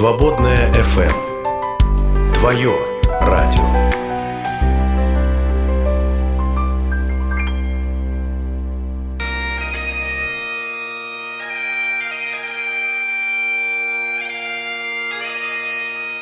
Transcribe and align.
Свободная 0.00 0.72
FM. 0.72 2.32
Твое 2.32 2.74
радио. 3.20 3.66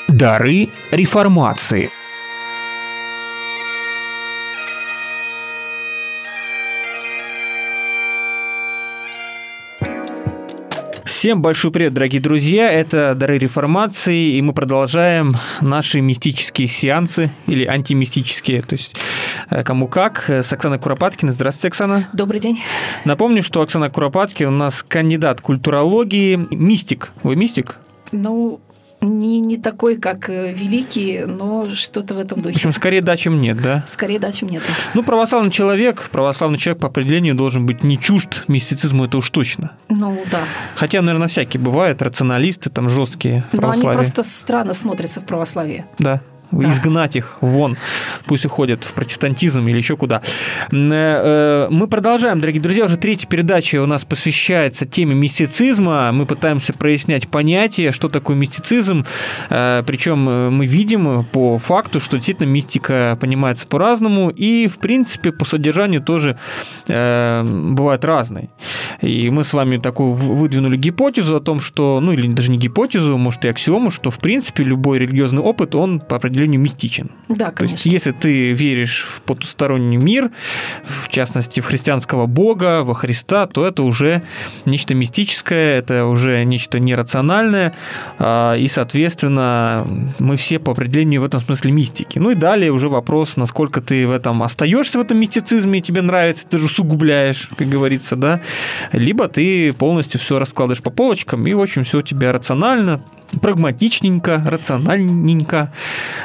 Дары 0.08 0.70
реформации. 0.90 1.92
Всем 11.18 11.42
большой 11.42 11.72
привет, 11.72 11.94
дорогие 11.94 12.22
друзья! 12.22 12.70
Это 12.70 13.12
«Дары 13.16 13.38
реформации», 13.38 14.36
и 14.36 14.40
мы 14.40 14.52
продолжаем 14.52 15.32
наши 15.60 16.00
мистические 16.00 16.68
сеансы, 16.68 17.28
или 17.48 17.64
антимистические, 17.64 18.62
то 18.62 18.74
есть 18.74 18.94
э, 19.50 19.64
кому 19.64 19.88
как, 19.88 20.30
с 20.30 20.52
Оксаной 20.52 20.78
Куропаткиной. 20.78 21.32
Здравствуйте, 21.32 21.72
Оксана. 21.72 22.08
Добрый 22.12 22.38
день. 22.38 22.60
Напомню, 23.04 23.42
что 23.42 23.62
Оксана 23.62 23.90
Куропаткина 23.90 24.50
у 24.50 24.52
нас 24.52 24.84
кандидат 24.84 25.40
культурологии, 25.40 26.38
мистик. 26.52 27.10
Вы 27.24 27.34
мистик? 27.34 27.78
Ну, 28.12 28.60
не, 29.00 29.40
не 29.40 29.56
такой, 29.58 29.96
как 29.96 30.28
э, 30.28 30.52
великий, 30.52 31.24
но 31.24 31.66
что-то 31.74 32.14
в 32.14 32.18
этом 32.18 32.40
духе. 32.40 32.54
В 32.54 32.56
общем, 32.56 32.72
скорее 32.72 33.00
да, 33.00 33.16
чем 33.16 33.40
нет, 33.40 33.60
да? 33.60 33.84
Скорее 33.86 34.18
да, 34.18 34.32
чем 34.32 34.48
нет. 34.48 34.62
Да. 34.66 34.74
Ну, 34.94 35.02
православный 35.02 35.50
человек, 35.50 36.08
православный 36.10 36.58
человек 36.58 36.82
по 36.82 36.88
определению 36.88 37.34
должен 37.34 37.64
быть 37.66 37.84
не 37.84 37.98
чужд 37.98 38.44
мистицизму, 38.48 39.04
это 39.04 39.18
уж 39.18 39.30
точно. 39.30 39.72
Ну, 39.88 40.22
да. 40.30 40.40
Хотя, 40.74 41.00
наверное, 41.02 41.28
всякие 41.28 41.60
бывают, 41.60 42.02
рационалисты 42.02 42.70
там 42.70 42.88
жесткие 42.88 43.44
Но 43.52 43.70
они 43.70 43.82
просто 43.82 44.22
странно 44.24 44.74
смотрятся 44.74 45.20
в 45.20 45.24
православии. 45.24 45.84
Да 45.98 46.22
да. 46.50 46.68
изгнать 46.68 47.16
их 47.16 47.36
вон, 47.40 47.76
пусть 48.26 48.44
уходят 48.44 48.84
в 48.84 48.92
протестантизм 48.94 49.66
или 49.66 49.76
еще 49.76 49.96
куда. 49.96 50.22
Э, 50.70 50.72
э, 50.72 51.68
мы 51.70 51.88
продолжаем, 51.88 52.40
дорогие 52.40 52.62
друзья, 52.62 52.86
уже 52.86 52.96
третья 52.96 53.26
передача 53.26 53.82
у 53.82 53.86
нас 53.86 54.04
посвящается 54.04 54.86
теме 54.86 55.14
мистицизма. 55.14 56.12
Мы 56.12 56.26
пытаемся 56.26 56.72
прояснять 56.72 57.28
понятие, 57.28 57.92
что 57.92 58.08
такое 58.08 58.36
мистицизм. 58.36 59.04
Э, 59.50 59.82
Причем 59.86 60.18
мы 60.54 60.66
видим 60.66 61.24
по 61.24 61.58
факту, 61.58 62.00
что 62.00 62.16
действительно 62.16 62.46
мистика 62.46 63.16
понимается 63.20 63.66
по-разному 63.66 64.30
и, 64.30 64.66
в 64.66 64.78
принципе, 64.78 65.32
по 65.32 65.44
содержанию 65.44 66.02
тоже 66.02 66.38
бывает 66.86 68.04
разной. 68.04 68.50
И 69.00 69.30
мы 69.30 69.44
с 69.44 69.52
вами 69.52 69.78
такую 69.78 70.12
выдвинули 70.12 70.76
гипотезу 70.76 71.36
о 71.36 71.40
том, 71.40 71.60
что, 71.60 72.00
ну 72.00 72.12
или 72.12 72.26
даже 72.28 72.50
не 72.50 72.58
гипотезу, 72.58 73.16
может 73.16 73.44
и 73.44 73.48
аксиому, 73.48 73.90
что, 73.90 74.10
в 74.10 74.18
принципе, 74.18 74.64
любой 74.64 74.98
религиозный 74.98 75.42
опыт, 75.42 75.74
он 75.74 76.00
по 76.00 76.16
определению 76.16 76.37
определению 76.38 76.60
мистичен. 76.60 77.10
Да, 77.28 77.50
конечно. 77.50 77.56
То 77.56 77.64
есть, 77.64 77.86
если 77.86 78.12
ты 78.12 78.52
веришь 78.52 79.06
в 79.08 79.22
потусторонний 79.22 79.96
мир, 79.96 80.30
в 80.82 81.08
частности, 81.08 81.60
в 81.60 81.66
христианского 81.66 82.26
Бога, 82.26 82.84
во 82.84 82.94
Христа, 82.94 83.46
то 83.46 83.66
это 83.66 83.82
уже 83.82 84.22
нечто 84.64 84.94
мистическое, 84.94 85.78
это 85.78 86.06
уже 86.06 86.44
нечто 86.44 86.78
нерациональное, 86.78 87.74
а, 88.18 88.54
и, 88.54 88.68
соответственно, 88.68 89.86
мы 90.18 90.36
все 90.36 90.58
по 90.58 90.72
определению 90.72 91.22
в 91.22 91.24
этом 91.24 91.40
смысле 91.40 91.72
мистики. 91.72 92.18
Ну 92.18 92.30
и 92.30 92.34
далее 92.34 92.70
уже 92.70 92.88
вопрос, 92.88 93.36
насколько 93.36 93.80
ты 93.80 94.06
в 94.06 94.12
этом 94.12 94.42
остаешься 94.42 94.98
в 94.98 95.00
этом 95.00 95.18
мистицизме, 95.18 95.80
тебе 95.80 96.02
нравится, 96.02 96.46
ты 96.46 96.58
же 96.58 96.66
усугубляешь, 96.66 97.50
как 97.56 97.68
говорится, 97.68 98.16
да, 98.16 98.40
либо 98.92 99.28
ты 99.28 99.72
полностью 99.72 100.20
все 100.20 100.38
раскладываешь 100.38 100.82
по 100.82 100.90
полочкам, 100.90 101.46
и, 101.46 101.54
в 101.54 101.60
общем, 101.60 101.82
все 101.82 101.98
у 101.98 102.02
тебя 102.02 102.32
рационально, 102.32 103.02
прагматичненько, 103.40 104.42
рациональненько. 104.44 105.72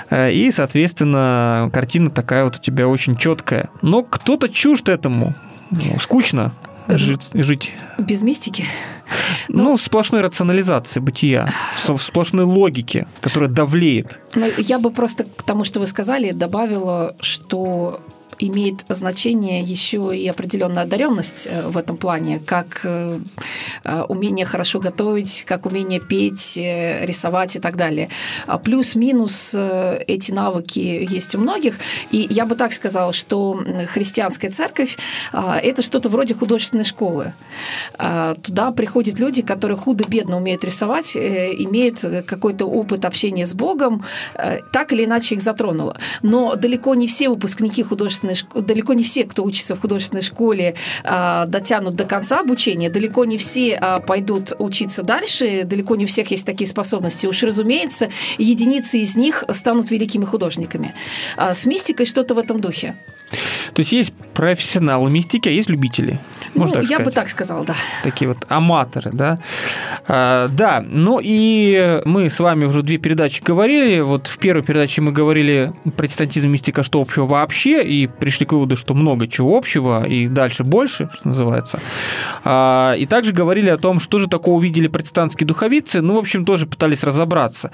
Э, 0.10 0.32
и, 0.32 0.52
соответственно, 0.52 1.70
картина 1.74 2.10
такая 2.10 2.44
вот 2.44 2.58
у 2.58 2.60
тебя 2.60 2.88
очень 2.88 3.16
четкая. 3.16 3.70
Но 3.82 4.02
кто-то 4.04 4.50
чужд 4.50 4.90
этому. 4.90 5.34
Ну, 5.72 6.00
скучно 6.00 6.54
жить, 6.88 7.30
жить. 7.34 7.74
Без 7.98 8.24
мистики? 8.24 8.66
Ну, 9.48 9.64
ну, 9.64 9.78
в 9.78 9.82
сплошной 9.82 10.22
рационализации 10.22 11.00
бытия, 11.00 11.50
в 11.88 11.98
сплошной 11.98 12.46
логике, 12.46 13.08
которая 13.22 13.50
давлеет. 13.50 14.20
Ну, 14.36 14.48
я 14.58 14.80
бы 14.80 14.92
просто 14.92 15.26
к 15.26 15.44
тому, 15.44 15.66
что 15.66 15.80
вы 15.80 15.88
сказали, 15.88 16.32
добавила, 16.32 17.16
что 17.20 18.02
имеет 18.40 18.86
значение 18.90 19.62
еще 19.62 20.12
и 20.16 20.28
определенная 20.28 20.84
одаренность 20.84 21.48
э, 21.50 21.68
в 21.68 21.78
этом 21.78 21.98
плане, 21.98 22.40
как 22.40 22.82
э, 22.84 23.20
э, 23.84 24.02
умение 24.04 24.46
хорошо 24.46 24.80
готовить, 24.80 25.44
как 25.46 25.66
умение 25.66 26.00
петь, 26.00 26.58
рисовать 26.58 27.56
и 27.56 27.60
так 27.60 27.76
далее. 27.76 28.10
А 28.48 28.58
плюс-минус 28.58 29.56
эти 29.56 30.32
навыки 30.32 30.80
есть 30.80 31.36
у 31.36 31.40
многих. 31.40 31.76
И 32.12 32.28
я 32.30 32.46
бы 32.46 32.56
так 32.56 32.74
сказала, 32.74 33.14
что 33.14 33.64
христианская 33.88 34.50
церковь– 34.50 34.98
это 35.34 35.82
что-то 35.82 36.10
вроде 36.10 36.34
художественной 36.34 36.86
школы. 36.86 37.34
Туда 38.44 38.72
приходят 38.72 39.20
люди, 39.20 39.42
которые 39.42 39.78
худо-бедно 39.78 40.38
умеют 40.38 40.64
рисовать, 40.64 41.16
имеют 41.16 42.00
какой-то 42.26 42.66
опыт 42.66 43.06
общения 43.06 43.46
с 43.46 43.54
Богом, 43.54 44.04
так 44.72 44.94
или 44.94 45.06
иначе 45.06 45.36
их 45.36 45.42
затронуло. 45.42 45.98
Но 46.22 46.56
далеко 46.56 46.96
не 46.96 47.08
все 47.08 47.30
выпускники 47.30 47.84
художественной 47.84 48.23
художественной 48.24 48.36
школе, 48.36 48.66
далеко 48.66 48.94
не 48.94 49.04
все, 49.04 49.24
кто 49.26 49.44
учится 49.44 49.76
в 49.76 49.82
художественной 49.82 50.22
школе, 50.22 50.76
а, 51.04 51.46
дотянут 51.46 51.96
до 51.96 52.06
конца 52.06 52.40
обучения, 52.40 52.90
далеко 52.90 53.26
не 53.26 53.38
все 53.38 53.76
а, 53.76 54.00
пойдут 54.00 54.54
учиться 54.60 55.04
дальше, 55.04 55.64
далеко 55.66 55.96
не 55.96 56.06
у 56.06 56.08
всех 56.08 56.32
есть 56.32 56.46
такие 56.46 56.68
способности. 56.68 57.28
Уж 57.28 57.44
разумеется, 57.44 58.10
единицы 58.38 59.00
из 59.00 59.16
них 59.16 59.44
станут 59.52 59.92
великими 59.92 60.26
художниками. 60.26 60.94
А, 61.38 61.54
с 61.54 61.66
мистикой 61.66 62.06
что-то 62.06 62.36
в 62.36 62.38
этом 62.38 62.60
духе. 62.60 62.96
То 63.74 63.80
есть 63.80 63.92
есть 63.92 64.14
профессионалы 64.34 65.10
мистики, 65.12 65.50
а 65.50 65.52
есть 65.52 65.70
любители. 65.70 66.20
Можно 66.56 66.78
ну, 66.78 66.82
так 66.82 66.90
я 66.90 66.98
сказать. 66.98 67.06
бы 67.06 67.12
так 67.12 67.30
сказал, 67.30 67.64
да. 67.64 67.76
Такие 68.04 68.28
вот 68.28 68.38
аматоры, 68.50 69.12
да. 69.12 69.40
А, 70.08 70.48
да, 70.48 70.84
ну 70.86 71.20
и 71.22 72.02
мы 72.06 72.30
с 72.30 72.40
вами 72.40 72.66
уже 72.66 72.84
две 72.84 72.98
передачи 72.98 73.42
говорили. 73.42 74.02
Вот 74.02 74.28
в 74.28 74.38
первой 74.38 74.64
передаче 74.64 75.02
мы 75.02 75.12
говорили 75.12 75.74
протестантизм, 75.96 76.50
мистика, 76.50 76.84
что 76.84 77.00
общего 77.00 77.26
вообще, 77.26 77.84
и 77.84 78.08
пришли 78.08 78.46
к 78.46 78.54
выводу, 78.54 78.76
что 78.76 78.94
много 78.94 79.28
чего 79.28 79.58
общего, 79.58 80.06
и 80.06 80.28
дальше 80.28 80.64
больше, 80.64 81.10
что 81.14 81.28
называется. 81.30 81.80
А, 82.44 82.94
и 82.94 83.06
также 83.06 83.34
говорили 83.34 83.70
о 83.70 83.78
том, 83.78 84.00
что 84.00 84.20
же 84.20 84.28
такого 84.28 84.56
увидели 84.56 84.88
протестантские 84.88 85.48
духовицы. 85.48 86.02
Ну, 86.02 86.16
в 86.16 86.18
общем, 86.18 86.46
тоже 86.46 86.68
пытались 86.68 87.04
разобраться. 87.04 87.72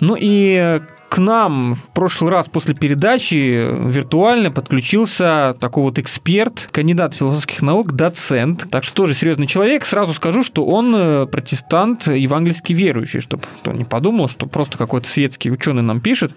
Ну 0.00 0.16
и 0.18 0.80
к 1.12 1.18
нам 1.18 1.74
в 1.74 1.82
прошлый 1.90 2.30
раз 2.30 2.48
после 2.48 2.74
передачи 2.74 3.34
виртуально 3.34 4.50
подключился 4.50 5.54
такой 5.60 5.82
вот 5.82 5.98
эксперт, 5.98 6.70
кандидат 6.72 7.12
философских 7.14 7.60
наук, 7.60 7.92
доцент. 7.92 8.66
Так 8.70 8.82
что 8.82 8.94
тоже 8.94 9.12
серьезный 9.12 9.46
человек. 9.46 9.84
Сразу 9.84 10.14
скажу, 10.14 10.42
что 10.42 10.64
он 10.64 10.94
э, 10.96 11.26
протестант, 11.26 12.06
евангельский 12.06 12.74
верующий, 12.74 13.20
чтобы 13.20 13.42
кто 13.60 13.72
не 13.72 13.84
подумал, 13.84 14.26
что 14.26 14.46
просто 14.46 14.78
какой-то 14.78 15.06
светский 15.06 15.50
ученый 15.50 15.82
нам 15.82 16.00
пишет. 16.00 16.32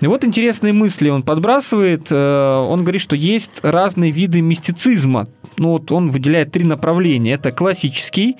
И 0.00 0.06
вот 0.06 0.24
интересные 0.24 0.72
мысли 0.72 1.10
он 1.10 1.22
подбрасывает. 1.22 2.06
Э, 2.10 2.54
он 2.66 2.80
говорит, 2.80 3.02
что 3.02 3.16
есть 3.16 3.60
разные 3.62 4.10
виды 4.10 4.40
мистицизма 4.40 5.28
ну 5.58 5.70
вот 5.70 5.90
он 5.92 6.10
выделяет 6.10 6.52
три 6.52 6.64
направления. 6.64 7.32
Это 7.32 7.52
классический, 7.52 8.36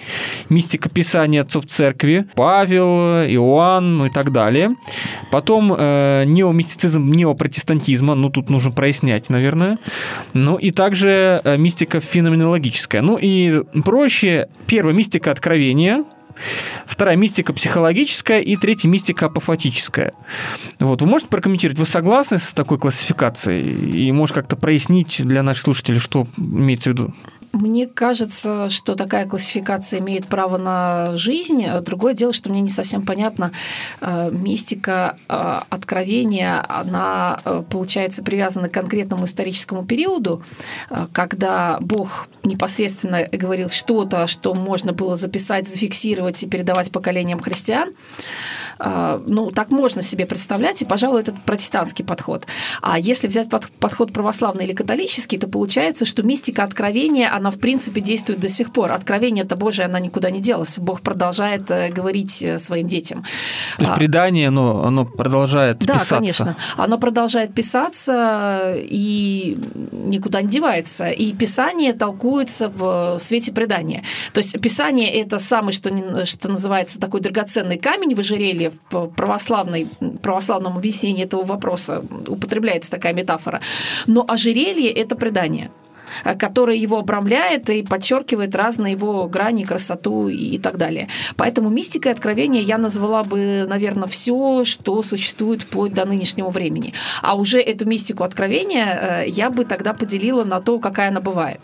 мистика 0.48 0.88
Писания 0.88 1.42
отцов 1.42 1.66
церкви, 1.66 2.26
Павел, 2.34 3.24
Иоанн, 3.24 3.98
ну 3.98 4.06
и 4.06 4.10
так 4.10 4.32
далее. 4.32 4.76
Потом 5.30 5.74
э, 5.76 6.24
неомистицизм, 6.26 7.10
неопротестантизма, 7.10 8.14
ну 8.14 8.30
тут 8.30 8.50
нужно 8.50 8.70
прояснять, 8.70 9.30
наверное. 9.30 9.78
Ну 10.32 10.56
и 10.56 10.70
также 10.70 11.40
э, 11.42 11.56
мистика 11.56 12.00
феноменологическая. 12.00 13.02
Ну 13.02 13.18
и 13.20 13.62
проще, 13.84 14.48
первая 14.66 14.94
мистика 14.94 15.30
откровения, 15.30 16.04
Вторая 16.86 17.16
мистика 17.16 17.52
психологическая 17.52 18.40
и 18.40 18.56
третья 18.56 18.88
мистика 18.88 19.26
апофатическая. 19.26 20.12
Вот, 20.80 21.02
вы 21.02 21.08
можете 21.08 21.30
прокомментировать, 21.30 21.78
вы 21.78 21.86
согласны 21.86 22.38
с 22.38 22.52
такой 22.52 22.78
классификацией? 22.78 23.90
И 23.90 24.12
может 24.12 24.34
как-то 24.34 24.56
прояснить 24.56 25.24
для 25.24 25.42
наших 25.42 25.62
слушателей, 25.62 25.98
что 25.98 26.26
имеется 26.36 26.90
в 26.90 26.92
виду? 26.92 27.14
Мне 27.54 27.86
кажется, 27.86 28.68
что 28.68 28.96
такая 28.96 29.26
классификация 29.26 30.00
имеет 30.00 30.26
право 30.26 30.56
на 30.56 31.16
жизнь. 31.16 31.64
Другое 31.82 32.12
дело, 32.12 32.32
что 32.32 32.50
мне 32.50 32.60
не 32.60 32.68
совсем 32.68 33.06
понятно, 33.06 33.52
э, 34.00 34.30
мистика 34.32 35.16
э, 35.28 35.60
откровения, 35.70 36.64
она, 36.68 37.38
э, 37.44 37.62
получается, 37.70 38.24
привязана 38.24 38.68
к 38.68 38.72
конкретному 38.72 39.26
историческому 39.26 39.84
периоду, 39.84 40.42
когда 41.12 41.78
Бог 41.80 42.26
непосредственно 42.42 43.24
говорил 43.30 43.70
что-то, 43.70 44.26
что 44.26 44.52
можно 44.54 44.92
было 44.92 45.14
записать, 45.14 45.68
зафиксировать 45.68 46.42
и 46.42 46.48
передавать 46.48 46.90
поколениям 46.90 47.38
христиан. 47.38 47.92
Ну, 48.78 49.52
так 49.52 49.70
можно 49.70 50.02
себе 50.02 50.26
представлять, 50.26 50.82
и, 50.82 50.84
пожалуй, 50.84 51.20
это 51.20 51.32
протестантский 51.32 52.04
подход. 52.04 52.46
А 52.82 52.98
если 52.98 53.28
взять 53.28 53.48
подход 53.48 54.12
православный 54.12 54.64
или 54.64 54.72
католический, 54.72 55.38
то 55.38 55.46
получается, 55.46 56.04
что 56.04 56.24
мистика 56.24 56.64
откровения, 56.64 57.32
она, 57.32 57.43
в 57.50 57.58
принципе, 57.58 58.00
действует 58.00 58.40
до 58.40 58.48
сих 58.48 58.72
пор. 58.72 58.92
Откровение 58.92 59.44
это 59.44 59.56
Божие, 59.56 59.86
она 59.86 60.00
никуда 60.00 60.30
не 60.30 60.40
делась. 60.40 60.78
Бог 60.78 61.00
продолжает 61.00 61.70
э, 61.70 61.90
говорить 61.90 62.42
э, 62.42 62.58
своим 62.58 62.86
детям. 62.86 63.24
То 63.76 63.82
есть 63.82 63.92
а, 63.92 63.96
предание, 63.96 64.48
оно, 64.48 64.84
оно 64.84 65.04
продолжает 65.04 65.78
да, 65.78 65.94
писаться? 65.94 66.10
Да, 66.10 66.16
конечно. 66.18 66.56
Оно 66.76 66.98
продолжает 66.98 67.54
писаться 67.54 68.74
и 68.76 69.58
никуда 69.92 70.42
не 70.42 70.48
девается. 70.48 71.10
И 71.10 71.32
Писание 71.32 71.92
толкуется 71.92 72.68
в 72.68 73.18
свете 73.18 73.52
предания. 73.52 74.04
То 74.32 74.38
есть 74.38 74.60
Писание– 74.60 75.12
это 75.20 75.38
самый, 75.38 75.72
что, 75.72 76.26
что 76.26 76.48
называется, 76.48 77.00
такой 77.00 77.20
драгоценный 77.20 77.78
камень 77.78 78.14
в 78.14 78.20
ожерелье 78.20 78.72
в 78.90 79.08
православной, 79.08 79.88
православном 80.22 80.76
объяснении 80.76 81.24
этого 81.24 81.44
вопроса 81.44 82.04
употребляется 82.26 82.90
такая 82.90 83.12
метафора. 83.12 83.60
Но 84.06 84.24
ожерелье– 84.26 84.90
это 84.92 85.16
предание 85.16 85.70
которое 86.38 86.76
его 86.76 86.98
обрамляет 86.98 87.70
и 87.70 87.82
подчеркивает 87.82 88.54
разные 88.54 88.92
его 88.92 89.26
грани, 89.28 89.64
красоту 89.64 90.28
и 90.28 90.58
так 90.58 90.76
далее. 90.76 91.08
Поэтому 91.36 91.70
мистика 91.70 92.08
и 92.08 92.12
откровение 92.12 92.62
я 92.62 92.78
назвала 92.78 93.22
бы, 93.22 93.66
наверное, 93.68 94.08
все, 94.08 94.64
что 94.64 95.02
существует 95.02 95.62
вплоть 95.62 95.94
до 95.94 96.04
нынешнего 96.04 96.50
времени. 96.50 96.94
А 97.22 97.34
уже 97.34 97.60
эту 97.60 97.86
мистику 97.86 98.24
откровения 98.24 99.24
э, 99.24 99.28
я 99.28 99.50
бы 99.50 99.64
тогда 99.64 99.92
поделила 99.92 100.44
на 100.44 100.60
то, 100.60 100.78
какая 100.78 101.08
она 101.08 101.20
бывает. 101.20 101.60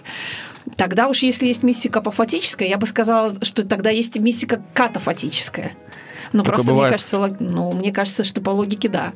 Тогда 0.76 1.08
уж 1.08 1.22
если 1.22 1.46
есть 1.46 1.62
мистика 1.62 2.00
апофатическая, 2.00 2.68
я 2.68 2.76
бы 2.76 2.86
сказала, 2.86 3.34
что 3.42 3.66
тогда 3.66 3.90
есть 3.90 4.18
мистика 4.18 4.62
катафатическая. 4.74 5.72
Ну, 6.32 6.44
просто 6.44 6.68
бывает. 6.68 6.90
мне 6.90 6.98
кажется, 6.98 7.36
ну, 7.40 7.72
мне 7.72 7.92
кажется, 7.92 8.24
что 8.24 8.40
по 8.40 8.50
логике 8.50 8.88
да. 8.88 9.12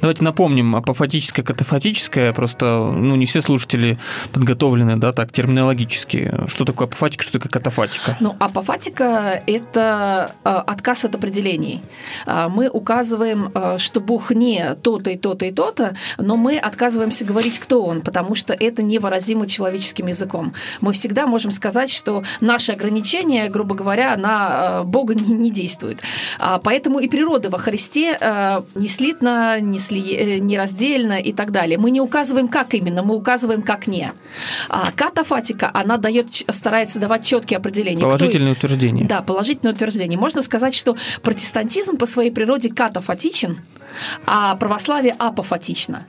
Давайте 0.00 0.24
напомним, 0.24 0.74
апофатическое, 0.74 1.44
катафатическое, 1.44 2.32
просто, 2.32 2.90
ну, 2.92 3.16
не 3.16 3.26
все 3.26 3.42
слушатели 3.42 3.98
подготовлены, 4.32 4.96
да, 4.96 5.12
так, 5.12 5.32
терминологически. 5.32 6.32
Что 6.48 6.64
такое 6.64 6.88
апофатика, 6.88 7.22
что 7.22 7.34
такое 7.34 7.50
катафатика? 7.50 8.16
Ну, 8.20 8.34
апофатика– 8.38 9.42
это 9.46 10.34
э, 10.44 10.48
отказ 10.48 11.04
от 11.04 11.14
определений. 11.14 11.82
А, 12.26 12.48
мы 12.48 12.68
указываем, 12.68 13.52
э, 13.54 13.78
что 13.78 14.00
Бог 14.00 14.30
не 14.30 14.74
то-то 14.82 15.10
и 15.10 15.16
то-то 15.16 15.46
и 15.46 15.50
то-то, 15.50 15.96
но 16.18 16.36
мы 16.36 16.58
отказываемся 16.58 17.24
говорить, 17.24 17.58
кто 17.58 17.84
Он, 17.84 18.00
потому 18.00 18.34
что 18.34 18.54
это 18.54 18.82
невыразимо 18.82 19.46
человеческим 19.46 20.06
языком. 20.06 20.54
Мы 20.80 20.92
всегда 20.92 21.26
можем 21.26 21.50
сказать, 21.50 21.90
что 21.90 22.24
наши 22.40 22.72
ограничения, 22.72 23.48
грубо 23.48 23.74
говоря, 23.74 24.16
на 24.16 24.80
э, 24.80 24.82
Бога 24.84 25.14
не 25.14 25.50
действуют. 25.50 26.00
А, 26.38 26.58
поэтому 26.58 26.98
и 26.98 27.08
природа 27.08 27.50
во 27.50 27.58
Христе 27.58 28.16
э, 28.20 28.62
не 28.74 28.86
слитна, 28.86 29.60
не, 29.60 29.78
сли, 29.78 30.14
э, 30.14 30.38
не 30.38 30.56
раздельна 30.56 31.20
и 31.20 31.32
так 31.32 31.50
далее. 31.50 31.78
Мы 31.78 31.90
не 31.90 32.00
указываем, 32.00 32.48
как 32.48 32.74
именно, 32.74 33.02
мы 33.02 33.14
указываем, 33.14 33.62
как 33.62 33.86
не. 33.86 34.12
А 34.68 34.92
катафатика, 34.92 35.70
она 35.72 35.96
дает, 35.96 36.28
старается 36.50 36.98
давать 36.98 37.24
четкие 37.24 37.58
определения. 37.58 38.02
Положительное 38.02 38.54
Кто... 38.54 38.66
утверждение. 38.66 39.06
Да, 39.06 39.22
положительное 39.22 39.72
утверждение. 39.72 40.18
Можно 40.18 40.42
сказать, 40.42 40.74
что 40.74 40.96
протестантизм 41.22 41.96
по 41.96 42.06
своей 42.06 42.30
природе 42.30 42.70
катафатичен, 42.70 43.58
а 44.26 44.56
православие 44.56 45.14
апофатично. 45.18 46.06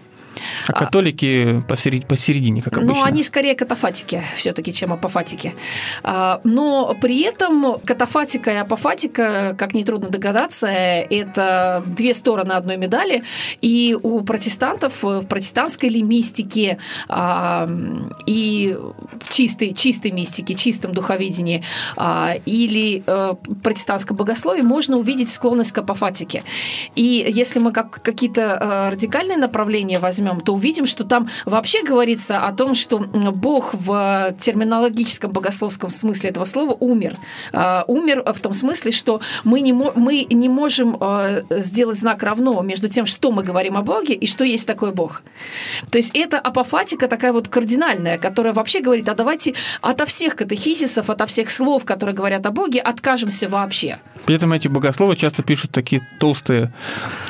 А 0.67 0.73
католики 0.73 1.61
посередине, 1.67 2.07
посередине, 2.07 2.61
как 2.61 2.77
обычно? 2.77 2.93
Ну, 2.93 3.03
они 3.03 3.23
скорее 3.23 3.55
катафатики 3.55 4.23
все-таки, 4.35 4.73
чем 4.73 4.93
апофатики. 4.93 5.55
А, 6.03 6.41
но 6.43 6.95
при 7.01 7.21
этом 7.23 7.77
катафатика 7.85 8.51
и 8.51 8.55
апофатика, 8.55 9.55
как 9.57 9.73
нетрудно 9.73 10.09
догадаться, 10.09 10.67
это 10.67 11.83
две 11.85 12.13
стороны 12.13 12.53
одной 12.53 12.77
медали. 12.77 13.23
И 13.61 13.97
у 14.01 14.21
протестантов 14.21 15.03
в 15.03 15.25
протестантской 15.25 15.89
ли 15.89 16.01
мистике 16.01 16.77
а, 17.07 17.67
и 18.25 18.77
чистой, 19.29 19.73
чистой 19.73 20.11
мистике, 20.11 20.55
чистом 20.55 20.93
духовидении 20.93 21.63
а, 21.95 22.35
или 22.45 23.03
э, 23.05 23.33
протестантском 23.63 24.17
богословии 24.17 24.61
можно 24.61 24.97
увидеть 24.97 25.29
склонность 25.29 25.71
к 25.71 25.77
апофатике. 25.77 26.43
И 26.95 27.25
если 27.27 27.59
мы 27.59 27.71
как, 27.71 28.01
какие-то 28.01 28.41
э, 28.41 28.89
радикальные 28.89 29.37
направления 29.37 29.99
возьмем, 29.99 30.22
то 30.41 30.53
увидим, 30.53 30.87
что 30.87 31.03
там 31.03 31.29
вообще 31.45 31.83
говорится 31.83 32.39
о 32.39 32.53
том, 32.53 32.73
что 32.73 32.99
Бог 32.99 33.73
в 33.73 34.35
терминологическом 34.39 35.31
богословском 35.31 35.89
смысле 35.89 36.29
этого 36.29 36.45
слова 36.45 36.75
умер. 36.79 37.15
А, 37.51 37.83
умер 37.87 38.23
в 38.25 38.39
том 38.39 38.53
смысле, 38.53 38.91
что 38.91 39.21
мы 39.43 39.61
не, 39.61 39.73
мы 39.73 40.25
не 40.29 40.49
можем 40.49 40.97
а, 40.99 41.43
сделать 41.49 41.99
знак 41.99 42.23
равно 42.23 42.61
между 42.61 42.89
тем, 42.89 43.05
что 43.05 43.31
мы 43.31 43.43
говорим 43.43 43.77
о 43.77 43.81
Боге 43.81 44.13
и 44.13 44.27
что 44.27 44.43
есть 44.43 44.67
такой 44.67 44.91
Бог. 44.91 45.23
То 45.91 45.97
есть 45.97 46.11
это 46.13 46.39
апофатика 46.39 47.07
такая 47.07 47.33
вот 47.33 47.47
кардинальная, 47.47 48.17
которая 48.17 48.53
вообще 48.53 48.81
говорит, 48.81 49.09
а 49.09 49.15
давайте 49.15 49.55
ото 49.81 50.05
всех 50.05 50.35
катехизисов, 50.35 51.09
ото 51.09 51.25
всех 51.25 51.49
слов, 51.49 51.85
которые 51.85 52.15
говорят 52.15 52.45
о 52.45 52.51
Боге, 52.51 52.79
откажемся 52.79 53.49
вообще. 53.49 53.99
При 54.25 54.35
этом 54.35 54.53
эти 54.53 54.67
богословы 54.67 55.15
часто 55.15 55.43
пишут 55.43 55.71
такие 55.71 56.07
толстые 56.19 56.71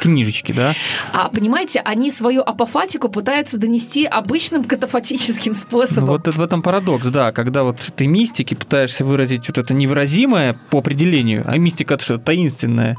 книжечки, 0.02 0.52
да? 0.52 0.76
А 1.12 1.30
понимаете, 1.30 1.80
они 1.80 2.12
свою 2.12 2.42
апофатику 2.42 2.83
пытаются 3.10 3.58
донести 3.58 4.06
обычным 4.06 4.64
катафатическим 4.64 5.54
способом. 5.56 6.06
Ну, 6.06 6.12
вот 6.14 6.28
в 6.28 6.42
этом 6.42 6.62
парадокс, 6.62 7.08
да, 7.08 7.32
когда 7.32 7.64
вот 7.64 7.80
ты 7.96 8.08
мистики 8.08 8.54
пытаешься 8.54 9.06
выразить 9.06 9.48
вот 9.48 9.58
это 9.58 9.74
невыразимое 9.74 10.56
по 10.70 10.80
определению, 10.80 11.44
а 11.46 11.58
мистика 11.58 11.96
это 11.96 12.04
что-то 12.04 12.26
таинственное, 12.26 12.98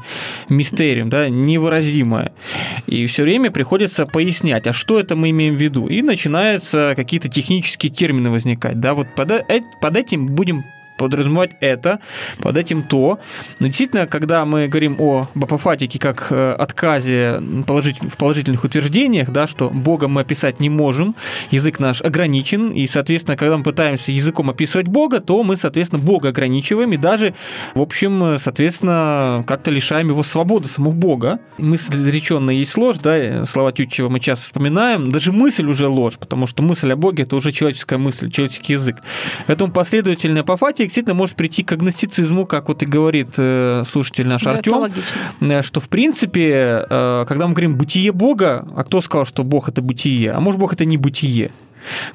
мистериум, 0.49 1.09
да, 1.09 1.29
невыразимое. 1.29 2.33
И 2.87 3.05
все 3.07 3.23
время 3.23 3.51
приходится 3.51 4.05
пояснять, 4.05 4.67
а 4.67 4.73
что 4.73 4.99
это 4.99 5.15
мы 5.15 5.29
имеем 5.31 5.55
в 5.55 5.61
виду. 5.61 5.87
И 5.87 6.01
начинаются 6.01 6.93
какие-то 6.95 7.29
технические 7.29 7.91
термины 7.91 8.29
возникать, 8.29 8.79
да, 8.79 8.93
вот 8.93 9.07
под, 9.15 9.31
э, 9.31 9.61
под 9.81 9.97
этим 9.97 10.27
будем 10.27 10.63
подразумевать 10.97 11.51
это, 11.59 11.99
под 12.39 12.57
этим 12.57 12.83
то. 12.83 13.19
Но 13.59 13.67
действительно, 13.67 14.07
когда 14.07 14.45
мы 14.45 14.67
говорим 14.67 14.95
о 14.99 15.27
бафофатике 15.35 15.99
как 15.99 16.27
э, 16.29 16.51
отказе 16.53 17.39
в 17.39 18.17
положительных 18.17 18.63
утверждениях, 18.63 19.29
да, 19.29 19.47
что 19.47 19.69
Бога 19.69 20.07
мы 20.07 20.21
описать 20.21 20.59
не 20.59 20.69
можем, 20.69 21.15
язык 21.51 21.79
наш 21.79 22.01
ограничен, 22.01 22.71
и, 22.71 22.87
соответственно, 22.87 23.37
когда 23.37 23.57
мы 23.57 23.63
пытаемся 23.63 24.11
языком 24.11 24.49
описывать 24.49 24.87
Бога, 24.87 25.19
то 25.19 25.43
мы, 25.43 25.57
соответственно, 25.57 26.01
Бога 26.01 26.29
ограничиваем, 26.29 26.93
и 26.93 26.97
даже, 26.97 27.33
в 27.73 27.81
общем, 27.81 28.37
соответственно, 28.39 29.43
как-то 29.47 29.71
лишаем 29.71 30.09
его 30.09 30.23
свободы 30.23 30.67
самого 30.67 30.93
Бога. 30.93 31.39
Мысль 31.57 31.95
изреченная 31.95 32.55
есть 32.55 32.77
ложь, 32.77 32.97
да, 33.01 33.45
слова 33.45 33.71
Тютчева 33.71 34.09
мы 34.09 34.19
часто 34.19 34.45
вспоминаем, 34.45 35.11
даже 35.11 35.31
мысль 35.31 35.65
уже 35.65 35.87
ложь, 35.87 36.17
потому 36.19 36.47
что 36.47 36.63
мысль 36.63 36.91
о 36.91 36.95
Боге– 36.95 37.23
это 37.25 37.35
уже 37.35 37.51
человеческая 37.51 37.97
мысль, 37.97 38.29
человеческий 38.31 38.73
язык. 38.73 38.97
Поэтому 39.47 39.71
последовательная 39.71 40.41
апофатия 40.41 40.84
человек 40.85 40.89
действительно 40.89 41.15
может 41.15 41.35
прийти 41.35 41.63
к 41.63 41.71
агностицизму, 41.71 42.45
как 42.45 42.67
вот 42.67 42.83
и 42.83 42.85
говорит 42.85 43.29
э, 43.37 43.83
слушатель 43.89 44.27
наш 44.27 44.43
да, 44.43 44.51
Артем, 44.51 44.91
э, 45.41 45.61
что 45.61 45.79
в 45.79 45.89
принципе, 45.89 46.85
э, 46.89 47.25
когда 47.27 47.47
мы 47.47 47.53
говорим 47.53 47.77
бытие 47.77 48.11
Бога, 48.11 48.65
а 48.75 48.83
кто 48.83 49.01
сказал, 49.01 49.25
что 49.25 49.43
Бог 49.43 49.69
это 49.69 49.81
бытие? 49.81 50.31
А 50.31 50.39
может 50.39 50.59
Бог 50.59 50.73
это 50.73 50.85
не 50.85 50.97
бытие? 50.97 51.51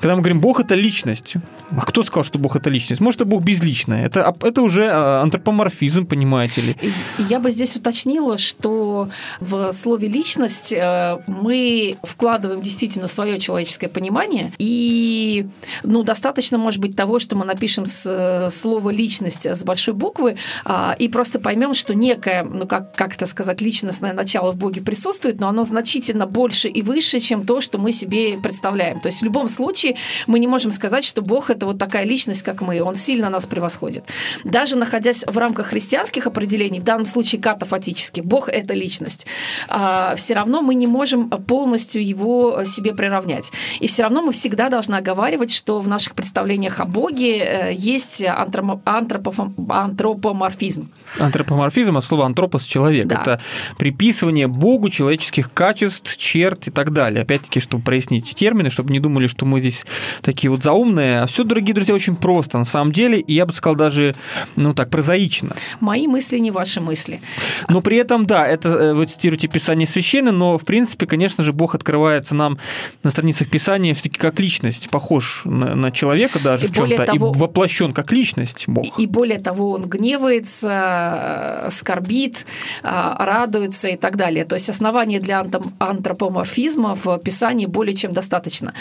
Когда 0.01 0.17
мы 0.17 0.23
говорим, 0.23 0.41
Бог 0.41 0.61
это 0.61 0.75
личность. 0.75 1.35
А 1.77 1.83
кто 1.83 2.03
сказал, 2.03 2.25
что 2.25 2.39
Бог 2.39 2.57
это 2.57 2.71
личность? 2.71 3.01
Может, 3.01 3.21
это 3.21 3.31
Бог 3.31 3.43
безличная. 3.43 4.07
Это, 4.07 4.35
это 4.43 4.63
уже 4.63 4.89
а, 4.91 5.23
антропоморфизм, 5.23 6.07
понимаете 6.07 6.61
ли. 6.61 6.77
Я 7.19 7.39
бы 7.39 7.51
здесь 7.51 7.77
уточнила, 7.77 8.39
что 8.39 9.09
в 9.41 9.73
слове 9.73 10.09
личность 10.09 10.73
э, 10.73 11.19
мы 11.27 11.97
вкладываем 12.03 12.61
действительно 12.61 13.07
свое 13.07 13.39
человеческое 13.39 13.89
понимание. 13.89 14.53
И 14.59 15.47
ну, 15.83 16.03
достаточно, 16.03 16.59
может 16.59 16.81
быть, 16.81 16.97
того, 16.97 17.19
что 17.19 17.37
мы 17.37 17.45
напишем 17.45 17.87
с, 17.87 18.49
слово 18.51 18.91
личность 18.91 19.47
с 19.47 19.65
большой 19.65 19.95
буквы 19.95 20.37
а, 20.65 20.97
и 20.99 21.09
просто 21.09 21.39
поймем, 21.39 21.75
что 21.75 21.95
некое, 21.95 22.43
ну 22.45 22.67
как, 22.67 22.95
как 22.95 23.15
это 23.15 23.27
сказать, 23.27 23.61
личностное 23.61 24.13
начало 24.13 24.53
в 24.53 24.57
Боге 24.57 24.81
присутствует, 24.81 25.41
но 25.41 25.49
оно 25.49 25.65
значительно 25.65 26.27
больше 26.27 26.69
и 26.69 26.83
выше, 26.83 27.21
чем 27.21 27.47
то, 27.47 27.61
что 27.61 27.79
мы 27.79 27.93
себе 27.93 28.39
представляем. 28.39 29.01
То 29.01 29.09
есть 29.09 29.21
в 29.21 29.25
любом 29.25 29.49
случае 29.49 29.60
случае 29.61 29.97
мы 30.27 30.39
не 30.39 30.47
можем 30.47 30.73
сказать, 30.73 31.05
что 31.05 31.21
Бог 31.21 31.51
это 31.51 31.67
вот 31.67 31.79
такая 31.79 32.05
личность, 32.05 32.43
как 32.43 32.63
мы, 32.63 32.83
он 32.83 32.95
сильно 32.95 33.29
нас 33.29 33.45
превосходит. 33.47 34.05
Даже 34.45 34.77
находясь 34.77 35.25
в 35.27 35.37
рамках 35.37 35.67
христианских 35.67 36.27
определений, 36.27 36.81
в 36.81 36.85
данном 36.85 37.05
случае 37.07 37.43
катафатических, 37.43 38.25
Бог 38.25 38.49
это 38.49 38.73
личность, 38.75 39.27
а, 39.69 40.15
все 40.17 40.35
равно 40.35 40.63
мы 40.63 40.75
не 40.75 40.87
можем 40.87 41.29
полностью 41.29 42.07
его 42.07 42.65
себе 42.65 42.95
приравнять. 42.95 43.53
И 43.81 43.87
все 43.87 44.03
равно 44.03 44.23
мы 44.23 44.33
всегда 44.33 44.71
должны 44.71 44.97
оговаривать, 44.97 45.53
что 45.53 45.81
в 45.81 45.89
наших 45.89 46.15
представлениях 46.15 46.81
о 46.81 46.87
Боге 46.87 47.39
э, 47.39 47.75
есть 47.75 48.25
антропоморфизм. 48.25 50.89
Антропоморфизм 51.19 51.99
от 51.99 52.05
слова 52.05 52.27
антропос 52.27 52.65
человек. 52.65 53.07
Да. 53.07 53.21
Это 53.21 53.41
приписывание 53.79 54.47
Богу 54.47 54.89
человеческих 54.89 55.53
качеств, 55.53 56.17
черт 56.17 56.69
и 56.69 56.71
так 56.71 56.93
далее. 56.93 57.23
Опять-таки, 57.23 57.59
чтобы 57.61 57.85
прояснить 57.85 58.35
термины, 58.35 58.71
чтобы 58.71 58.93
не 58.93 59.01
думали, 59.01 59.27
что 59.27 59.45
мы 59.51 59.61
здесь 59.61 59.85
такие 60.23 60.51
вот 60.51 60.63
заумные. 60.63 61.21
А 61.23 61.27
все, 61.27 61.45
дорогие 61.45 61.75
друзья, 61.75 61.95
очень 61.95 62.17
просто 62.17 62.59
на 62.59 62.65
самом 62.65 62.93
деле, 62.93 63.19
и 63.21 63.35
я 63.35 63.47
бы 63.47 63.53
сказал 63.53 63.77
даже, 63.77 64.15
ну 64.57 64.75
так, 64.75 64.91
прозаично. 64.91 65.51
Мои 65.81 66.07
мысли 66.07 66.39
не 66.39 66.51
ваши 66.51 66.81
мысли. 66.81 67.21
Но 67.69 67.81
при 67.81 67.97
этом, 67.97 68.27
да, 68.27 68.47
это 68.47 68.69
э, 68.69 68.95
вы 68.95 69.07
цитируете 69.07 69.49
Писание 69.49 69.87
священное, 69.87 70.33
но, 70.33 70.57
в 70.57 70.65
принципе, 70.65 71.07
конечно 71.07 71.45
же, 71.45 71.53
Бог 71.53 71.75
открывается 71.75 72.35
нам 72.35 72.59
на 73.03 73.11
страницах 73.11 73.49
Писания 73.49 73.95
все-таки 73.95 74.19
как 74.19 74.39
личность, 74.41 74.91
похож 74.91 75.43
на, 75.45 75.75
на 75.75 75.91
человека 75.91 76.39
даже 76.39 76.67
и 76.67 76.69
в 76.69 76.73
чем-то, 76.73 77.05
того, 77.05 77.33
и 77.35 77.39
воплощен 77.39 77.93
как 77.93 78.13
личность 78.13 78.65
Бог. 78.69 78.85
И, 78.99 79.03
и 79.03 79.07
более 79.07 79.39
того, 79.39 79.73
он 79.73 79.89
гневается, 79.89 81.65
э, 81.67 81.71
скорбит, 81.71 82.47
э, 82.83 82.89
радуется 83.19 83.89
и 83.89 83.97
так 83.97 84.17
далее. 84.17 84.45
То 84.45 84.55
есть 84.55 84.69
основания 84.69 85.21
для 85.21 85.45
антропоморфизма 85.79 86.95
в 86.95 87.19
Писании 87.19 87.67
более 87.67 87.95
чем 87.95 88.13
достаточно. 88.13 88.75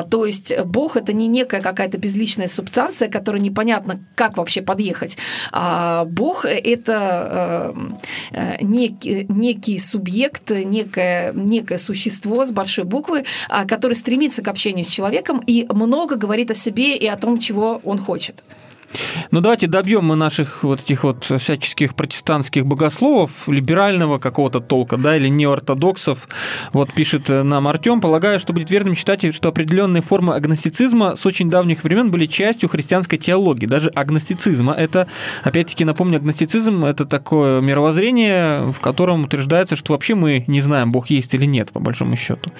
А, 0.00 0.02
то 0.02 0.24
есть 0.24 0.52
Бог 0.64 0.96
это 0.96 1.12
не 1.12 1.28
некая 1.28 1.60
какая-то 1.60 1.98
безличная 1.98 2.46
субстанция, 2.46 3.08
которая 3.08 3.42
непонятно, 3.42 4.00
как 4.14 4.38
вообще 4.38 4.62
подъехать. 4.62 5.18
А 5.52 6.04
Бог 6.04 6.44
это 6.44 7.74
некий, 8.60 9.26
некий 9.28 9.78
субъект, 9.78 10.50
некое, 10.50 11.32
некое 11.32 11.78
существо 11.78 12.44
с 12.44 12.50
большой 12.50 12.84
буквы, 12.84 13.24
а, 13.48 13.66
который 13.66 13.94
стремится 13.94 14.42
к 14.42 14.48
общению 14.48 14.84
с 14.84 14.88
человеком 14.88 15.42
и 15.46 15.66
много 15.70 16.16
говорит 16.16 16.50
о 16.50 16.54
себе 16.54 16.96
и 16.96 17.06
о 17.06 17.16
том, 17.16 17.38
чего 17.38 17.80
он 17.84 17.98
хочет. 17.98 18.42
Ну, 19.30 19.40
давайте 19.40 19.66
добьем 19.66 20.04
мы 20.04 20.16
наших 20.16 20.62
вот 20.62 20.80
этих 20.80 21.04
вот 21.04 21.24
всяческих 21.24 21.94
протестантских 21.94 22.66
богословов, 22.66 23.48
либерального 23.48 24.18
какого-то 24.18 24.60
толка, 24.60 24.96
да, 24.96 25.16
или 25.16 25.28
неортодоксов. 25.28 26.28
Вот 26.72 26.92
пишет 26.92 27.28
нам 27.28 27.68
Артем, 27.68 28.00
полагаю, 28.00 28.38
что 28.40 28.52
будет 28.52 28.70
верным 28.70 28.96
считать, 28.96 29.34
что 29.34 29.48
определенные 29.48 30.02
формы 30.02 30.34
агностицизма 30.34 31.16
с 31.16 31.24
очень 31.26 31.50
давних 31.50 31.84
времен 31.84 32.10
были 32.10 32.26
частью 32.26 32.68
христианской 32.68 33.18
теологии, 33.18 33.66
даже 33.66 33.90
агностицизма. 33.90 34.72
Это, 34.72 35.06
опять-таки, 35.44 35.84
напомню, 35.84 36.16
агностицизм– 36.16 36.84
это 36.86 37.04
такое 37.04 37.60
мировоззрение, 37.60 38.72
в 38.72 38.80
котором 38.80 39.24
утверждается, 39.24 39.76
что 39.76 39.92
вообще 39.92 40.14
мы 40.14 40.44
не 40.46 40.60
знаем, 40.60 40.90
Бог 40.90 41.10
есть 41.10 41.34
или 41.34 41.44
нет, 41.44 41.70
по 41.70 41.80
большому 41.80 42.16
счету. 42.16 42.50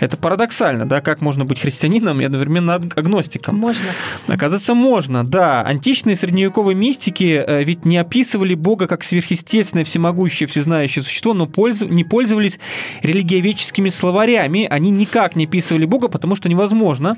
Это 0.00 0.16
парадоксально, 0.16 0.86
да, 0.86 1.00
как 1.00 1.20
можно 1.20 1.44
быть 1.44 1.60
христианином 1.60 2.20
и 2.20 2.24
одновременно 2.24 2.74
агностиком. 2.74 3.56
Можно. 3.56 3.86
Оказывается, 4.26 4.74
можно, 4.74 5.24
да 5.24 5.62
античные 5.78 6.16
средневековые 6.16 6.74
мистики 6.74 7.44
э, 7.46 7.62
ведь 7.62 7.84
не 7.84 7.98
описывали 7.98 8.54
Бога 8.54 8.88
как 8.88 9.04
сверхъестественное, 9.04 9.84
всемогущее, 9.84 10.48
всезнающее 10.48 11.04
существо, 11.04 11.34
но 11.34 11.48
не 11.82 12.02
пользовались 12.02 12.58
религиоведческими 13.02 13.88
словарями. 13.88 14.66
Они 14.68 14.90
никак 14.90 15.36
не 15.36 15.44
описывали 15.44 15.84
Бога, 15.84 16.08
потому 16.08 16.34
что 16.34 16.48
невозможно. 16.48 17.16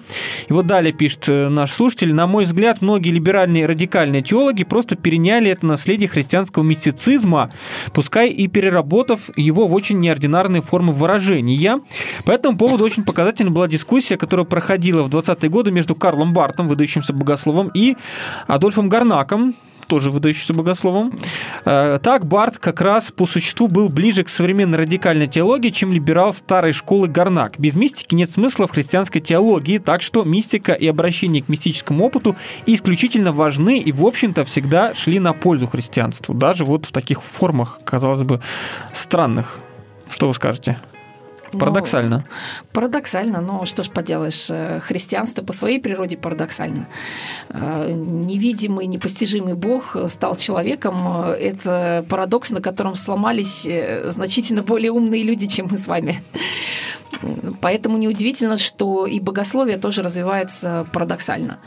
И 0.49 0.53
вот 0.53 0.67
далее 0.67 0.93
пишет 0.93 1.25
э, 1.29 1.49
наш 1.49 1.73
слушатель, 1.73 2.13
на 2.13 2.27
мой 2.27 2.45
взгляд, 2.45 2.83
многие 2.83 3.11
либеральные 3.11 3.65
радикальные 3.65 4.21
теологи 4.21 4.65
просто 4.65 4.95
переняли 4.95 5.51
это 5.51 5.65
наследие 5.65 6.09
христианского 6.09 6.63
мистицизма, 6.63 7.51
пускай 7.95 8.29
и 8.29 8.47
переработав 8.47 9.31
его 9.39 9.69
в 9.69 9.75
очень 9.75 10.01
неординарные 10.01 10.61
формы 10.61 10.93
выражения. 10.93 11.81
По 12.27 12.33
этому 12.33 12.59
поводу 12.59 12.85
очень 12.85 13.05
показательна 13.05 13.51
была 13.51 13.69
дискуссия, 13.69 14.19
которая 14.19 14.45
проходила 14.45 15.03
в 15.03 15.09
20-е 15.09 15.49
годы 15.49 15.71
между 15.71 15.95
Карлом 15.95 16.35
Бартом, 16.35 16.69
выдающимся 16.69 17.15
богословом, 17.15 17.71
и 17.73 17.97
Адольфом 18.51 18.89
Гарнаком, 18.89 19.55
тоже 19.87 20.11
выдающимся 20.11 20.55
богословом. 20.55 21.13
Э, 21.65 21.99
так 22.03 22.25
Барт 22.25 22.59
как 22.59 22.81
раз 22.81 23.11
по 23.11 23.27
существу 23.27 23.67
был 23.67 23.89
ближе 23.89 24.23
к 24.23 24.29
современной 24.29 24.79
радикальной 24.79 25.27
теологии, 25.27 25.71
чем 25.71 25.93
либерал 25.93 26.33
старой 26.33 26.73
школы 26.73 27.09
Гарнак. 27.09 27.59
Без 27.59 27.75
мистики 27.75 28.15
нет 28.15 28.31
смысла 28.31 28.69
в 28.69 28.71
христианской 28.71 29.21
теологии, 29.21 29.79
так 29.79 30.03
что 30.03 30.23
мистика 30.23 30.73
и 30.73 30.87
обращение 30.87 31.43
к 31.43 31.49
мистическому 31.49 32.05
опыту 32.05 32.37
исключительно 32.67 33.33
важны 33.33 33.79
и, 33.79 33.91
в 33.91 34.07
общем-то, 34.07 34.45
всегда 34.45 34.95
шли 34.95 35.19
на 35.19 35.33
пользу 35.33 35.67
христианству, 35.67 36.35
даже 36.35 36.65
вот 36.65 36.87
в 36.87 36.93
таких 36.93 37.23
формах, 37.23 37.81
казалось 37.85 38.23
бы, 38.23 38.41
странных. 38.93 39.59
Что 40.09 40.29
вы 40.29 40.35
скажете? 40.35 40.81
Парадоксально. 41.59 42.19
Ну, 42.19 42.35
парадоксально, 42.73 43.41
но 43.41 43.65
что 43.67 43.83
ж 43.83 43.91
поделаешь, 43.91 44.47
э, 44.49 44.81
христианство 44.81 45.43
по 45.43 45.53
своей 45.53 45.81
природе 45.81 46.17
парадоксально. 46.17 46.87
Э, 47.49 47.91
невидимый, 47.91 48.87
непостижимый 48.87 49.55
Бог 49.55 49.97
стал 50.09 50.37
человеком. 50.37 51.07
Это 51.07 52.05
парадокс, 52.09 52.51
на 52.51 52.61
котором 52.61 52.95
сломались 52.95 53.67
э, 53.67 54.11
значительно 54.11 54.63
более 54.63 54.93
умные 54.93 55.23
люди, 55.23 55.47
чем 55.47 55.69
мы 55.71 55.77
с 55.77 55.87
вами. 55.87 56.23
Поэтому 57.61 57.99
неудивительно, 57.99 58.57
что 58.57 59.07
и 59.07 59.21
богословие 59.21 59.77
тоже 59.77 60.03
развивается 60.03 60.87
парадоксально. 60.93 61.59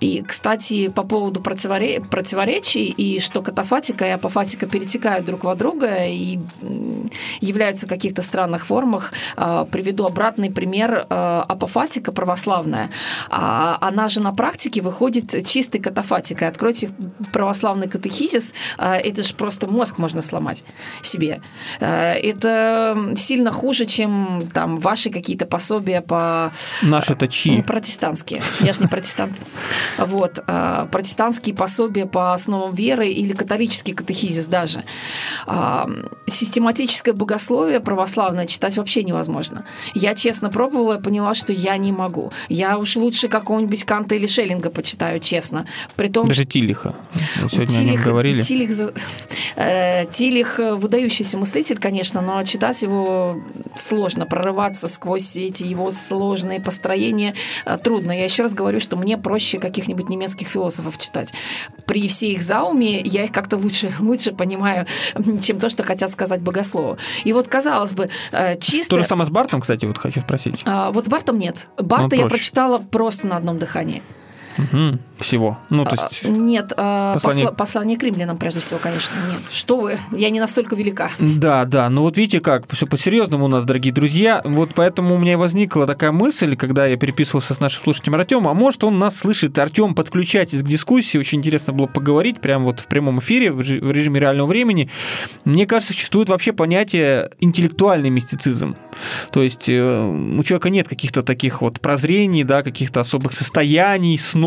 И, 0.00 0.22
кстати, 0.26 0.88
по 0.88 1.02
поводу 1.02 1.40
противоречий, 1.40 2.86
и 2.88 3.20
что 3.20 3.42
катафатика 3.42 4.06
и 4.06 4.10
апофатика 4.10 4.66
перетекают 4.66 5.26
друг 5.26 5.44
во 5.44 5.54
друга 5.54 6.06
и 6.06 6.38
являются 7.40 7.86
в 7.86 7.88
каких-то 7.88 8.22
странных 8.22 8.66
формах, 8.66 9.12
а, 9.36 9.66
приведу 9.66 10.06
обратный 10.06 10.50
пример. 10.50 11.06
А, 11.10 11.44
апофатика 11.46 12.12
православная, 12.12 12.90
а, 13.28 13.76
она 13.80 14.08
же 14.08 14.20
на 14.20 14.32
практике 14.32 14.80
выходит 14.80 15.46
чистой 15.46 15.80
катафатикой. 15.80 16.48
Откройте 16.48 16.90
православный 17.32 17.88
катехизис, 17.88 18.54
это 18.78 19.22
же 19.22 19.34
просто 19.34 19.66
мозг 19.66 19.98
можно 19.98 20.22
сломать 20.22 20.64
себе. 21.02 21.42
Это 21.80 22.96
сильно 23.16 23.50
хуже, 23.50 23.86
чем 23.86 24.42
там 24.52 24.78
ваши 24.78 25.10
какие-то 25.10 25.46
пособия 25.46 26.00
по... 26.00 26.52
Наши-то 26.82 27.28
чьи? 27.28 27.62
Протестантские. 27.62 28.42
Я 28.60 28.72
же 28.72 28.82
не 28.82 28.88
протестант. 28.88 29.34
Вот, 29.98 30.42
а, 30.46 30.86
протестантские 30.86 31.54
пособия 31.54 32.06
по 32.06 32.32
основам 32.32 32.74
веры 32.74 33.08
или 33.08 33.32
католический 33.32 33.94
катехизис 33.94 34.46
даже. 34.46 34.84
А, 35.46 35.88
систематическое 36.26 37.14
богословие 37.14 37.80
православное 37.80 38.46
читать 38.46 38.76
вообще 38.76 39.02
невозможно. 39.02 39.64
Я 39.94 40.14
честно 40.14 40.50
пробовала 40.50 40.98
и 40.98 41.02
поняла, 41.02 41.34
что 41.34 41.52
я 41.52 41.76
не 41.76 41.92
могу. 41.92 42.32
Я 42.48 42.78
уж 42.78 42.96
лучше 42.96 43.28
какого-нибудь 43.28 43.84
Канта 43.84 44.14
или 44.14 44.26
Шеллинга 44.26 44.70
почитаю, 44.70 45.20
честно. 45.20 45.66
При 45.96 46.08
том, 46.08 46.26
даже 46.26 46.44
Тилиха. 46.44 46.94
сегодня 47.50 47.66
Тилих, 47.66 48.04
говорили. 48.04 48.40
Тилих, 48.40 48.70
э, 49.56 50.06
Тилих 50.10 50.58
выдающийся 50.58 51.38
мыслитель, 51.38 51.78
конечно, 51.78 52.20
но 52.20 52.42
читать 52.44 52.82
его 52.82 53.40
сложно, 53.76 54.26
прорываться 54.26 54.88
сквозь 54.88 55.36
эти 55.36 55.64
его 55.64 55.90
сложные 55.90 56.60
построения 56.60 57.34
э, 57.64 57.78
трудно. 57.82 58.12
Я 58.12 58.24
еще 58.24 58.42
раз 58.42 58.54
говорю, 58.54 58.80
что 58.80 58.96
мне 58.96 59.18
проще 59.18 59.58
каких 59.58 59.79
каких-нибудь 59.80 60.08
немецких 60.08 60.48
философов 60.48 60.98
читать. 60.98 61.32
При 61.86 62.08
всей 62.08 62.34
их 62.34 62.42
зауме 62.42 63.00
я 63.00 63.24
их 63.24 63.32
как-то 63.32 63.56
лучше, 63.56 63.92
лучше 64.00 64.32
понимаю, 64.32 64.86
чем 65.42 65.58
то, 65.58 65.68
что 65.68 65.82
хотят 65.82 66.10
сказать 66.10 66.40
богослову. 66.40 66.98
И 67.24 67.32
вот, 67.32 67.48
казалось 67.48 67.92
бы, 67.92 68.10
э, 68.32 68.58
чисто... 68.58 68.96
То 68.96 69.02
же 69.02 69.08
самое 69.08 69.26
с 69.26 69.30
Бартом, 69.30 69.60
кстати, 69.60 69.86
вот 69.86 69.98
хочу 69.98 70.20
спросить. 70.20 70.62
А, 70.64 70.90
вот 70.90 71.06
с 71.06 71.08
Бартом 71.08 71.38
нет. 71.38 71.68
Барта 71.76 72.16
я 72.16 72.26
прочитала 72.26 72.78
просто 72.78 73.26
на 73.26 73.36
одном 73.36 73.58
дыхании. 73.58 74.02
Угу, 74.58 74.98
всего. 75.18 75.58
Ну, 75.70 75.84
то 75.84 75.92
есть... 75.92 76.20
А, 76.24 76.28
нет, 76.28 76.72
а, 76.76 77.14
послание... 77.14 77.44
Посла... 77.46 77.56
послание 77.56 77.98
к 77.98 78.02
римлянам, 78.02 78.36
прежде 78.36 78.60
всего, 78.60 78.80
конечно. 78.80 79.14
Нет. 79.30 79.40
Что 79.50 79.78
вы, 79.78 79.98
я 80.12 80.30
не 80.30 80.40
настолько 80.40 80.74
велика. 80.74 81.10
Да, 81.18 81.64
да. 81.64 81.88
Ну 81.88 82.02
вот 82.02 82.16
видите, 82.16 82.40
как 82.40 82.70
все 82.70 82.86
по-серьезному 82.86 83.44
у 83.44 83.48
нас, 83.48 83.64
дорогие 83.64 83.92
друзья. 83.92 84.42
Вот 84.44 84.70
поэтому 84.74 85.14
у 85.14 85.18
меня 85.18 85.32
и 85.32 85.36
возникла 85.36 85.86
такая 85.86 86.12
мысль, 86.12 86.56
когда 86.56 86.86
я 86.86 86.96
переписывался 86.96 87.54
с 87.54 87.60
нашим 87.60 87.84
слушателем 87.84 88.16
Артемом, 88.16 88.48
а 88.48 88.54
может 88.54 88.82
он 88.84 88.98
нас 88.98 89.16
слышит. 89.16 89.58
Артем, 89.58 89.94
подключайтесь 89.94 90.62
к 90.62 90.66
дискуссии. 90.66 91.18
Очень 91.18 91.38
интересно 91.38 91.72
было 91.72 91.86
поговорить 91.86 92.40
прямо 92.40 92.66
вот 92.66 92.80
в 92.80 92.86
прямом 92.86 93.20
эфире, 93.20 93.52
в 93.52 93.60
режиме 93.60 94.20
реального 94.20 94.48
времени. 94.48 94.90
Мне 95.44 95.66
кажется, 95.66 95.92
существует 95.92 96.28
вообще 96.28 96.52
понятие 96.52 97.30
интеллектуальный 97.38 98.10
мистицизм. 98.10 98.76
То 99.32 99.42
есть 99.42 99.68
э, 99.68 99.80
у 99.80 100.42
человека 100.42 100.70
нет 100.70 100.88
каких-то 100.88 101.22
таких 101.22 101.62
вот 101.62 101.80
прозрений, 101.80 102.44
да, 102.44 102.62
каких-то 102.62 103.00
особых 103.00 103.32
состояний, 103.32 104.18
снов. 104.18 104.39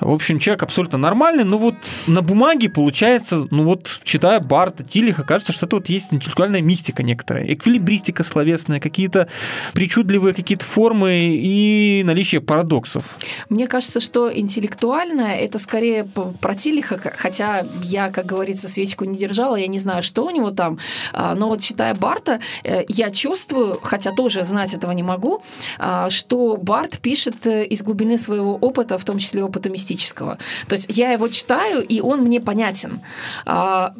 В 0.00 0.10
общем, 0.10 0.38
человек 0.38 0.62
абсолютно 0.62 0.98
нормальный, 0.98 1.44
но 1.44 1.58
вот 1.58 1.74
на 2.06 2.22
бумаге 2.22 2.68
получается, 2.68 3.46
ну 3.50 3.64
вот, 3.64 4.00
читая 4.04 4.40
Барта, 4.40 4.84
Тилиха, 4.84 5.22
кажется, 5.22 5.52
что 5.52 5.66
это 5.66 5.76
вот 5.76 5.88
есть 5.88 6.12
интеллектуальная 6.12 6.62
мистика 6.62 7.02
некоторая, 7.02 7.52
эквилибристика 7.52 8.22
словесная, 8.22 8.80
какие-то 8.80 9.28
причудливые 9.72 10.34
какие-то 10.34 10.64
формы 10.64 11.20
и 11.20 12.02
наличие 12.04 12.40
парадоксов. 12.40 13.04
Мне 13.48 13.66
кажется, 13.66 14.00
что 14.00 14.32
интеллектуальное 14.32 15.36
это 15.36 15.58
скорее 15.58 16.04
про 16.40 16.54
Тилиха, 16.54 17.00
хотя 17.16 17.66
я, 17.82 18.10
как 18.10 18.26
говорится, 18.26 18.68
свечку 18.68 19.04
не 19.04 19.18
держала, 19.18 19.56
я 19.56 19.66
не 19.66 19.78
знаю, 19.78 20.02
что 20.02 20.24
у 20.26 20.30
него 20.30 20.50
там, 20.50 20.78
а, 21.12 21.34
но 21.34 21.48
вот 21.48 21.60
читая 21.60 21.94
Барта, 21.94 22.40
э, 22.64 22.84
я 22.88 23.10
чувствую, 23.10 23.50
чувствую, 23.50 23.78
хотя 23.82 24.12
тоже 24.12 24.44
знать 24.44 24.74
этого 24.74 24.92
не 24.92 25.02
могу, 25.02 25.42
а, 25.78 26.10
что 26.10 26.56
Барт 26.56 26.98
пишет 27.00 27.46
э, 27.46 27.64
из 27.64 27.82
глубины 27.82 28.18
своего 28.18 28.56
опыта, 28.56 28.98
в 29.00 29.04
том 29.04 29.18
числе 29.18 29.42
опыта 29.42 29.70
мистического. 29.70 30.38
То 30.68 30.74
есть 30.74 30.86
я 30.88 31.12
его 31.12 31.28
читаю, 31.28 31.82
и 31.82 32.00
он 32.00 32.20
мне 32.20 32.40
понятен 32.40 33.00
а, 33.46 33.94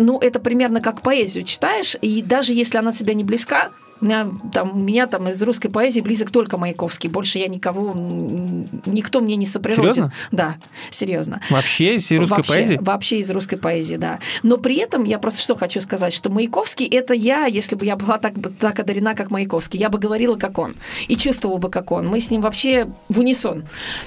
ну, 0.00 0.18
это 0.18 0.40
примерно 0.40 0.80
как 0.80 1.02
поэзию 1.02 1.44
читаешь, 1.44 1.96
и 2.00 2.22
даже 2.22 2.54
если 2.54 2.78
она 2.78 2.92
тебе 2.92 3.14
не 3.14 3.22
близка, 3.22 3.70
У 4.00 4.04
меня 4.04 4.28
там, 4.52 4.72
у 4.72 4.78
меня 4.78 5.06
там 5.06 5.28
из 5.28 5.42
русской 5.42 5.68
поэзии 5.68 6.00
близок 6.00 6.30
только 6.30 6.56
Маяковский. 6.56 7.08
Больше 7.10 7.38
я 7.38 7.48
никого, 7.48 7.92
никто 7.94 9.20
мне 9.20 9.36
не 9.36 9.46
соприроден. 9.46 9.92
Серьезно? 9.92 10.12
Да, 10.30 10.56
серьезно. 10.90 11.40
Вообще 11.50 11.96
из 11.96 12.10
русской 12.10 12.36
вообще, 12.36 12.52
поэзии? 12.52 12.78
Вообще 12.80 13.18
из 13.20 13.30
русской 13.30 13.56
поэзии, 13.56 13.96
да. 13.96 14.18
Но 14.42 14.56
при 14.56 14.76
этом 14.76 15.04
я 15.04 15.18
просто 15.18 15.40
что 15.40 15.56
хочу 15.56 15.80
сказать, 15.80 16.12
что 16.12 16.30
Маяковский 16.30 16.86
это 16.86 17.14
я, 17.14 17.46
если 17.46 17.76
бы 17.76 17.84
я 17.84 17.96
была 17.96 18.18
так, 18.18 18.34
так 18.58 18.78
одарена, 18.80 19.14
как 19.14 19.30
Маяковский, 19.30 19.78
я 19.78 19.88
бы 19.88 19.98
говорила, 19.98 20.36
как 20.36 20.58
он, 20.58 20.74
и 21.08 21.16
чувствовала 21.16 21.58
бы, 21.58 21.70
как 21.70 21.92
он. 21.92 22.06
Мы 22.08 22.20
с 22.20 22.30
ним 22.30 22.40
вообще 22.40 22.88
в 23.08 23.18
унисон 23.18 23.64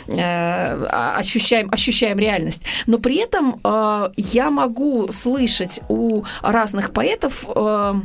э, 0.07 0.85
ощущаем, 0.85 1.69
ощущаем 1.71 2.19
реальность. 2.19 2.63
Но 2.87 2.97
при 2.97 3.17
этом 3.17 3.59
э, 3.63 4.09
я 4.17 4.49
могу 4.49 5.11
слышать 5.11 5.81
у 5.89 6.23
разных 6.41 6.91
поэтов 6.91 7.45
э, 7.47 7.93
э, 7.93 8.01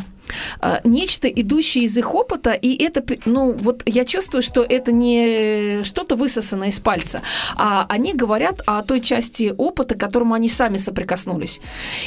нечто, 0.84 1.28
идущее 1.28 1.84
из 1.84 1.96
их 1.96 2.14
опыта, 2.14 2.52
и 2.52 2.76
это, 2.82 3.04
ну, 3.24 3.52
вот 3.52 3.82
я 3.86 4.04
чувствую, 4.04 4.42
что 4.42 4.62
это 4.62 4.92
не 4.92 5.82
что-то 5.84 6.16
высосанное 6.16 6.68
из 6.68 6.80
пальца, 6.80 7.22
а 7.56 7.86
они 7.88 8.12
говорят 8.12 8.62
о 8.66 8.82
той 8.82 9.00
части 9.00 9.54
опыта, 9.56 9.94
к 9.94 10.00
которому 10.00 10.34
они 10.34 10.48
сами 10.48 10.76
соприкоснулись. 10.76 11.60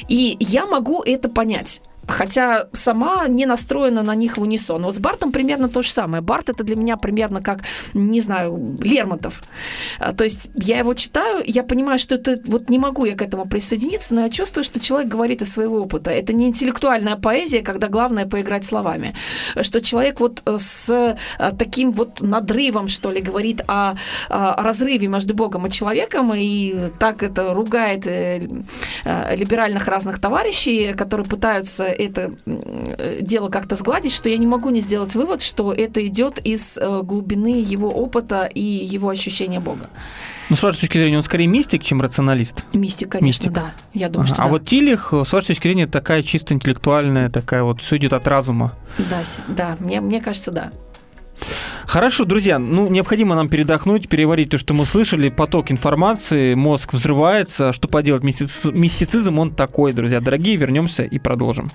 И 0.07 0.37
я 0.39 0.65
могу 0.65 1.01
это 1.03 1.29
понять 1.29 1.81
хотя 2.11 2.67
сама 2.73 3.27
не 3.27 3.45
настроена 3.45 4.03
на 4.03 4.15
них 4.15 4.37
в 4.37 4.41
унисон. 4.41 4.83
Вот 4.83 4.95
с 4.95 4.99
Бартом 4.99 5.31
примерно 5.31 5.69
то 5.69 5.81
же 5.81 5.89
самое. 5.89 6.21
Барт 6.21 6.49
это 6.49 6.63
для 6.63 6.75
меня 6.75 6.97
примерно 6.97 7.41
как, 7.41 7.61
не 7.93 8.19
знаю, 8.19 8.77
Лермонтов. 8.81 9.41
А, 9.99 10.13
то 10.13 10.23
есть 10.23 10.49
я 10.55 10.79
его 10.79 10.93
читаю, 10.93 11.43
я 11.45 11.63
понимаю, 11.63 11.99
что 11.99 12.15
это 12.15 12.39
вот 12.45 12.69
не 12.69 12.79
могу 12.79 13.05
я 13.05 13.15
к 13.15 13.21
этому 13.21 13.47
присоединиться, 13.47 14.15
но 14.15 14.21
я 14.21 14.29
чувствую, 14.29 14.63
что 14.63 14.79
человек 14.79 15.09
говорит 15.09 15.41
из 15.41 15.51
своего 15.51 15.81
опыта. 15.81 16.11
Это 16.11 16.33
не 16.33 16.47
интеллектуальная 16.47 17.15
поэзия, 17.15 17.61
когда 17.61 17.87
главное 17.87 18.25
поиграть 18.25 18.65
словами. 18.65 19.15
Что 19.61 19.81
человек 19.81 20.19
вот 20.19 20.43
с 20.45 21.17
а, 21.37 21.51
таким 21.51 21.91
вот 21.91 22.21
надрывом, 22.21 22.87
что 22.87 23.11
ли, 23.11 23.21
говорит 23.21 23.61
о, 23.67 23.95
о 24.29 24.63
разрыве 24.63 25.07
между 25.07 25.33
Богом 25.33 25.67
и 25.67 25.69
человеком, 25.69 26.33
и 26.35 26.89
так 26.99 27.23
это 27.23 27.53
ругает 27.53 28.07
э, 28.07 28.41
э, 29.05 29.35
либеральных 29.35 29.87
разных 29.87 30.19
товарищей, 30.19 30.93
которые 30.93 31.25
пытаются 31.25 31.85
это 32.05 32.33
дело 33.21 33.49
как-то 33.49 33.75
сгладить, 33.75 34.13
что 34.13 34.29
я 34.29 34.37
не 34.37 34.47
могу 34.47 34.69
не 34.69 34.81
сделать 34.81 35.15
вывод, 35.15 35.41
что 35.41 35.73
это 35.73 36.05
идет 36.05 36.39
из 36.39 36.77
э, 36.77 37.01
глубины 37.03 37.61
его 37.61 37.89
опыта 37.89 38.43
и 38.45 38.61
его 38.61 39.09
ощущения 39.09 39.59
Бога. 39.59 39.89
Ну, 40.49 40.55
с 40.55 40.63
вашей 40.63 40.81
точки 40.81 40.97
зрения, 40.97 41.17
он 41.17 41.23
скорее 41.23 41.47
мистик, 41.47 41.83
чем 41.83 42.01
рационалист? 42.01 42.63
Мистик, 42.73 43.09
конечно, 43.09 43.45
мистик. 43.45 43.53
да. 43.53 43.73
Я 43.93 44.09
думаю, 44.09 44.25
ага. 44.25 44.33
что 44.33 44.43
А 44.43 44.45
да. 44.45 44.51
вот 44.51 44.65
Тилих, 44.65 45.13
с 45.13 45.31
вашей 45.31 45.47
точки 45.47 45.63
зрения, 45.63 45.87
такая 45.87 46.23
чисто 46.23 46.53
интеллектуальная, 46.53 47.29
такая 47.29 47.63
вот, 47.63 47.81
все 47.81 47.97
идет 47.97 48.13
от 48.13 48.27
разума. 48.27 48.73
Да, 48.97 49.21
да, 49.47 49.77
мне, 49.79 50.01
мне 50.01 50.21
кажется, 50.21 50.51
да. 50.51 50.71
Хорошо, 51.85 52.25
друзья, 52.25 52.59
ну, 52.59 52.89
необходимо 52.89 53.35
нам 53.35 53.49
передохнуть, 53.49 54.09
переварить 54.09 54.49
то, 54.49 54.57
что 54.57 54.73
мы 54.73 54.85
слышали, 54.85 55.29
поток 55.29 55.71
информации, 55.71 56.53
мозг 56.53 56.93
взрывается, 56.93 57.73
что 57.73 57.87
поделать, 57.87 58.23
мистицизм 58.23 59.39
он 59.39 59.53
такой, 59.53 59.93
друзья, 59.93 60.21
дорогие, 60.21 60.55
вернемся 60.55 61.03
и 61.03 61.19
продолжим. 61.19 61.69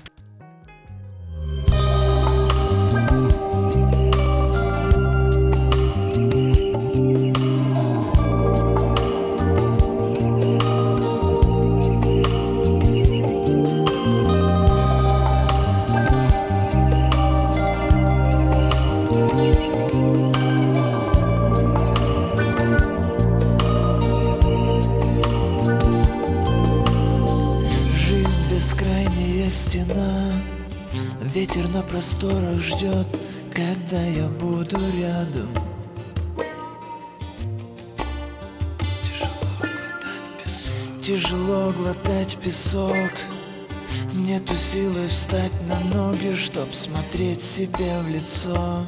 Чтоб 46.57 46.73
смотреть 46.73 47.43
себе 47.43 47.99
в 47.99 48.07
лицо 48.07 48.83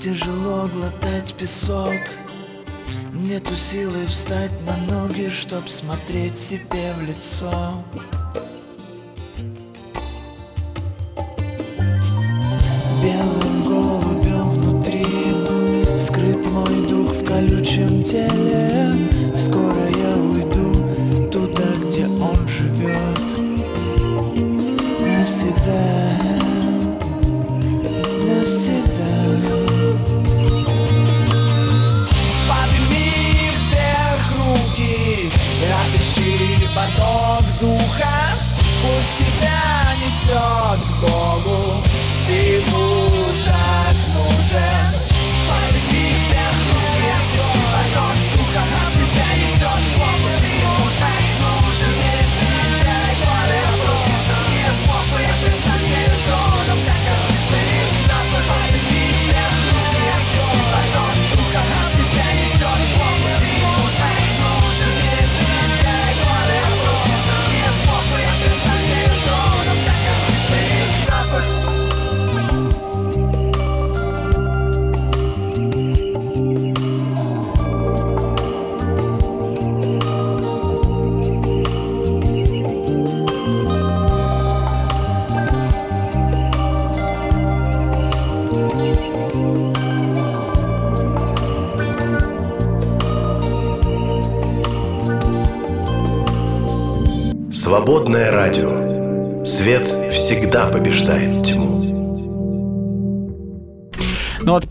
Тяжело 0.00 0.68
глотать 0.68 1.34
песок. 1.34 1.98
Нету 3.12 3.56
силы 3.56 4.06
встать 4.06 4.56
на 4.62 4.76
ноги, 4.92 5.28
чтоб 5.28 5.68
смотреть 5.68 6.38
себе 6.38 6.94
в 6.94 7.02
лицо 7.02 7.50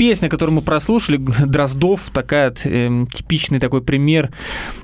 песня, 0.07 0.29
которую 0.29 0.55
мы 0.55 0.61
прослушали, 0.61 1.17
Дроздов, 1.45 2.09
такая 2.13 2.53
э, 2.63 3.05
типичный 3.13 3.59
такой 3.59 3.81
пример 3.81 4.31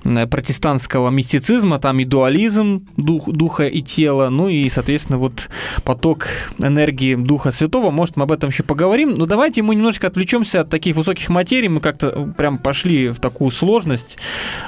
э, 0.03 0.27
протестантского 0.27 1.11
мистицизма, 1.11 1.79
там 1.79 1.97
и 1.99 2.03
дуализм 2.03 2.85
дух, 2.97 3.29
духа 3.29 3.67
и 3.67 3.81
тела, 3.81 4.27
ну 4.27 4.49
и, 4.49 4.69
соответственно, 4.69 5.17
вот 5.17 5.49
поток 5.85 6.27
энергии 6.59 7.15
Духа 7.15 7.51
Святого, 7.51 7.89
может, 7.89 8.17
мы 8.17 8.23
об 8.23 8.33
этом 8.33 8.49
еще 8.49 8.63
поговорим, 8.63 9.11
но 9.11 9.25
давайте 9.25 9.61
мы 9.61 9.75
немножечко 9.75 10.07
отвлечемся 10.07 10.59
от 10.59 10.69
таких 10.69 10.97
высоких 10.97 11.29
материй, 11.29 11.69
мы 11.69 11.79
как-то 11.79 12.33
прям 12.37 12.57
пошли 12.57 13.07
в 13.07 13.19
такую 13.19 13.51
сложность, 13.51 14.17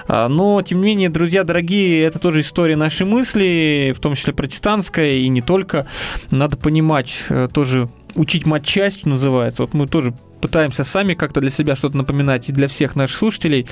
а, 0.08 0.30
но, 0.30 0.62
тем 0.62 0.80
не 0.80 0.86
менее, 0.86 1.10
друзья 1.10 1.44
дорогие, 1.44 2.02
это 2.04 2.18
тоже 2.18 2.40
история 2.40 2.78
нашей 2.78 3.06
мысли, 3.06 3.94
в 3.94 4.00
том 4.00 4.16
числе 4.16 4.32
протестантская, 4.32 5.16
и 5.16 5.28
не 5.28 5.42
только, 5.42 5.86
надо 6.32 6.56
понимать 6.56 7.18
э, 7.28 7.50
тоже 7.52 7.90
учить 8.16 8.46
матчасть, 8.46 9.06
называется. 9.06 9.64
Вот 9.64 9.74
мы 9.74 9.88
тоже 9.88 10.14
пытаемся 10.42 10.84
сами 10.84 11.16
как-то 11.16 11.42
для 11.42 11.50
себя 11.50 11.76
что-то 11.76 11.98
напоминать 11.98 12.50
и 12.50 12.52
для 12.52 12.68
всех 12.68 12.96
наших 12.96 13.18
слушателей. 13.18 13.68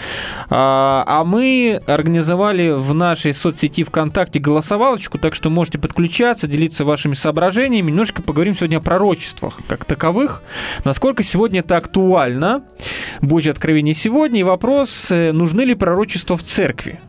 А, 0.50 1.04
а 1.06 1.24
мы 1.24 1.80
организовали 1.86 2.72
в 2.72 2.94
нашей 2.94 3.34
соцсети 3.34 3.84
ВКонтакте 3.84 4.40
голосовалочку, 4.40 5.20
так 5.20 5.36
что 5.36 5.50
можете 5.50 5.78
подключаться, 5.78 6.48
делиться 6.48 6.84
вашими 6.86 7.14
соображениями. 7.14 7.92
Немножко 7.92 8.22
поговорим 8.22 8.56
сегодня 8.56 8.78
о 8.78 8.82
пророчествах 8.82 9.60
как 9.68 9.86
таковых. 9.86 10.42
Насколько 10.84 11.24
сегодня 11.24 11.60
это 11.60 11.78
актуально? 11.78 12.64
Божье 13.22 13.52
откровение 13.52 13.94
сегодня. 13.94 14.40
И 14.40 14.44
вопрос, 14.44 15.08
э, 15.12 15.32
нужны 15.32 15.62
ли 15.62 15.76
пророчества 15.76 16.38
в 16.38 16.44
церкви? 16.44 17.00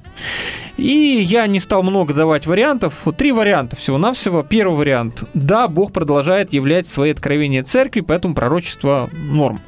И 0.77 1.22
я 1.22 1.46
не 1.46 1.61
стал 1.61 1.83
много 1.83 2.14
давать 2.14 2.46
вариантов. 2.46 3.05
Три 3.16 3.33
варианта 3.33 3.77
всего-навсего. 3.77 4.42
Первый 4.42 4.77
вариант. 4.77 5.24
Да, 5.35 5.68
Бог 5.68 5.92
продолжает 5.92 6.53
являть 6.53 6.87
свои 6.87 7.12
откровения 7.12 7.62
церкви, 7.62 8.00
поэтому 8.00 8.35
пророчество 8.35 9.09
норм. 9.12 9.61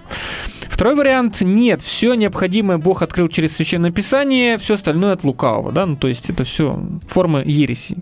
Второй 0.77 0.95
вариант– 0.95 1.41
нет, 1.41 1.81
все 1.81 2.13
необходимое 2.13 2.77
Бог 2.77 3.01
открыл 3.01 3.29
через 3.29 3.57
Священное 3.57 3.93
Писание, 3.93 4.59
все 4.59 4.75
остальное 4.75 5.15
от 5.15 5.25
лукавого, 5.25 5.73
да, 5.73 5.87
ну 5.87 5.97
то 5.97 6.07
есть 6.07 6.29
это 6.29 6.45
все 6.45 6.79
формы 7.09 7.43
ереси. 7.47 7.97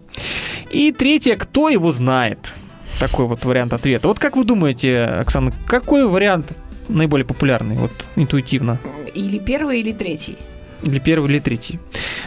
И 0.72 0.90
третье– 0.90 1.36
кто 1.38 1.68
его 1.68 1.92
знает? 1.92 2.52
Такой 2.98 3.26
вот 3.26 3.44
вариант 3.44 3.74
ответа. 3.74 4.08
Вот 4.08 4.18
как 4.18 4.36
вы 4.36 4.42
думаете, 4.42 5.04
Оксана, 5.04 5.52
какой 5.68 6.04
вариант 6.04 6.56
наиболее 6.88 7.24
популярный, 7.24 7.76
вот 7.76 7.92
интуитивно? 8.16 8.80
Или 9.14 9.38
первый, 9.38 9.78
или 9.78 9.92
третий. 9.92 10.36
Или 10.84 10.98
первый, 10.98 11.30
или 11.30 11.38
третий. 11.38 11.78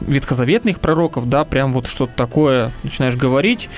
ветхозаветных 0.00 0.80
пророков, 0.80 1.28
да, 1.28 1.44
прям 1.44 1.72
вот 1.72 1.86
что-то 1.86 2.12
такое 2.16 2.72
начинаешь 2.82 3.16
говорить, 3.16 3.68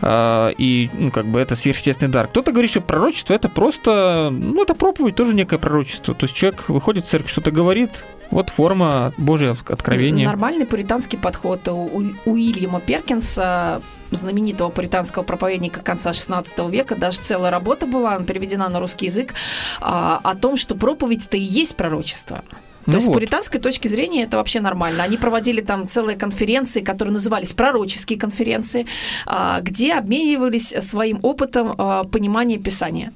а, 0.00 0.50
и, 0.58 0.90
ну, 0.92 1.10
как 1.18 1.26
бы 1.26 1.40
это 1.40 1.56
сверхъестественный 1.56 2.12
дар. 2.12 2.28
Кто-то 2.28 2.52
говорит, 2.52 2.70
что 2.70 2.80
пророчество 2.80 3.34
это 3.34 3.48
просто, 3.48 4.30
ну, 4.30 4.62
это 4.62 4.74
проповедь, 4.74 5.16
тоже 5.16 5.34
некое 5.34 5.58
пророчество. 5.58 6.14
То 6.14 6.24
есть 6.24 6.34
человек 6.34 6.68
выходит 6.68 7.04
в 7.04 7.08
церковь, 7.08 7.32
что-то 7.32 7.50
говорит, 7.50 8.04
вот 8.30 8.50
форма 8.50 9.12
Божьего 9.18 9.56
откровения. 9.68 10.26
Нормальный 10.26 10.64
пуританский 10.64 11.18
подход. 11.18 11.66
У 11.68 12.02
Уильяма 12.24 12.80
Перкинса 12.80 13.82
знаменитого 14.10 14.70
пуританского 14.70 15.22
проповедника 15.22 15.80
конца 15.80 16.12
XVI 16.12 16.70
века, 16.70 16.94
даже 16.94 17.18
целая 17.18 17.50
работа 17.50 17.86
была, 17.86 18.14
она 18.14 18.24
переведена 18.24 18.68
на 18.68 18.80
русский 18.80 19.06
язык, 19.06 19.34
а, 19.80 20.20
о 20.22 20.34
том, 20.34 20.56
что 20.56 20.74
проповедь-то 20.76 21.36
и 21.36 21.40
есть 21.40 21.76
пророчество. 21.76 22.42
То 22.88 22.92
ну 22.92 22.96
есть 22.96 23.06
вот. 23.08 23.12
с 23.12 23.16
пуританской 23.16 23.60
точки 23.60 23.86
зрения 23.86 24.22
это 24.22 24.38
вообще 24.38 24.60
нормально. 24.60 25.02
Они 25.02 25.18
проводили 25.18 25.60
там 25.60 25.86
целые 25.86 26.16
конференции, 26.16 26.80
которые 26.80 27.12
назывались 27.12 27.52
пророческие 27.52 28.18
конференции, 28.18 28.86
а, 29.26 29.60
где 29.60 29.92
обменивались 29.92 30.68
своим 30.68 31.18
опытом 31.22 31.74
а, 31.76 32.04
понимания 32.04 32.56
Писания. 32.56 33.12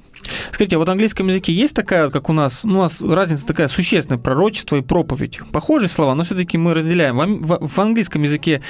Скажите, 0.51 0.75
а 0.75 0.79
вот 0.79 0.87
в 0.87 0.91
английском 0.91 1.27
языке 1.27 1.53
есть 1.53 1.75
такая, 1.75 2.09
как 2.09 2.29
у 2.29 2.33
нас, 2.33 2.61
ну, 2.63 2.79
у 2.79 2.81
нас 2.83 3.01
разница 3.01 3.45
такая 3.45 3.67
существенная, 3.67 4.19
пророчество 4.19 4.75
и 4.77 4.81
проповедь. 4.81 5.39
Похожие 5.51 5.89
слова, 5.89 6.15
но 6.15 6.23
все-таки 6.23 6.57
мы 6.57 6.73
разделяем. 6.73 7.17
В, 7.17 7.47
в, 7.47 7.67
в 7.67 7.79
английском 7.79 8.23
языке 8.23 8.61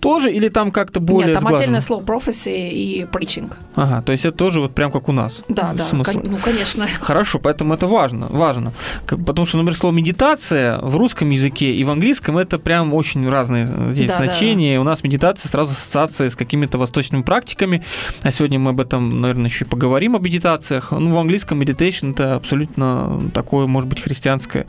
тоже 0.00 0.32
или 0.32 0.48
там 0.48 0.70
как-то 0.70 1.00
более 1.00 1.28
Нет, 1.28 1.34
там 1.34 1.42
сглажено? 1.42 1.62
отдельное 1.62 1.80
слово 1.80 2.02
prophecy 2.02 2.70
и 2.70 3.02
preaching. 3.04 3.52
Ага, 3.74 4.02
то 4.02 4.12
есть 4.12 4.24
это 4.24 4.36
тоже 4.36 4.60
вот 4.60 4.74
прям 4.74 4.90
как 4.90 5.08
у 5.08 5.12
нас. 5.12 5.42
Да, 5.48 5.72
да, 5.74 5.84
кон- 6.02 6.22
ну, 6.24 6.38
конечно. 6.38 6.86
Хорошо, 7.00 7.38
поэтому 7.38 7.74
это 7.74 7.86
важно, 7.86 8.26
важно. 8.30 8.72
Потому 9.06 9.46
что, 9.46 9.58
например, 9.58 9.78
слово 9.78 9.94
медитация 9.94 10.78
в 10.78 10.96
русском 10.96 11.30
языке 11.30 11.74
и 11.74 11.84
в 11.84 11.90
английском 11.90 12.38
это 12.38 12.58
прям 12.58 12.94
очень 12.94 13.28
разные 13.28 13.66
здесь 13.90 14.10
да, 14.10 14.16
значения. 14.16 14.76
Да. 14.76 14.80
У 14.80 14.84
нас 14.84 15.02
медитация 15.02 15.48
сразу 15.48 15.72
ассоциация 15.72 16.30
с 16.30 16.36
какими-то 16.36 16.78
восточными 16.78 17.22
практиками, 17.22 17.84
а 18.22 18.30
сегодня 18.30 18.58
мы 18.58 18.70
об 18.70 18.80
этом, 18.80 19.20
наверное, 19.20 19.46
еще 19.46 19.64
поговорим, 19.64 20.16
о 20.16 20.18
медитациях 20.18 20.92
ну, 20.98 21.14
в 21.14 21.18
английском 21.18 21.60
meditation 21.60 22.12
это 22.12 22.34
абсолютно 22.34 23.20
такое, 23.32 23.66
может 23.66 23.88
быть, 23.88 24.00
христианское 24.00 24.66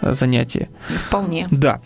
э, 0.00 0.12
занятие. 0.12 0.68
Вполне. 1.08 1.48
Да. 1.50 1.80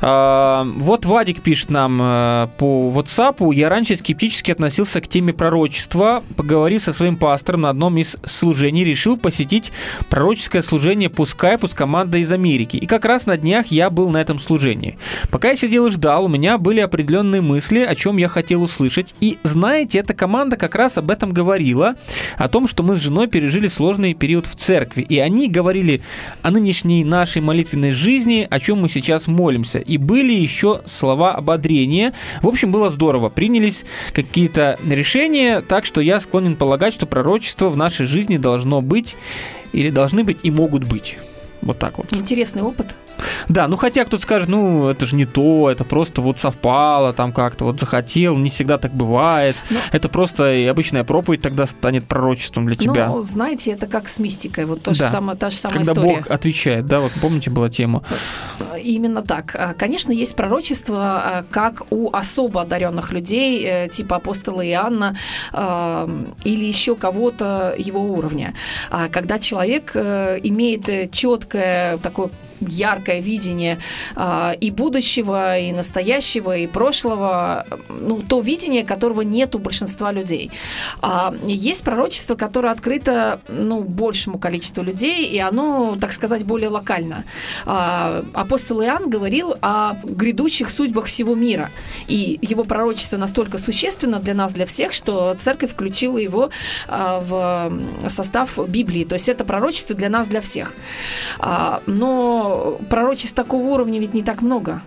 А, 0.00 0.64
вот 0.76 1.06
Вадик 1.06 1.42
пишет 1.42 1.70
нам 1.70 2.00
э, 2.00 2.48
по 2.58 2.92
WhatsApp. 2.94 3.54
Я 3.54 3.68
раньше 3.68 3.96
скептически 3.96 4.50
относился 4.50 5.00
к 5.00 5.08
теме 5.08 5.32
пророчества. 5.32 6.22
Поговорив 6.36 6.82
со 6.82 6.92
своим 6.92 7.16
пастором 7.16 7.62
на 7.62 7.70
одном 7.70 7.96
из 7.98 8.16
служений, 8.24 8.84
решил 8.84 9.16
посетить 9.16 9.72
пророческое 10.08 10.62
служение 10.62 11.10
по 11.10 11.26
скайпу 11.26 11.68
с 11.68 11.74
командой 11.74 12.22
из 12.22 12.32
Америки. 12.32 12.76
И 12.76 12.86
как 12.86 13.04
раз 13.04 13.26
на 13.26 13.36
днях 13.36 13.66
я 13.66 13.90
был 13.90 14.10
на 14.10 14.20
этом 14.20 14.38
служении. 14.38 14.98
Пока 15.30 15.50
я 15.50 15.56
сидел 15.56 15.86
и 15.86 15.90
ждал, 15.90 16.24
у 16.26 16.28
меня 16.28 16.58
были 16.58 16.80
определенные 16.80 17.40
мысли, 17.40 17.80
о 17.80 17.94
чем 17.94 18.16
я 18.16 18.28
хотел 18.28 18.62
услышать. 18.62 19.14
И 19.20 19.38
знаете, 19.42 19.98
эта 19.98 20.14
команда 20.14 20.56
как 20.56 20.74
раз 20.74 20.98
об 20.98 21.10
этом 21.10 21.32
говорила, 21.32 21.96
о 22.36 22.48
том, 22.48 22.68
что 22.68 22.82
мы 22.82 22.96
с 22.96 23.00
женой 23.00 23.28
пережили 23.32 23.66
сложный 23.66 24.14
период 24.14 24.46
в 24.46 24.54
церкви. 24.54 25.02
И 25.02 25.18
они 25.18 25.48
говорили 25.48 26.00
о 26.42 26.52
нынешней 26.52 27.04
нашей 27.04 27.42
молитвенной 27.42 27.90
жизни, 27.90 28.46
о 28.48 28.60
чем 28.60 28.82
мы 28.82 28.88
сейчас 28.88 29.26
молимся. 29.26 29.80
И 29.80 29.96
были 29.96 30.32
еще 30.32 30.82
слова 30.84 31.32
ободрения. 31.32 32.12
В 32.42 32.46
общем, 32.46 32.70
было 32.70 32.90
здорово. 32.90 33.28
Принялись 33.30 33.84
какие-то 34.12 34.78
решения, 34.86 35.62
так 35.62 35.84
что 35.84 36.00
я 36.00 36.20
склонен 36.20 36.54
полагать, 36.54 36.94
что 36.94 37.06
пророчество 37.06 37.68
в 37.70 37.76
нашей 37.76 38.06
жизни 38.06 38.36
должно 38.36 38.80
быть 38.80 39.16
или 39.72 39.90
должны 39.90 40.22
быть 40.22 40.38
и 40.44 40.50
могут 40.50 40.84
быть. 40.84 41.18
Вот 41.62 41.78
так 41.78 41.98
вот. 41.98 42.12
Интересный 42.12 42.62
опыт. 42.62 42.94
Да, 43.48 43.68
ну 43.68 43.76
хотя 43.76 44.04
кто-то 44.04 44.22
скажет, 44.22 44.48
ну 44.48 44.88
это 44.88 45.06
же 45.06 45.16
не 45.16 45.26
то, 45.26 45.70
это 45.70 45.84
просто 45.84 46.22
вот 46.22 46.38
совпало, 46.38 47.12
там 47.12 47.32
как-то 47.32 47.64
вот 47.64 47.80
захотел, 47.80 48.36
не 48.36 48.50
всегда 48.50 48.78
так 48.78 48.92
бывает. 48.92 49.56
Но... 49.70 49.78
Это 49.92 50.08
просто 50.08 50.54
и 50.54 50.66
обычная 50.66 51.04
проповедь 51.04 51.42
тогда 51.42 51.66
станет 51.66 52.04
пророчеством 52.04 52.66
для 52.66 52.76
тебя. 52.76 53.08
Ну, 53.08 53.22
знаете, 53.22 53.72
это 53.72 53.86
как 53.86 54.08
с 54.08 54.18
мистикой, 54.18 54.64
вот 54.64 54.82
то 54.82 54.90
да. 54.90 54.94
же 54.94 55.10
самое, 55.10 55.38
та 55.38 55.50
же 55.50 55.56
самая 55.56 55.78
Когда 55.78 55.92
история. 55.92 56.16
Бог 56.16 56.30
отвечает, 56.30 56.86
да, 56.86 57.00
вот 57.00 57.12
помните 57.20 57.50
была 57.50 57.68
тема? 57.68 58.02
Именно 58.82 59.22
так. 59.22 59.54
А, 59.58 59.74
конечно, 59.74 60.12
есть 60.12 60.34
пророчество, 60.34 60.98
а, 60.98 61.44
как 61.50 61.82
у 61.90 62.10
особо 62.12 62.62
одаренных 62.62 63.12
людей, 63.12 63.64
э, 63.64 63.88
типа 63.88 64.16
апостола 64.16 64.66
Иоанна 64.66 65.16
а, 65.52 66.08
или 66.44 66.64
еще 66.64 66.96
кого-то 66.96 67.74
его 67.76 68.00
уровня. 68.00 68.54
Когда 69.10 69.38
человек 69.38 69.92
э, 69.94 70.38
имеет 70.42 71.12
четкое 71.12 71.98
такое 71.98 72.30
яркое 72.68 73.20
видение 73.20 73.78
э, 74.16 74.52
и 74.60 74.70
будущего, 74.70 75.58
и 75.58 75.72
настоящего, 75.72 76.56
и 76.56 76.66
прошлого, 76.66 77.66
ну, 77.88 78.22
то 78.22 78.40
видение, 78.40 78.84
которого 78.84 79.22
нет 79.22 79.54
у 79.54 79.58
большинства 79.58 80.12
людей. 80.12 80.50
А 81.00 81.34
есть 81.46 81.82
пророчество, 81.82 82.34
которое 82.34 82.72
открыто 82.72 83.40
ну, 83.48 83.82
большему 83.82 84.38
количеству 84.38 84.82
людей, 84.82 85.26
и 85.26 85.38
оно, 85.38 85.96
так 86.00 86.12
сказать, 86.12 86.44
более 86.44 86.68
локально. 86.68 87.24
А, 87.66 88.24
апостол 88.34 88.82
Иоанн 88.82 89.10
говорил 89.10 89.54
о 89.60 89.94
грядущих 90.04 90.70
судьбах 90.70 91.06
всего 91.06 91.34
мира, 91.34 91.70
и 92.08 92.38
его 92.42 92.64
пророчество 92.64 93.16
настолько 93.16 93.58
существенно 93.58 94.18
для 94.18 94.34
нас, 94.34 94.52
для 94.52 94.66
всех, 94.66 94.92
что 94.92 95.34
церковь 95.34 95.72
включила 95.72 96.18
его 96.18 96.50
а, 96.88 97.20
в 97.20 98.08
состав 98.08 98.58
Библии, 98.68 99.04
то 99.04 99.14
есть 99.14 99.28
это 99.28 99.44
пророчество 99.44 99.94
для 99.94 100.08
нас, 100.08 100.28
для 100.28 100.40
всех. 100.40 100.74
А, 101.38 101.82
но 101.86 102.51
пророчеств 102.90 103.34
такого 103.34 103.62
уровня 103.62 103.98
ведь 104.00 104.14
не 104.14 104.22
так 104.22 104.42
много. 104.42 104.82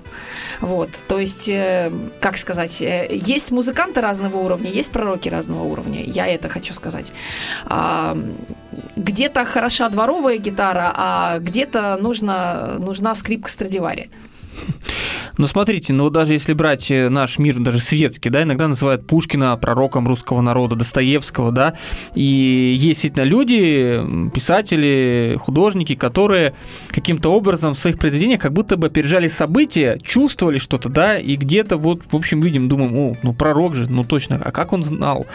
Вот, 0.61 0.89
то 1.07 1.19
есть, 1.19 1.49
э, 1.49 1.91
как 2.19 2.37
сказать, 2.37 2.81
э, 2.81 3.07
есть 3.11 3.51
музыканты 3.51 4.01
разного 4.01 4.37
уровня, 4.37 4.71
есть 4.71 4.91
пророки 4.91 5.29
разного 5.29 5.63
уровня, 5.63 6.03
я 6.03 6.27
это 6.27 6.49
хочу 6.49 6.73
сказать. 6.73 7.13
А, 7.65 8.17
где-то 8.95 9.45
хороша 9.45 9.89
дворовая 9.89 10.37
гитара, 10.37 10.91
а 10.95 11.39
где-то 11.39 11.97
нужна, 12.01 12.75
нужна 12.79 13.15
скрипка 13.15 13.49
Страдивари. 13.49 14.09
Ну, 15.37 15.47
смотрите, 15.47 15.91
ну, 15.91 16.09
даже 16.09 16.31
если 16.31 16.53
брать 16.53 16.89
э, 16.89 17.09
наш 17.09 17.39
мир, 17.39 17.59
даже 17.59 17.79
светский, 17.79 18.29
да, 18.29 18.43
иногда 18.43 18.69
называют 18.69 19.05
Пушкина 19.05 19.57
пророком 19.57 20.07
русского 20.07 20.39
народа, 20.39 20.75
Достоевского, 20.75 21.51
да, 21.51 21.73
и 22.13 22.73
есть 22.77 23.05
действительно 23.05 23.23
люди, 23.25 24.31
писатели, 24.33 25.37
художники, 25.39 25.95
которые 25.95 26.55
каким-то 26.89 27.29
образом 27.29 27.73
в 27.73 27.79
своих 27.79 27.99
произведениях 27.99 28.39
как 28.39 28.53
будто 28.53 28.77
бы 28.77 28.87
опережали 28.87 29.27
события, 29.27 29.99
чувствовали 30.01 30.57
что-то, 30.57 30.89
да, 30.89 31.19
и 31.19 31.35
где-то 31.35 31.77
вот, 31.77 32.01
в 32.09 32.15
общем, 32.15 32.41
видим, 32.41 32.69
думаем, 32.69 32.95
о, 32.95 33.15
ну, 33.21 33.33
пророк 33.33 33.75
же, 33.75 33.91
ну, 33.91 34.03
точно, 34.03 34.41
а 34.43 34.51
как 34.51 34.73
он 34.73 34.83
знал? 34.83 35.25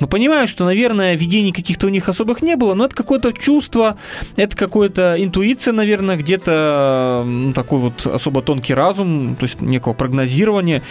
Мы 0.00 0.06
понимаем, 0.06 0.46
что, 0.46 0.64
наверное, 0.64 1.16
видений 1.16 1.52
каких-то 1.52 1.88
у 1.88 1.90
них 1.90 2.08
особых 2.08 2.42
не 2.42 2.56
было, 2.56 2.74
но 2.74 2.84
это 2.84 2.94
какое-то 2.94 3.32
чувство, 3.32 3.98
это 4.36 4.56
какое-то 4.56 5.16
интуиция, 5.18 5.72
наверное, 5.72 6.16
где-то 6.16 7.24
ну, 7.26 7.52
такой 7.52 7.78
вот 7.78 8.06
особо 8.06 8.40
тонкий 8.42 8.67
разум, 8.74 9.36
то 9.36 9.44
есть 9.44 9.60
некого 9.60 9.92
прогнозирования. 9.92 10.82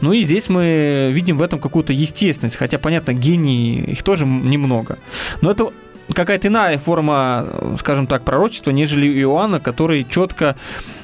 Ну 0.00 0.12
и 0.12 0.22
здесь 0.22 0.48
мы 0.48 1.10
видим 1.12 1.38
в 1.38 1.42
этом 1.42 1.58
какую-то 1.58 1.92
естественность, 1.92 2.56
хотя, 2.56 2.78
понятно, 2.78 3.12
гений 3.12 3.76
их 3.80 4.02
тоже 4.02 4.26
немного. 4.26 4.98
Но 5.40 5.50
это 5.50 5.70
какая-то 6.12 6.48
иная 6.48 6.78
форма, 6.78 7.46
скажем 7.78 8.06
так, 8.06 8.24
пророчества, 8.24 8.70
нежели 8.70 9.08
у 9.08 9.32
Иоанна, 9.32 9.60
который 9.60 10.04
четко, 10.04 10.56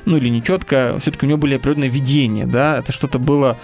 ну 0.05 0.16
или 0.16 0.29
не 0.29 0.42
четко, 0.42 0.97
все-таки 1.01 1.27
у 1.27 1.29
него 1.29 1.38
были 1.38 1.57
определенные 1.57 1.90
видения, 1.90 2.47
да, 2.47 2.79
это 2.79 2.92
что-то 2.92 3.18
было 3.18 3.59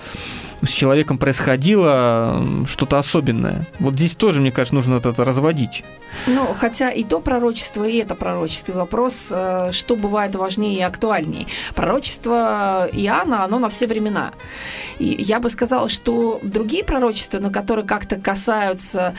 с 0.63 0.71
человеком 0.71 1.19
происходило 1.19 2.45
что-то 2.67 2.99
особенное. 2.99 3.67
Вот 3.79 3.95
здесь 3.95 4.15
тоже, 4.15 4.41
мне 4.41 4.51
кажется, 4.51 4.75
нужно 4.75 4.97
это 4.97 5.13
разводить. 5.25 5.85
Ну, 6.27 6.55
хотя 6.55 6.91
и 6.91 7.05
то 7.05 7.21
пророчество, 7.21 7.85
и 7.85 7.99
это 7.99 8.15
пророчество. 8.15 8.73
Вопрос, 8.75 9.31
э, 9.31 9.71
что 9.73 9.97
бывает 9.97 10.35
важнее 10.35 10.79
и 10.79 10.83
актуальнее. 10.83 11.47
Пророчество 11.75 12.89
Иоанна, 12.93 13.45
оно 13.45 13.59
на 13.59 13.69
все 13.69 13.87
времена. 13.87 14.33
И 14.99 15.17
я 15.19 15.39
бы 15.39 15.49
сказала, 15.49 15.89
что 15.89 16.41
другие 16.43 16.83
пророчества, 16.83 17.39
на 17.39 17.51
которые 17.51 17.87
как-то 17.87 18.17
касаются 18.17 19.15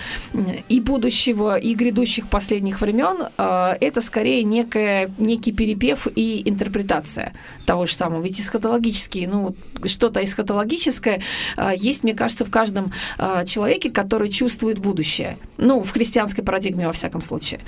и 0.68 0.80
будущего, 0.80 1.58
и 1.58 1.74
грядущих 1.74 2.28
последних 2.28 2.82
времен, 2.82 3.30
э, 3.38 3.78
это 3.80 4.02
скорее 4.02 4.44
некая, 4.44 5.12
некий 5.18 5.52
перепев 5.52 6.08
и 6.14 6.42
интерпретация 6.50 7.34
того 7.66 7.86
же 7.86 7.94
самого. 7.94 8.22
Ведь 8.22 8.40
эсхатологические, 8.40 9.28
ну, 9.28 9.56
что-то 9.86 10.24
эсхатологическое 10.24 11.22
есть, 11.76 12.04
мне 12.04 12.14
кажется, 12.14 12.46
в 12.46 12.52
каждом 12.52 12.92
человеке, 13.46 13.90
который 13.90 14.30
чувствует 14.30 14.80
будущее. 14.80 15.38
Ну, 15.58 15.82
в 15.82 15.92
христианской 15.92 16.44
парадигме 16.44 16.88
во 16.88 16.94
всяком 16.94 17.22
случае. 17.22 17.60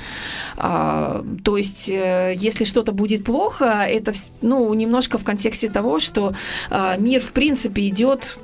А, 0.58 1.24
то 1.43 1.58
есть, 1.58 1.89
э, 1.89 2.34
если 2.36 2.63
что-то 2.63 2.91
будет 2.91 3.24
плохо, 3.24 3.86
это 3.88 4.12
ну, 4.41 4.74
немножко 4.74 5.17
в 5.17 5.24
контексте 5.24 5.67
того, 5.67 6.00
что 6.00 6.34
а, 6.69 6.97
мир, 6.97 7.21
в 7.21 7.32
принципе, 7.32 7.88
идет 7.88 8.38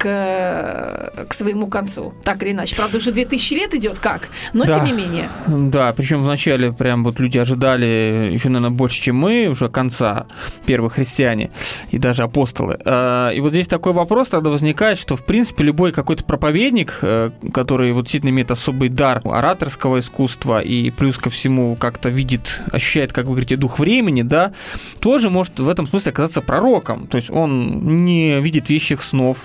к, 0.00 1.26
к 1.28 1.34
своему 1.34 1.66
концу, 1.66 2.14
так 2.24 2.42
или 2.42 2.52
иначе. 2.52 2.74
Правда, 2.74 2.96
уже 2.96 3.12
2000 3.12 3.54
лет 3.54 3.74
идет 3.74 3.98
как, 3.98 4.28
но 4.54 4.64
да. 4.64 4.76
тем 4.76 4.86
не 4.86 4.92
менее. 4.92 5.28
Да, 5.46 5.92
причем 5.94 6.20
вначале 6.22 6.72
прям 6.72 7.04
вот 7.04 7.20
люди 7.20 7.36
ожидали 7.36 8.30
еще, 8.32 8.48
наверное, 8.48 8.74
больше, 8.74 9.00
чем 9.02 9.16
мы, 9.16 9.46
уже 9.48 9.68
конца, 9.68 10.26
первые 10.64 10.90
христиане 10.90 11.50
и 11.90 11.98
даже 11.98 12.22
апостолы. 12.22 12.78
А, 12.84 13.28
и 13.30 13.40
вот 13.40 13.52
здесь 13.52 13.66
такой 13.66 13.92
вопрос 13.92 14.28
тогда 14.28 14.48
возникает, 14.48 14.98
что, 14.98 15.16
в 15.16 15.24
принципе, 15.26 15.64
любой 15.64 15.92
какой-то 15.92 16.24
проповедник, 16.24 16.98
э, 17.02 17.30
который 17.52 17.92
вот 17.92 18.02
действительно 18.02 18.30
имеет 18.30 18.50
особый 18.50 18.88
дар 18.88 19.20
ораторского 19.24 19.98
искусства 19.98 20.60
и 20.62 20.90
плюс 20.90 21.18
ко 21.18 21.28
всему 21.28 21.76
как-то 21.76 22.08
видит, 22.08 22.62
ощущает, 22.72 23.12
как 23.12 23.26
вы 23.26 23.32
говорите, 23.32 23.56
дух 23.56 23.78
времени, 23.78 24.22
да, 24.22 24.54
тоже 25.00 25.28
может 25.28 25.58
в 25.58 25.68
этом 25.68 25.86
смысле 25.86 26.12
оказаться 26.12 26.40
пророком. 26.40 27.06
То 27.06 27.16
есть 27.16 27.30
он 27.30 28.04
не 28.06 28.40
видит 28.40 28.70
вещих 28.70 29.02
снов, 29.02 29.36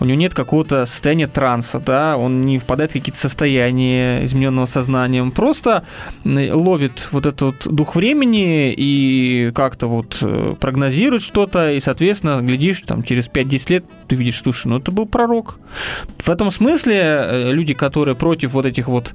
у 0.00 0.04
него 0.04 0.16
нет 0.16 0.34
какого-то 0.34 0.86
состояния 0.86 1.26
транса, 1.26 1.80
да, 1.80 2.16
он 2.16 2.40
не 2.40 2.58
впадает 2.58 2.90
в 2.90 2.94
какие-то 2.94 3.18
состояния 3.18 4.24
измененного 4.24 4.66
сознания, 4.66 5.22
он 5.22 5.30
просто 5.30 5.84
ловит 6.24 7.08
вот 7.12 7.26
этот 7.26 7.66
дух 7.66 7.96
времени 7.96 8.72
и 8.72 9.50
как-то 9.54 9.86
вот 9.86 10.18
э, 10.20 10.54
прогнозирует 10.60 11.22
что-то, 11.22 11.72
и, 11.72 11.80
соответственно, 11.80 12.40
глядишь, 12.42 12.82
там, 12.82 13.02
через 13.02 13.28
5-10 13.28 13.70
лет 13.70 13.84
ты 14.08 14.16
видишь, 14.16 14.40
слушай, 14.42 14.68
ну 14.68 14.78
это 14.78 14.90
был 14.90 15.06
пророк. 15.06 15.58
В 16.18 16.28
этом 16.28 16.50
смысле 16.50 16.94
э, 16.94 17.52
люди, 17.52 17.74
которые 17.74 18.14
против 18.16 18.52
вот 18.52 18.66
этих 18.66 18.88
вот 18.88 19.12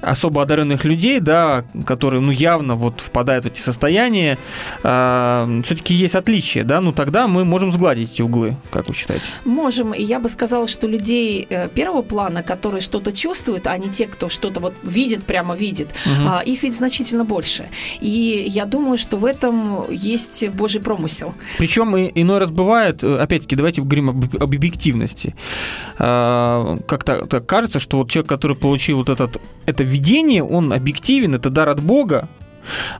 особо 0.00 0.42
одаренных 0.42 0.84
людей, 0.84 1.20
да, 1.20 1.64
которые, 1.86 2.20
ну, 2.20 2.30
явно 2.30 2.74
вот 2.74 3.00
впадают 3.00 3.44
в 3.44 3.48
эти 3.48 3.60
состояния, 3.60 4.38
э, 4.82 5.60
все-таки 5.64 5.94
есть 5.94 6.14
отличия, 6.14 6.64
да, 6.64 6.80
ну 6.80 6.92
тогда 6.92 7.26
мы 7.26 7.44
можем 7.44 7.72
сгладить 7.72 8.12
эти 8.12 8.22
углы, 8.22 8.56
как 8.70 8.88
вы 8.88 8.94
считаете? 8.94 9.24
Можем, 9.44 9.92
я 10.04 10.18
бы 10.18 10.28
сказала, 10.28 10.66
что 10.68 10.86
людей 10.86 11.46
э, 11.48 11.68
первого 11.68 12.02
плана, 12.02 12.42
которые 12.42 12.80
что-то 12.80 13.12
чувствуют, 13.12 13.66
а 13.66 13.78
не 13.78 13.90
те, 13.90 14.06
кто 14.06 14.28
что-то 14.28 14.60
вот 14.60 14.74
видит, 14.82 15.24
прямо 15.24 15.54
видит, 15.54 15.88
угу. 16.06 16.30
их 16.44 16.62
ведь 16.62 16.76
значительно 16.76 17.24
больше. 17.24 17.68
И 18.00 18.44
я 18.48 18.64
думаю, 18.64 18.98
что 18.98 19.16
в 19.16 19.24
этом 19.24 19.90
есть 19.90 20.48
Божий 20.48 20.80
промысел. 20.80 21.34
Причем 21.58 21.96
иной 21.96 22.38
раз 22.38 22.50
бывает, 22.50 23.04
э, 23.04 23.18
опять-таки, 23.18 23.56
давайте 23.56 23.82
говорим 23.82 24.10
об, 24.10 24.24
об 24.42 24.54
объективности. 24.54 25.34
А, 25.98 26.78
как-то 26.86 27.40
кажется, 27.40 27.78
что 27.78 27.98
вот 27.98 28.10
человек, 28.10 28.28
который 28.28 28.56
получил 28.56 28.98
вот 28.98 29.08
этот, 29.08 29.40
это 29.66 29.84
видение, 29.84 30.42
он 30.42 30.72
объективен, 30.72 31.34
это 31.34 31.50
дар 31.50 31.68
от 31.68 31.82
Бога, 31.82 32.28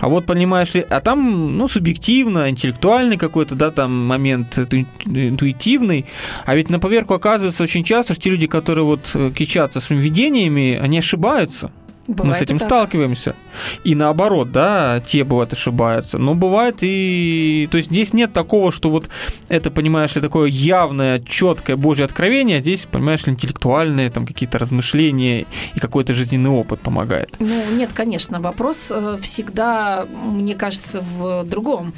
а 0.01 0.09
вот 0.09 0.27
понимаешь 0.27 0.75
ли, 0.75 0.85
а 0.89 1.01
там, 1.01 1.57
ну, 1.57 1.69
субъективно, 1.69 2.51
интеллектуальный 2.51 3.17
какой-то, 3.17 3.55
да, 3.55 3.71
там 3.71 4.07
момент 4.07 4.59
интуитивный, 4.59 6.07
а 6.45 6.55
ведь 6.55 6.71
на 6.71 6.79
поверку 6.79 7.15
оказывается 7.15 7.63
очень 7.63 7.85
часто, 7.85 8.15
что 8.15 8.23
те 8.23 8.31
люди, 8.31 8.47
которые 8.47 8.85
вот 8.85 9.11
э, 9.15 9.31
кичатся 9.35 9.81
своими 9.81 10.03
видениями, 10.03 10.79
они 10.83 10.99
ошибаются. 10.99 11.71
Бывает 12.07 12.35
Мы 12.35 12.39
с 12.39 12.43
этим 12.43 12.57
и 12.57 12.59
так. 12.59 12.69
сталкиваемся. 12.69 13.35
И 13.83 13.95
наоборот, 13.95 14.53
да, 14.53 15.01
те 15.01 15.25
бывают 15.25 15.53
ошибаются. 15.53 16.19
Но 16.19 16.35
бывает 16.35 16.79
и... 16.83 17.69
То 17.71 17.79
есть 17.79 17.91
здесь 17.91 18.13
нет 18.13 18.33
такого, 18.33 18.73
что 18.73 18.91
вот 18.91 19.09
это, 19.49 19.71
понимаешь 19.71 20.15
ли, 20.15 20.21
такое 20.21 20.49
явное, 20.49 21.21
четкое 21.21 21.77
Божье 21.77 22.05
откровение, 22.05 22.59
а 22.59 22.61
здесь, 22.61 22.87
понимаешь 22.91 23.27
ли, 23.27 23.33
интеллектуальные 23.33 24.11
там 24.11 24.27
какие-то 24.27 24.59
размышления 24.59 25.47
и 25.75 25.81
какой-то 25.81 26.13
жизненный 26.13 26.51
опыт 26.51 26.81
помогает. 26.81 27.35
Ну, 27.39 27.71
нет, 27.73 27.93
конечно. 27.95 28.41
Вопрос 28.41 28.93
э, 28.95 29.17
всегда, 29.23 30.07
мне 30.31 30.55
кажется, 30.55 31.01
в 31.01 31.45
другом. 31.45 31.95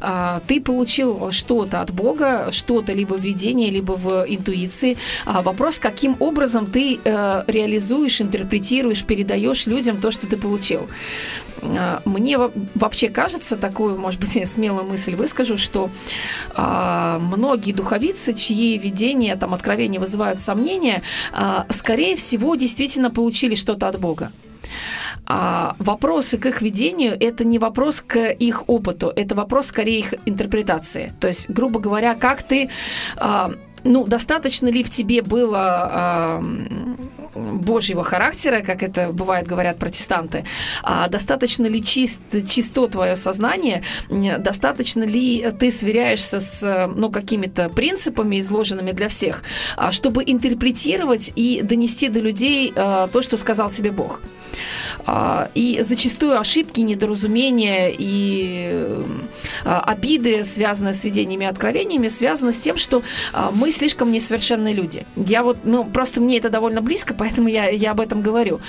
А, 0.00 0.42
Ты 0.46 0.60
получил 0.60 1.32
что-то 1.32 1.80
от 1.80 1.92
Бога, 1.92 2.50
что-то 2.52 2.92
либо 2.92 3.14
в 3.14 3.20
видении, 3.20 3.70
либо 3.70 3.92
в 3.92 4.26
интуиции. 4.28 4.98
А 5.24 5.40
Вопрос, 5.40 5.78
каким 5.78 6.16
образом 6.18 6.66
ты 6.66 6.98
э, 7.02 7.44
реализуешь, 7.46 8.20
интерпретируешь, 8.20 9.04
передаешь 9.04 9.45
людям 9.66 10.00
то, 10.00 10.10
что 10.10 10.26
ты 10.26 10.36
получил. 10.36 10.88
А, 11.62 12.02
Мне 12.04 12.38
во- 12.38 12.52
вообще 12.74 13.08
кажется, 13.08 13.56
такую, 13.56 13.98
может 13.98 14.20
быть, 14.20 14.48
смелую 14.48 14.84
мысль 14.84 15.14
выскажу, 15.14 15.58
что 15.58 15.90
а, 16.54 17.18
многие 17.18 17.72
духовицы, 17.72 18.34
чьи 18.34 18.78
видения, 18.78 19.36
там, 19.36 19.54
откровения 19.54 20.00
вызывают 20.00 20.40
сомнения, 20.40 21.02
а, 21.32 21.66
скорее 21.70 22.16
всего, 22.16 22.54
действительно 22.56 23.10
получили 23.10 23.54
что-то 23.54 23.88
от 23.88 23.98
Бога. 24.00 24.32
А 25.26 25.74
вопросы 25.78 26.38
к 26.38 26.46
их 26.46 26.62
видению 26.62 27.16
это 27.18 27.44
не 27.44 27.58
вопрос 27.58 28.00
к 28.00 28.18
их 28.30 28.68
опыту, 28.68 29.12
это 29.14 29.34
вопрос 29.34 29.66
скорее 29.66 30.00
их 30.00 30.14
интерпретации. 30.26 31.12
То 31.20 31.28
есть, 31.28 31.48
грубо 31.48 31.80
говоря, 31.80 32.14
как 32.14 32.42
ты 32.42 32.70
ну, 33.86 34.04
достаточно 34.04 34.68
ли 34.68 34.82
в 34.82 34.90
тебе 34.90 35.22
было 35.22 36.40
м, 36.40 36.98
Божьего 37.34 38.02
характера, 38.02 38.62
как 38.62 38.82
это 38.82 39.10
бывает 39.12 39.46
говорят 39.46 39.78
протестанты, 39.78 40.44
а 40.82 41.08
достаточно 41.08 41.66
ли 41.66 41.82
чист, 41.82 42.20
чисто 42.48 42.88
твое 42.88 43.16
сознание, 43.16 43.82
достаточно 44.10 45.04
ли 45.04 45.50
ты 45.58 45.70
сверяешься 45.70 46.40
с 46.40 46.90
ну, 46.94 47.10
какими-то 47.10 47.68
принципами, 47.68 48.40
изложенными 48.40 48.92
для 48.92 49.08
всех, 49.08 49.42
а, 49.76 49.92
чтобы 49.92 50.22
интерпретировать 50.26 51.32
и 51.36 51.60
донести 51.62 52.08
до 52.08 52.20
людей 52.20 52.72
а, 52.76 53.08
то, 53.08 53.22
что 53.22 53.36
сказал 53.36 53.70
себе 53.70 53.90
Бог. 53.90 54.20
А, 55.06 55.48
И 55.54 55.80
зачастую 55.82 56.38
ошибки, 56.38 56.80
недоразумения 56.80 57.94
и 57.96 59.02
а, 59.64 59.80
обиды, 59.80 60.44
связанные 60.44 60.94
с 60.94 61.04
видениями 61.04 61.44
и 61.44 61.48
откровениями, 61.48 62.08
связаны 62.08 62.52
с 62.52 62.58
тем, 62.58 62.76
что 62.76 63.02
а, 63.32 63.50
мы 63.52 63.70
слишком 63.70 64.10
несовершенные 64.10 64.74
люди. 64.74 65.06
Я 65.16 65.42
вот, 65.42 65.58
ну, 65.64 65.84
просто 65.84 66.20
мне 66.20 66.38
это 66.38 66.50
довольно 66.50 66.82
близко, 66.82 67.14
поэтому 67.14 67.48
я, 67.48 67.68
я 67.68 67.92
об 67.92 68.00
этом 68.00 68.20
говорю. 68.20 68.60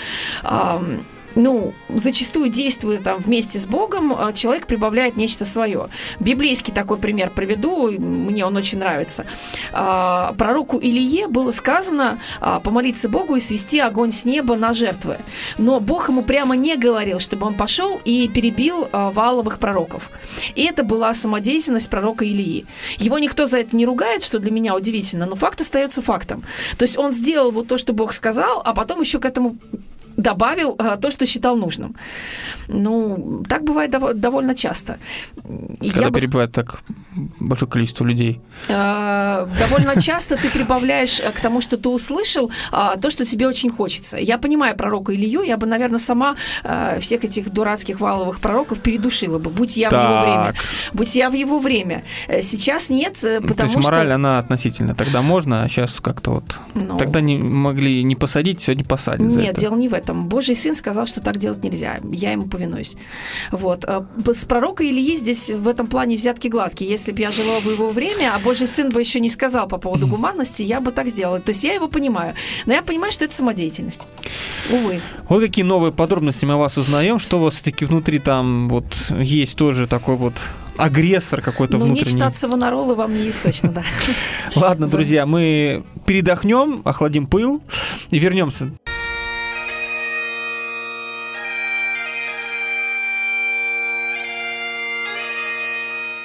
Ну, 1.38 1.72
зачастую 1.88 2.50
действуя 2.50 2.98
там 2.98 3.20
вместе 3.20 3.60
с 3.60 3.68
Богом, 3.68 4.12
а, 4.12 4.34
человек 4.34 4.66
прибавляет 4.66 5.18
нечто 5.18 5.46
свое. 5.46 5.90
Библейский 6.20 6.74
такой 6.74 6.98
пример 6.98 7.30
приведу, 7.30 7.92
мне 7.92 8.44
он 8.44 8.58
очень 8.58 8.80
нравится. 8.80 9.28
А, 9.72 10.34
Пророку 10.34 10.80
Илие 10.80 11.28
было 11.28 11.52
сказано 11.52 12.20
а, 12.42 12.60
помолиться 12.60 13.08
Богу 13.08 13.36
и 13.36 13.40
свести 13.40 13.80
огонь 13.80 14.12
с 14.12 14.26
неба 14.26 14.56
на 14.56 14.74
жертвы. 14.74 15.20
Но 15.60 15.80
Бог 15.80 16.10
ему 16.10 16.24
прямо 16.24 16.56
не 16.56 16.76
говорил, 16.76 17.20
чтобы 17.20 17.46
он 17.46 17.54
пошел 17.54 18.02
и 18.04 18.28
перебил 18.28 18.88
валовых 18.92 19.60
пророков. 19.60 20.10
И 20.56 20.64
это 20.64 20.84
была 20.84 21.14
самодеятельность 21.14 21.88
пророка 21.88 22.26
Илии. 22.26 22.66
Его 22.98 23.20
никто 23.20 23.46
за 23.46 23.60
это 23.60 23.76
не 23.76 23.86
ругает, 23.86 24.24
что 24.24 24.40
для 24.40 24.50
меня 24.50 24.76
удивительно, 24.76 25.28
но 25.28 25.36
факт 25.36 25.62
остается 25.62 26.02
фактом. 26.02 26.44
То 26.80 26.84
есть 26.84 26.98
он 26.98 27.12
сделал 27.12 27.52
вот 27.52 27.68
то, 27.68 27.78
что 27.78 27.94
Бог 27.94 28.14
сказал, 28.14 28.60
а 28.66 28.74
потом 28.74 29.02
еще 29.02 29.20
к 29.20 29.26
этому 29.26 29.58
добавил 30.18 30.76
а, 30.80 30.98
то, 30.98 31.12
что 31.12 31.26
считал 31.26 31.56
нужным. 31.56 31.96
Ну, 32.68 33.44
так 33.48 33.64
бывает 33.64 33.92
дов- 33.92 34.14
довольно 34.14 34.56
часто. 34.56 34.98
И 35.82 35.90
Когда 35.90 36.06
я 36.06 36.12
бы 36.12 36.20
перебивают 36.20 36.52
так 36.52 36.82
большое 37.40 37.72
количество 37.72 38.04
людей. 38.06 38.42
Э, 38.68 39.48
довольно 39.60 40.02
часто 40.02 40.36
ты 40.36 40.50
прибавляешь 40.50 41.20
э, 41.20 41.32
к 41.32 41.40
тому, 41.40 41.62
что 41.62 41.78
ты 41.78 41.90
услышал, 41.90 42.52
а, 42.72 42.98
то, 42.98 43.10
что 43.10 43.26
тебе 43.26 43.48
очень 43.48 43.70
хочется. 43.70 44.18
Я 44.18 44.38
понимаю 44.38 44.76
пророка 44.76 45.14
Илью, 45.14 45.44
я 45.44 45.58
бы, 45.58 45.68
наверное, 45.68 46.00
сама 46.00 46.36
э, 46.64 47.00
всех 47.00 47.24
этих 47.24 47.50
дурацких 47.50 48.00
валовых 48.00 48.40
пророков 48.40 48.80
передушила 48.80 49.40
бы, 49.40 49.50
будь 49.50 49.78
я 49.78 49.90
в 49.90 49.94
его 49.94 50.04
Так. 50.04 50.24
время. 50.24 50.54
Будь 50.94 51.16
я 51.16 51.30
в 51.30 51.34
его 51.34 51.60
время. 51.60 52.04
Э, 52.28 52.42
Сейчас 52.42 52.90
нет, 52.90 53.14
То 53.22 53.42
потому 53.42 53.72
есть 53.72 53.84
мораль, 53.84 54.08
что... 54.08 54.16
она 54.16 54.40
относительно. 54.40 54.96
Тогда 54.96 55.22
можно, 55.22 55.64
а 55.64 55.70
сейчас 55.70 55.92
как-то 56.02 56.32
вот... 56.32 56.56
Ну, 56.76 56.98
Тогда 56.98 57.22
не 57.22 57.38
могли 57.38 58.04
не 58.04 58.16
посадить, 58.16 58.62
сегодня 58.62 58.84
посадят 58.84 59.22
Нет, 59.22 59.56
дело 59.56 59.76
не 59.76 59.88
в 59.88 59.94
этом. 59.94 60.07
Божий 60.14 60.56
сын 60.56 60.74
сказал, 60.74 61.06
что 61.06 61.22
так 61.22 61.38
делать 61.38 61.64
нельзя. 61.64 62.00
Я 62.12 62.32
ему 62.32 62.48
повинуюсь. 62.48 62.96
Вот. 63.52 63.86
А, 63.86 64.06
С 64.26 64.46
пророка 64.46 64.84
Ильи 64.88 65.16
здесь 65.16 65.50
в 65.50 65.68
этом 65.68 65.88
плане 65.88 66.16
взятки 66.16 66.48
гладкие. 66.48 66.90
Если 66.90 67.12
бы 67.12 67.20
я 67.22 67.32
жила 67.32 67.60
в 67.60 67.66
его 67.70 67.90
время, 67.90 68.34
а 68.36 68.40
Божий 68.40 68.68
сын 68.68 68.90
бы 68.90 69.00
еще 69.00 69.20
не 69.20 69.30
сказал 69.30 69.68
по 69.68 69.78
поводу 69.78 70.08
гуманности, 70.08 70.64
я 70.64 70.80
бы 70.82 70.92
так 70.92 71.08
сделала. 71.08 71.40
То 71.40 71.50
есть 71.50 71.64
я 71.64 71.74
его 71.74 71.88
понимаю. 71.88 72.34
Но 72.66 72.74
я 72.74 72.82
понимаю, 72.82 73.12
что 73.12 73.26
это 73.26 73.34
самодеятельность. 73.34 74.08
Увы. 74.72 75.02
Вот 75.30 75.42
какие 75.42 75.64
новые 75.64 75.92
подробности 75.92 76.46
мы 76.46 76.56
вас 76.58 76.78
узнаем, 76.78 77.20
что 77.20 77.40
у 77.40 77.44
вас 77.44 77.56
все-таки 77.56 77.86
внутри 77.86 78.20
там 78.20 78.70
вот 78.70 78.86
есть 79.10 79.56
тоже 79.56 79.88
такой 79.88 80.16
вот 80.16 80.34
агрессор 80.78 81.42
какой-то 81.42 81.78
Ну, 81.78 81.86
не 81.86 81.92
внутренний. 81.94 82.12
читать 82.14 82.38
Савонаролы 82.38 82.94
вам 82.96 83.14
не 83.14 83.24
есть 83.24 83.42
точно, 83.42 83.72
да. 83.72 83.84
Ладно, 84.56 84.88
друзья, 84.90 85.26
мы 85.26 85.84
передохнем, 86.06 86.82
охладим 86.86 87.26
пыл 87.28 87.62
и 88.12 88.20
вернемся. 88.20 88.70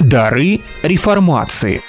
Дары 0.03 0.61
реформации. 0.83 1.81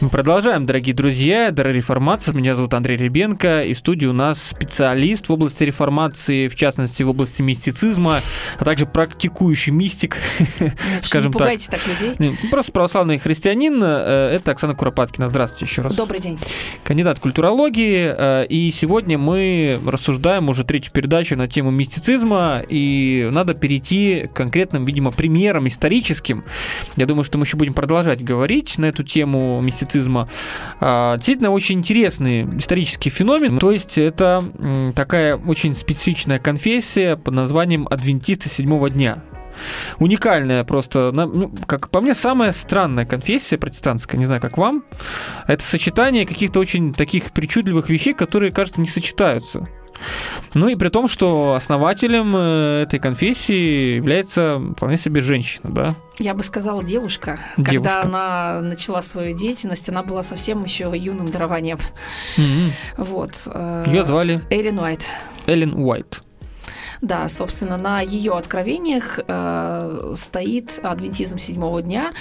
Мы 0.00 0.10
продолжаем, 0.10 0.64
дорогие 0.64 0.94
друзья. 0.94 1.50
Дары 1.50 1.72
реформации. 1.72 2.30
Меня 2.32 2.54
зовут 2.54 2.72
Андрей 2.72 2.96
Ребенко. 2.96 3.62
И 3.62 3.74
в 3.74 3.78
студии 3.80 4.06
у 4.06 4.12
нас 4.12 4.40
специалист 4.40 5.28
в 5.28 5.32
области 5.32 5.64
реформации, 5.64 6.46
в 6.46 6.54
частности, 6.54 7.02
в 7.02 7.08
области 7.10 7.42
мистицизма, 7.42 8.20
а 8.58 8.64
также 8.64 8.86
практикующий 8.86 9.72
мистик, 9.72 10.16
скажем 11.02 11.32
не 11.32 11.32
так. 11.32 11.42
пугайте 11.42 11.68
так 11.68 11.80
людей. 11.88 12.36
Просто 12.48 12.70
православный 12.70 13.18
христианин. 13.18 13.82
э, 13.82 14.36
Это 14.36 14.52
Оксана 14.52 14.76
Куропаткина. 14.76 15.26
Здравствуйте 15.26 15.64
еще 15.64 15.82
раз. 15.82 15.96
Добрый 15.96 16.20
день. 16.20 16.38
Кандидат 16.84 17.18
культурологии. 17.18 17.98
э, 18.16 18.46
И 18.46 18.70
сегодня 18.70 19.18
мы 19.18 19.76
рассуждаем 19.84 20.48
уже 20.48 20.62
третью 20.62 20.92
передачу 20.92 21.34
на 21.34 21.48
тему 21.48 21.72
мистицизма. 21.72 22.62
И 22.68 23.28
надо 23.32 23.54
перейти 23.54 24.28
к 24.32 24.36
конкретным, 24.36 24.84
видимо, 24.84 25.10
примерам 25.10 25.66
историческим. 25.66 26.44
Я 26.96 27.06
думаю, 27.06 27.24
что 27.24 27.36
мы 27.36 27.46
еще 27.46 27.56
будем 27.56 27.74
продолжать 27.74 28.22
говорить 28.22 28.78
на 28.78 28.84
эту 28.84 29.02
тему 29.02 29.60
мистицизма. 29.60 29.87
А, 30.80 31.16
Действительно, 31.16 31.50
очень 31.50 31.78
интересный 31.78 32.44
исторический 32.58 33.10
феномен. 33.10 33.58
То 33.58 33.70
есть 33.72 33.98
это 33.98 34.42
такая 34.94 35.36
очень 35.36 35.74
специфичная 35.74 36.38
конфессия 36.38 37.16
под 37.16 37.34
названием 37.34 37.86
адвентисты 37.90 38.48
седьмого 38.48 38.90
дня. 38.90 39.22
Уникальная 39.98 40.64
просто, 40.64 41.10
ну, 41.12 41.52
как 41.66 41.90
по 41.90 42.00
мне, 42.00 42.14
самая 42.14 42.52
странная 42.52 43.06
конфессия 43.06 43.58
протестантская, 43.58 44.18
не 44.18 44.26
знаю, 44.26 44.40
как 44.40 44.56
вам, 44.58 44.84
это 45.46 45.62
сочетание 45.64 46.26
каких-то 46.26 46.60
очень 46.60 46.92
таких 46.92 47.32
причудливых 47.32 47.90
вещей, 47.90 48.14
которые, 48.14 48.52
кажется, 48.52 48.80
не 48.80 48.88
сочетаются. 48.88 49.66
Ну 50.54 50.68
и 50.68 50.74
при 50.76 50.88
том, 50.88 51.08
что 51.08 51.54
основателем 51.54 52.32
э, 52.34 52.82
этой 52.84 52.98
конфессии 52.98 53.94
является 53.96 54.60
вполне 54.76 54.96
себе 54.96 55.20
женщина, 55.20 55.70
да? 55.70 55.88
Я 56.18 56.34
бы 56.34 56.42
сказала 56.42 56.82
девушка. 56.82 57.38
Девушка. 57.56 57.94
Когда 57.94 58.02
она 58.02 58.60
начала 58.60 59.02
свою 59.02 59.36
деятельность, 59.36 59.88
она 59.88 60.02
была 60.02 60.22
совсем 60.22 60.64
еще 60.64 60.92
юным 60.94 61.26
дарованием. 61.26 61.78
Вот. 62.96 63.32
э, 63.46 63.84
Ее 63.86 64.04
звали 64.04 64.40
Эллен 64.50 64.78
Уайт. 64.78 65.04
Эллен 65.46 65.74
Уайт. 65.74 66.20
Да, 67.00 67.28
собственно, 67.28 67.76
на 67.76 68.00
ее 68.00 68.32
откровениях 68.32 69.20
э, 69.26 70.12
стоит 70.14 70.80
адвентизм 70.82 71.38
седьмого 71.38 71.82
дня. 71.82 72.12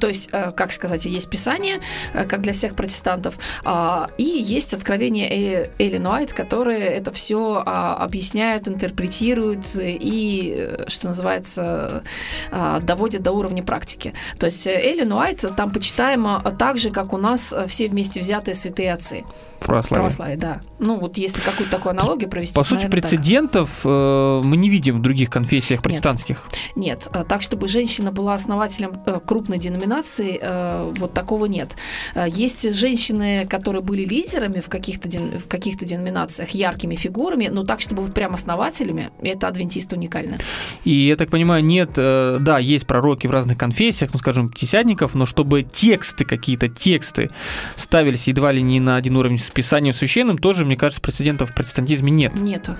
То 0.00 0.08
есть, 0.08 0.28
э, 0.32 0.52
как 0.52 0.72
сказать, 0.72 1.04
есть 1.04 1.28
Писание, 1.28 1.80
э, 2.14 2.24
как 2.24 2.42
для 2.42 2.52
всех 2.52 2.74
протестантов, 2.74 3.38
а, 3.64 4.08
и 4.18 4.24
есть 4.24 4.74
откровения 4.74 5.28
Э- 5.28 5.70
Эллен 5.78 6.06
Уайт, 6.06 6.32
которые 6.32 6.80
это 6.80 7.12
все 7.12 7.62
объясняют, 7.64 8.68
интерпретируют 8.68 9.66
и, 9.76 10.54
э, 10.56 10.88
что 10.88 11.08
называется, 11.08 12.02
а, 12.50 12.80
доводят 12.80 13.22
до 13.22 13.32
уровня 13.32 13.62
практики. 13.62 14.14
То 14.38 14.46
есть 14.46 14.66
э, 14.66 14.72
Эллен 14.72 15.12
Уайт 15.12 15.44
там 15.56 15.70
почитаема 15.70 16.42
так 16.58 16.78
же, 16.78 16.90
как 16.90 17.12
у 17.12 17.18
нас 17.18 17.52
э, 17.52 17.66
все 17.66 17.88
вместе 17.88 18.20
взятые 18.20 18.54
святые 18.54 18.92
отцы. 18.92 19.24
Православие. 19.60 20.00
Православие, 20.00 20.36
да. 20.36 20.60
Ну, 20.78 20.98
вот 20.98 21.16
если 21.18 21.40
какую-то 21.40 21.70
такую 21.76 21.90
аналогию 21.90 22.28
провести. 22.28 22.54
По 22.54 22.64
сути, 22.64 22.84
наверное, 22.84 23.00
так. 23.00 23.10
прецедентов 23.10 23.80
э, 23.84 23.88
э, 23.88 24.21
мы 24.44 24.56
не 24.56 24.68
видим 24.68 24.98
в 24.98 25.02
других 25.02 25.30
конфессиях 25.30 25.82
протестантских. 25.82 26.44
Нет, 26.76 27.08
э, 27.12 27.24
так, 27.28 27.42
чтобы 27.42 27.68
женщина 27.68 28.12
была 28.12 28.34
основателем 28.34 29.02
э, 29.06 29.20
крупной 29.24 29.58
деноминации, 29.58 30.38
э, 30.40 30.92
вот 30.96 31.14
такого 31.14 31.46
нет. 31.46 31.76
Э, 32.14 32.26
Есть 32.28 32.74
женщины, 32.74 33.46
которые 33.48 33.82
были 33.82 34.04
лидерами 34.04 34.60
в 34.60 34.68
каких-то, 34.68 35.08
в 35.08 35.48
каких-то 35.48 35.84
деноминациях, 35.84 36.50
яркими 36.50 36.94
фигурами, 36.94 37.48
но 37.48 37.64
так, 37.64 37.80
чтобы 37.80 38.02
вот 38.02 38.14
прям 38.14 38.34
основателями, 38.34 39.10
это 39.22 39.48
адвентисты 39.48 39.96
уникально. 39.96 40.38
И 40.84 41.06
я 41.08 41.16
так 41.16 41.30
понимаю, 41.30 41.64
нет, 41.64 41.92
э, 41.96 42.36
да, 42.40 42.58
есть 42.58 42.86
пророки 42.86 43.26
в 43.26 43.30
разных 43.30 43.58
конфессиях, 43.58 44.12
ну, 44.12 44.18
скажем, 44.18 44.50
пятидесятников, 44.50 45.14
но 45.14 45.26
чтобы 45.26 45.62
тексты 45.62 46.24
какие-то, 46.24 46.68
тексты 46.68 47.30
ставились 47.76 48.28
едва 48.28 48.52
ли 48.52 48.62
не 48.62 48.80
на 48.80 48.96
один 48.96 49.16
уровень 49.16 49.38
с 49.38 49.50
Писанием 49.50 49.94
священным, 49.94 50.38
тоже, 50.38 50.64
мне 50.64 50.76
кажется, 50.76 51.02
прецедентов 51.02 51.50
в 51.50 51.54
протестантизме 51.54 52.10
нет. 52.10 52.34
Нету, 52.34 52.76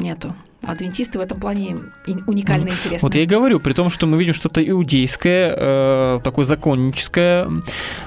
нету. 0.00 0.34
Адвентисты 0.62 1.18
в 1.18 1.22
этом 1.22 1.40
плане 1.40 1.78
уникально 2.26 2.68
интересны. 2.68 3.06
Вот 3.06 3.14
я 3.14 3.22
и 3.22 3.26
говорю, 3.26 3.60
при 3.60 3.72
том, 3.72 3.88
что 3.88 4.06
мы 4.06 4.18
видим 4.18 4.34
что-то 4.34 4.62
иудейское, 4.62 5.54
э, 5.56 6.20
такое 6.22 6.44
законническое, 6.44 7.48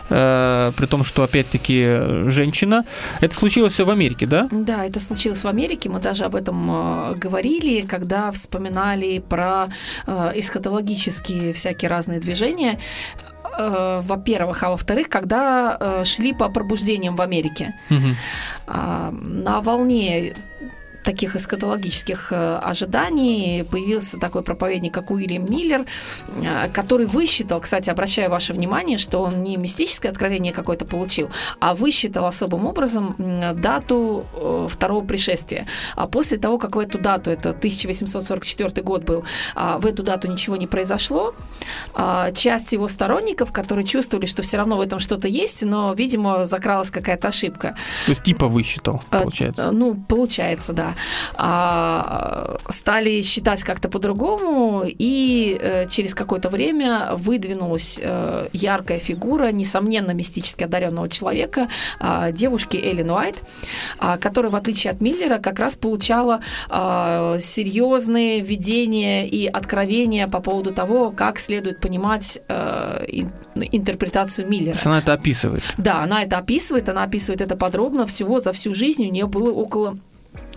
э, 0.10 0.72
при 0.78 0.86
том, 0.86 1.04
что, 1.04 1.24
опять-таки, 1.24 2.30
женщина. 2.30 2.86
Это 3.22 3.34
случилось 3.34 3.74
все 3.74 3.86
в 3.86 3.90
Америке, 3.90 4.28
да? 4.28 4.48
Да, 4.52 4.86
это 4.86 5.00
случилось 5.00 5.44
в 5.44 5.48
Америке. 5.48 5.90
Мы 5.90 6.00
даже 6.00 6.26
об 6.26 6.36
этом 6.36 6.70
э, 6.70 7.16
говорили, 7.16 7.82
когда 7.82 8.32
вспоминали 8.32 9.18
про 9.18 9.70
э, 10.06 10.34
эсхатологические 10.36 11.54
всякие 11.54 11.90
разные 11.90 12.20
движения. 12.20 12.80
Э, 13.58 14.00
во-первых, 14.04 14.64
а 14.64 14.70
во-вторых, 14.70 15.10
когда 15.10 15.78
э, 15.80 16.04
шли 16.06 16.34
по 16.34 16.50
пробуждениям 16.50 17.16
в 17.16 17.22
Америке. 17.22 17.74
А, 18.68 19.12
на 19.12 19.60
волне 19.62 20.34
таких 21.04 21.36
эскатологических 21.36 22.32
э, 22.32 22.60
ожиданий 22.64 23.64
появился 23.70 24.18
такой 24.18 24.44
проповедник, 24.44 24.94
как 24.94 25.12
Уильям 25.12 25.46
Миллер, 25.50 25.86
э, 26.28 26.70
который 26.74 27.06
высчитал, 27.06 27.60
кстати, 27.62 27.90
обращаю 27.90 28.30
ваше 28.30 28.54
внимание, 28.54 28.98
что 28.98 29.20
он 29.22 29.44
не 29.44 29.58
мистическое 29.58 30.12
откровение 30.12 30.54
какое-то 30.54 30.86
получил, 30.86 31.30
а 31.60 31.74
высчитал 31.74 32.26
особым 32.26 32.66
образом 32.66 33.16
дату 33.56 34.26
э, 34.34 34.68
второго 34.70 35.06
пришествия. 35.06 35.68
А 35.96 36.08
после 36.08 36.38
того, 36.38 36.58
как 36.58 36.76
в 36.76 36.80
эту 36.80 36.98
дату, 36.98 37.32
это 37.32 37.50
1844 37.50 38.82
год 38.82 39.04
был, 39.04 39.26
а, 39.56 39.78
в 39.78 39.86
эту 39.86 40.04
дату 40.04 40.28
ничего 40.28 40.56
не 40.56 40.68
произошло, 40.68 41.34
а, 41.94 42.32
часть 42.32 42.74
его 42.74 42.88
сторонников, 42.88 43.52
которые 43.52 43.86
чувствовали, 43.86 44.26
что 44.26 44.42
все 44.42 44.58
равно 44.58 44.78
в 44.78 44.82
этом 44.82 45.00
что-то 45.00 45.28
есть, 45.28 45.64
но, 45.66 45.94
видимо, 45.94 46.46
закралась 46.46 46.90
какая-то 46.90 47.28
ошибка, 47.30 47.76
То 48.06 48.12
есть 48.12 48.24
типа 48.24 48.48
высчитал, 48.48 49.02
получается. 49.10 49.72
Ну, 49.72 49.96
получается, 49.96 50.74
да. 50.74 50.93
А, 51.36 52.58
стали 52.70 53.22
считать 53.22 53.64
как-то 53.64 53.90
по-другому, 53.90 54.84
и 54.86 55.58
э, 55.60 55.88
через 55.88 56.14
какое-то 56.14 56.50
время 56.50 57.10
выдвинулась 57.14 58.00
э, 58.02 58.48
яркая 58.54 59.00
фигура, 59.00 59.52
несомненно, 59.52 60.12
мистически 60.12 60.64
одаренного 60.64 61.10
человека, 61.10 61.70
а, 62.00 62.32
девушки 62.32 62.78
Эллен 62.78 63.10
Уайт, 63.10 63.44
а, 64.00 64.18
которая, 64.18 64.52
в 64.52 64.56
отличие 64.56 64.92
от 64.92 65.02
Миллера, 65.02 65.38
как 65.40 65.60
раз 65.60 65.76
получала 65.76 66.42
серьезные 66.70 68.42
видения 68.42 69.28
и 69.28 69.48
откровения 69.48 70.28
по 70.28 70.40
поводу 70.40 70.72
того, 70.72 71.12
как 71.12 71.40
следует 71.40 71.80
понимать 71.80 72.40
э, 72.48 73.06
ин- 73.08 73.32
интерпретацию 73.56 74.48
Миллера. 74.48 74.78
она 74.84 75.00
это 75.00 75.14
описывает. 75.14 75.64
Да, 75.78 76.04
она 76.04 76.24
это 76.24 76.38
описывает, 76.38 76.90
она 76.90 77.04
описывает 77.04 77.42
это 77.42 77.56
подробно. 77.56 78.06
Всего 78.06 78.40
за 78.40 78.52
всю 78.52 78.74
жизнь 78.74 79.06
у 79.08 79.12
нее 79.12 79.26
было 79.26 79.52
около 79.52 79.98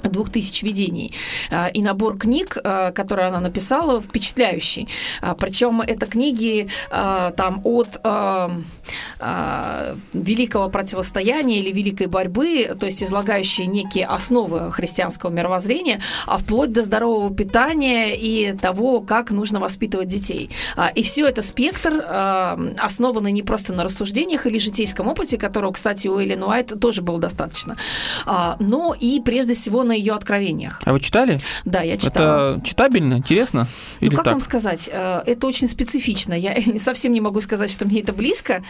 двух 0.09 0.31
тысяч 0.31 0.63
видений. 0.63 1.13
А, 1.51 1.69
И 1.69 1.83
набор 1.83 2.19
книг, 2.19 2.57
а, 2.63 2.93
которые 2.93 3.29
она 3.29 3.41
написала, 3.41 4.01
впечатляющий. 4.01 4.89
А, 5.21 5.35
Причем 5.35 5.81
это 5.81 6.07
книги 6.07 6.69
там 6.91 7.61
от 7.65 8.01
великого 10.13 10.69
противостояния 10.69 11.59
или 11.61 11.73
великой 11.73 12.07
борьбы, 12.07 12.77
то 12.79 12.87
есть 12.87 13.03
излагающие 13.03 13.67
некие 13.67 14.07
основы 14.07 14.71
христианского 14.73 15.31
мировоззрения, 15.31 16.01
а 16.27 16.39
вплоть 16.39 16.73
до 16.73 16.83
здорового 16.83 17.35
питания 17.35 18.15
и 18.17 18.53
того, 18.57 19.01
как 19.01 19.31
нужно 19.31 19.61
воспитывать 19.61 20.09
детей. 20.09 20.51
И 20.95 21.03
все 21.03 21.27
это 21.27 21.43
спектр, 21.43 22.05
основанный 22.79 23.33
не 23.33 23.43
просто 23.43 23.73
на 23.73 23.85
рассуждениях 23.85 24.47
или 24.47 24.59
житейском 24.59 25.09
опыте, 25.09 25.39
которого, 25.39 25.73
кстати, 25.73 26.09
у 26.09 26.19
Эллен 26.19 26.43
Уайт 26.43 26.79
тоже 26.81 27.03
было 27.03 27.19
достаточно, 27.19 27.77
но 28.59 28.95
и 28.99 29.21
прежде 29.21 29.55
всего 29.55 29.83
на 29.83 29.93
ее 29.97 30.15
откровениях. 30.15 30.81
А 30.85 30.93
вы 30.93 31.01
читали? 31.01 31.41
Да, 31.65 31.83
я 31.83 31.97
читала. 31.97 32.57
Это 32.57 32.67
читабельно, 32.67 33.15
интересно? 33.15 33.67
Ну, 34.01 34.07
Или 34.07 34.15
как 34.15 34.25
так? 34.25 34.35
вам 34.35 34.41
сказать, 34.41 34.89
э, 34.93 35.23
это 35.27 35.47
очень 35.47 35.69
специфично. 35.69 36.35
Я 36.35 36.57
совсем 36.79 37.13
не 37.13 37.21
могу 37.21 37.41
сказать, 37.41 37.71
что 37.71 37.87
мне 37.87 38.01
это 38.01 38.13
близко, 38.13 38.63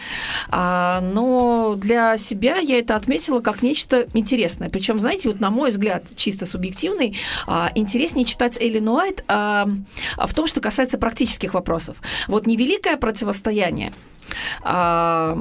а, 0.49 1.01
но 1.01 1.75
для 1.75 2.17
себя 2.17 2.57
я 2.57 2.79
это 2.79 2.95
отметила 2.95 3.39
как 3.39 3.61
нечто 3.61 4.07
интересное. 4.13 4.69
Причем, 4.69 4.97
знаете, 4.97 5.29
вот 5.29 5.39
на 5.39 5.49
мой 5.49 5.69
взгляд, 5.69 6.03
чисто 6.15 6.45
субъективный, 6.45 7.17
а, 7.45 7.71
интереснее 7.75 8.25
читать 8.25 8.59
Эллен 8.59 8.87
Уайт 8.87 9.23
а 9.27 9.67
в 10.17 10.33
том, 10.33 10.47
что 10.47 10.61
касается 10.61 10.97
практических 10.97 11.53
вопросов. 11.53 11.97
Вот 12.27 12.47
невеликое 12.47 12.97
противостояние, 12.97 13.91
а, 14.61 15.37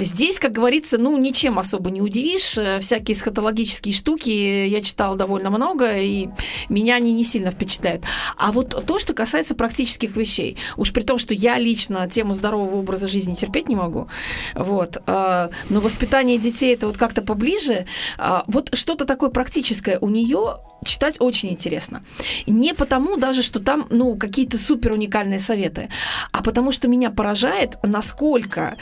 здесь, 0.00 0.38
как 0.38 0.52
говорится, 0.52 0.98
ну, 0.98 1.16
ничем 1.18 1.58
особо 1.58 1.90
не 1.90 2.00
удивишь. 2.00 2.56
Э, 2.58 2.78
Всякие 2.80 3.16
эсхатологические 3.16 3.94
штуки 3.94 4.30
я 4.30 4.80
читала 4.80 5.16
довольно 5.16 5.50
много, 5.50 5.96
и 5.96 6.28
меня 6.68 6.96
они 6.96 7.12
не 7.12 7.24
сильно 7.24 7.50
впечатляют. 7.50 8.04
А 8.36 8.52
вот 8.52 8.84
то, 8.86 8.98
что 8.98 9.14
касается 9.14 9.54
практических 9.54 10.16
вещей, 10.16 10.56
уж 10.76 10.92
при 10.92 11.02
том, 11.02 11.18
что 11.18 11.34
я 11.34 11.58
лично 11.58 12.08
тему 12.08 12.34
здорового 12.34 12.76
образа 12.76 13.08
жизни 13.08 13.34
терпеть 13.34 13.68
не 13.68 13.76
могу, 13.76 14.08
вот, 14.54 15.02
а, 15.06 15.50
но 15.68 15.80
воспитание 15.80 16.38
детей 16.38 16.74
это 16.74 16.86
вот 16.86 16.96
как-то 16.96 17.22
поближе, 17.22 17.86
а, 18.18 18.44
вот 18.46 18.70
что-то 18.74 19.04
такое 19.04 19.30
практическое 19.30 19.98
у 20.00 20.08
нее 20.08 20.58
читать 20.84 21.20
очень 21.20 21.50
интересно. 21.50 22.02
Не 22.46 22.74
потому 22.74 23.16
даже, 23.16 23.42
что 23.42 23.60
там, 23.60 23.86
ну, 23.90 24.16
какие-то 24.16 24.58
супер 24.58 24.92
уникальные 24.92 25.38
советы, 25.38 25.88
а 26.32 26.42
потому 26.42 26.72
что 26.72 26.88
меня 26.88 27.10
поражает, 27.10 27.76
насколько 27.82 28.76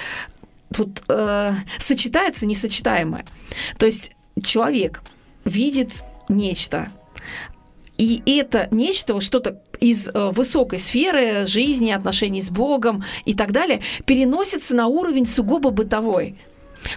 вот 0.70 1.03
э, 1.09 1.51
сочетается 1.78 2.46
несочетаемое. 2.46 3.24
То 3.78 3.86
есть 3.86 4.12
человек 4.42 5.03
видит 5.44 6.05
нечто, 6.28 6.92
и 7.99 8.22
это 8.26 8.68
нечто, 8.70 9.14
вот 9.14 9.24
что-то 9.24 9.61
из 9.80 10.09
э, 10.09 10.30
высокой 10.30 10.78
сферы 10.78 11.46
жизни, 11.46 11.90
отношений 11.90 12.40
с 12.40 12.49
Богом 12.49 13.05
и 13.24 13.34
так 13.34 13.51
далее, 13.51 13.82
переносится 14.07 14.76
на 14.76 14.86
уровень 14.86 15.26
сугубо 15.26 15.70
бытовой. 15.70 16.38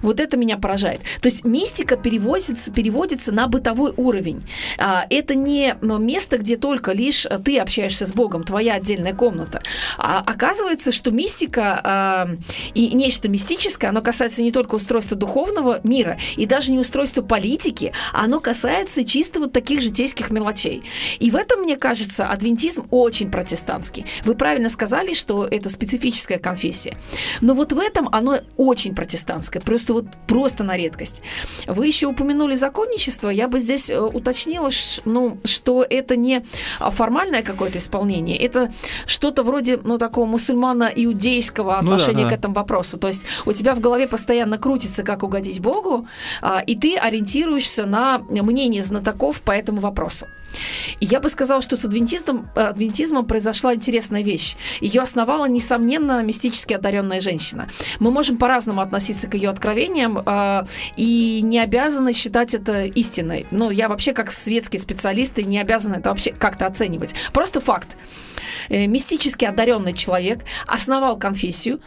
Вот 0.02 0.20
это 0.20 0.38
меня 0.38 0.58
поражает. 0.58 1.02
То 1.22 1.28
есть 1.28 1.46
мистика 1.46 1.98
переводится, 1.98 2.72
переводится 2.72 3.32
на 3.32 3.48
бытовой 3.48 3.94
уровень. 3.98 4.44
А, 4.78 5.06
Это 5.10 5.36
не 5.36 5.76
место, 5.82 6.38
где 6.38 6.58
только 6.58 6.92
лишь 6.94 7.28
ты 7.44 7.60
общаешься 7.60 8.06
с 8.06 8.14
Богом, 8.14 8.44
твоя 8.44 8.76
отдельная 8.76 9.14
комната. 9.14 9.62
А 9.98 10.20
оказывается, 10.20 10.92
что 10.92 11.12
мистика 11.12 11.82
а, 11.84 12.30
и 12.74 12.94
нечто 12.94 13.28
мистическое, 13.28 13.90
оно 13.90 14.02
касается 14.02 14.42
не 14.42 14.52
только 14.52 14.76
устройства 14.76 15.18
духовного 15.18 15.80
мира 15.84 16.18
и 16.38 16.46
даже 16.46 16.72
не 16.72 16.80
устройства 16.80 17.22
политики, 17.22 17.94
оно 18.14 18.40
касается 18.40 19.04
чисто 19.04 19.40
вот 19.40 19.52
таких 19.52 19.82
житейских 19.82 20.32
мелочей. 20.32 20.84
И 21.20 21.32
в 21.32 21.36
этом, 21.36 21.62
мне 21.62 21.78
кажется, 21.78 22.28
адвентизм 22.28 22.88
очень 22.92 23.32
протестантский. 23.32 24.06
Вы 24.24 24.36
правильно 24.36 24.70
сказали, 24.70 25.14
что 25.14 25.46
это 25.46 25.70
специфическая 25.70 26.40
конфессия. 26.40 26.96
Но 27.42 27.54
вот 27.54 27.74
в 27.74 27.80
этом 27.80 28.10
оно 28.12 28.40
очень 28.58 28.96
протестантское, 28.96 29.62
просто 29.82 29.94
вот 29.94 30.06
просто 30.28 30.64
на 30.64 30.78
редкость. 30.78 31.22
Вы 31.68 31.88
еще 31.88 32.08
упомянули 32.08 32.56
законничество, 32.56 33.30
я 33.30 33.48
бы 33.48 33.60
здесь 33.60 33.90
э, 33.90 34.00
уточнила, 34.00 34.70
ну, 35.06 35.40
что 35.44 35.86
это 35.88 36.16
не 36.16 36.44
формальное 36.80 37.42
какое-то 37.42 37.78
исполнение, 37.78 38.38
это 38.38 38.72
что-то 39.06 39.44
вроде, 39.44 39.78
ну, 39.78 39.98
такого 39.98 40.26
мусульмано-иудейского 40.28 41.82
Ну 41.82 41.90
да, 41.90 41.96
отношения 41.96 42.24
да. 42.24 42.30
к 42.30 42.34
этому 42.34 42.54
вопросу. 42.54 42.98
То 42.98 43.08
есть 43.08 43.26
у 43.46 43.54
тебя 43.54 43.74
в 43.74 43.80
голове 43.80 44.08
постоянно 44.08 44.58
крутится, 44.58 45.04
как 45.04 45.24
угодить 45.24 45.60
Богу, 45.60 46.08
а, 46.42 46.60
и 46.60 46.76
ты 46.76 46.96
ориентируешься 46.96 47.86
на 47.86 48.20
мнение 48.20 48.84
знатоков 48.84 49.42
по 49.42 49.52
этому 49.52 49.82
вопросу. 49.82 50.28
И 51.00 51.06
я 51.06 51.20
бы 51.20 51.30
сказала, 51.30 51.62
что 51.62 51.76
с 51.76 51.86
адвентизмом, 51.86 52.50
э, 52.56 52.62
адвентизмом 52.62 53.26
произошла 53.26 53.74
интересная 53.74 54.24
вещь. 54.24 54.56
Ее 54.80 55.02
основала, 55.02 55.46
несомненно, 55.46 56.22
мистически 56.24 56.74
одаренная 56.74 57.22
женщина. 57.22 57.70
Мы 58.00 58.12
можем 58.12 58.38
по-разному 58.38 58.82
относиться 58.82 59.28
к 59.28 59.34
ее 59.36 59.50
откровениям 59.50 60.20
э, 60.26 60.66
и 60.98 61.42
не 61.44 61.60
обязаны 61.60 62.14
считать 62.14 62.54
это 62.54 62.86
истиной. 62.86 63.46
Ну, 63.52 63.70
я 63.72 63.90
вообще 63.90 64.14
как 64.14 64.32
светский 64.32 64.78
специалист 64.78 65.38
и 65.40 65.44
не 65.44 65.60
обязана 65.60 65.96
это 65.96 66.10
вообще 66.10 66.32
как-то 66.32 66.66
оценивать. 66.66 67.14
Просто 67.34 67.62
факт. 67.62 67.98
Э, 68.70 68.88
мистически 68.88 69.46
одаренный 69.46 69.94
человек 69.94 70.42
основал 70.68 71.18
конфессию, 71.18 71.82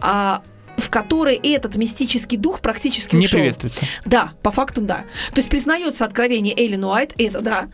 а, 0.00 0.42
в 0.76 0.90
которой 0.90 1.36
этот 1.36 1.76
мистический 1.76 2.36
дух 2.36 2.60
практически 2.60 3.16
Не 3.16 3.26
ушел. 3.26 3.38
приветствуется. 3.38 3.86
Да, 4.04 4.32
по 4.42 4.50
факту 4.50 4.80
да. 4.80 5.04
То 5.30 5.36
есть 5.36 5.48
признается 5.48 6.04
откровение 6.04 6.54
Эллен 6.56 6.84
Уайт, 6.84 7.12
это 7.18 7.40
да. 7.40 7.68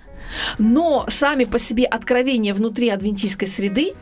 Но 0.59 1.05
сами 1.09 1.45
по 1.45 1.59
себе 1.59 1.85
откровения 1.85 2.55
внутри 2.55 2.89
адвентистской 2.89 3.49
среды 3.49 3.95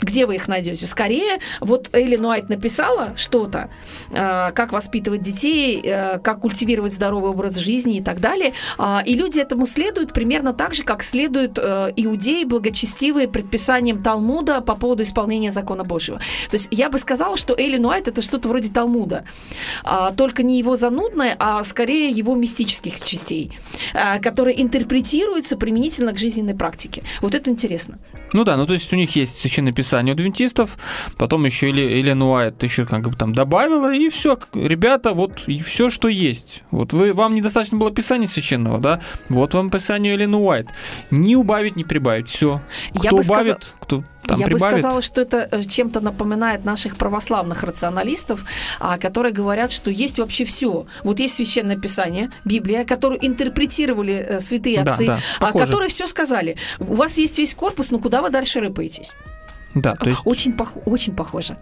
где 0.00 0.26
вы 0.26 0.36
их 0.36 0.48
найдете? 0.48 0.86
Скорее, 0.86 1.38
вот 1.60 1.88
Эллен 1.92 2.24
Уайт 2.24 2.48
написала 2.48 3.14
что-то, 3.16 3.70
э, 4.10 4.50
как 4.52 4.72
воспитывать 4.72 5.22
детей, 5.22 5.80
э, 5.82 6.18
как 6.18 6.40
культивировать 6.40 6.92
здоровый 6.92 7.30
образ 7.30 7.56
жизни 7.56 7.98
и 7.98 8.02
так 8.02 8.20
далее, 8.20 8.52
э, 8.78 8.98
и 9.06 9.14
люди 9.14 9.40
этому 9.40 9.66
следуют 9.66 10.12
примерно 10.12 10.52
так 10.52 10.74
же, 10.74 10.82
как 10.82 11.02
следуют 11.02 11.58
э, 11.58 11.92
иудеи, 11.96 12.44
благочестивые 12.44 13.28
предписаниям 13.28 14.02
Талмуда 14.02 14.60
по 14.60 14.76
поводу 14.76 15.02
исполнения 15.02 15.50
закона 15.50 15.84
Божьего. 15.84 16.18
То 16.50 16.54
есть 16.54 16.68
я 16.70 16.90
бы 16.90 16.98
сказала, 16.98 17.36
что 17.36 17.54
Эллен 17.56 17.84
Уайт 17.86 18.08
это 18.08 18.22
что-то 18.22 18.48
вроде 18.48 18.70
Талмуда, 18.70 19.24
э, 19.84 20.10
только 20.16 20.42
не 20.42 20.58
его 20.58 20.76
занудное, 20.76 21.36
а 21.38 21.64
скорее 21.64 22.10
его 22.10 22.34
мистических 22.34 23.00
частей, 23.02 23.52
э, 23.94 24.20
которые 24.20 24.60
интерпретируются 24.60 25.56
применительно 25.56 26.12
к 26.12 26.18
жизненной 26.18 26.54
практике. 26.54 27.02
Вот 27.22 27.34
это 27.34 27.50
интересно. 27.50 27.98
Ну 28.32 28.44
да, 28.44 28.56
ну 28.56 28.66
то 28.66 28.74
есть 28.74 28.92
у 28.92 28.96
них 28.96 29.16
есть 29.16 29.40
священное 29.40 29.72
писание 29.72 29.85
у 29.86 30.12
адвентистов, 30.12 30.76
потом 31.16 31.44
еще 31.44 31.68
Елена 31.70 32.28
Уайт 32.30 32.62
еще 32.62 32.86
как 32.86 33.08
бы 33.08 33.16
там 33.16 33.34
добавила, 33.34 33.92
и 33.94 34.08
все, 34.08 34.38
ребята, 34.54 35.12
вот 35.12 35.42
и 35.46 35.60
все, 35.62 35.90
что 35.90 36.08
есть. 36.08 36.62
Вот 36.70 36.92
вы, 36.92 37.12
вам 37.12 37.34
недостаточно 37.34 37.78
было 37.78 37.90
писания 37.90 38.26
священного, 38.26 38.78
да? 38.78 39.00
Вот 39.28 39.54
вам 39.54 39.70
писание 39.70 40.14
Елены 40.14 40.36
Уайт. 40.36 40.68
Не 41.10 41.36
убавить, 41.36 41.76
не 41.76 41.84
прибавить, 41.84 42.28
все. 42.28 42.60
Кто 42.90 43.02
Я 43.04 43.10
бы 43.10 43.20
убавит, 43.20 43.26
сказал- 43.44 43.58
кто 43.80 44.04
там 44.26 44.40
Я 44.40 44.46
прибавит. 44.46 44.74
бы 44.74 44.78
сказала, 44.80 45.02
что 45.02 45.20
это 45.20 45.48
э, 45.50 45.62
чем-то 45.62 46.00
напоминает 46.00 46.64
наших 46.64 46.96
православных 46.96 47.62
рационалистов, 47.62 48.44
а, 48.80 48.98
которые 48.98 49.32
говорят, 49.32 49.70
что 49.70 49.90
есть 49.90 50.18
вообще 50.18 50.44
все. 50.44 50.86
Вот 51.04 51.20
есть 51.20 51.36
священное 51.36 51.76
писание, 51.76 52.30
Библия, 52.44 52.84
которую 52.84 53.24
интерпретировали 53.24 54.14
э, 54.14 54.40
святые 54.40 54.82
Да, 54.82 54.90
отцы, 54.92 55.06
да, 55.06 55.18
а, 55.38 55.46
похоже. 55.46 55.64
которые 55.64 55.88
все 55.90 56.06
сказали. 56.08 56.56
У 56.80 56.94
вас 56.96 57.18
есть 57.18 57.38
весь 57.38 57.54
корпус, 57.54 57.90
но 57.92 57.98
куда 58.00 58.20
вы 58.20 58.30
дальше 58.30 58.58
рыпаетесь? 58.60 59.14
Да, 59.76 59.92
то 59.94 60.08
есть 60.08 60.22
Очень, 60.24 60.52
пох- 60.52 60.82
очень 60.86 61.14
похоже. 61.14 61.56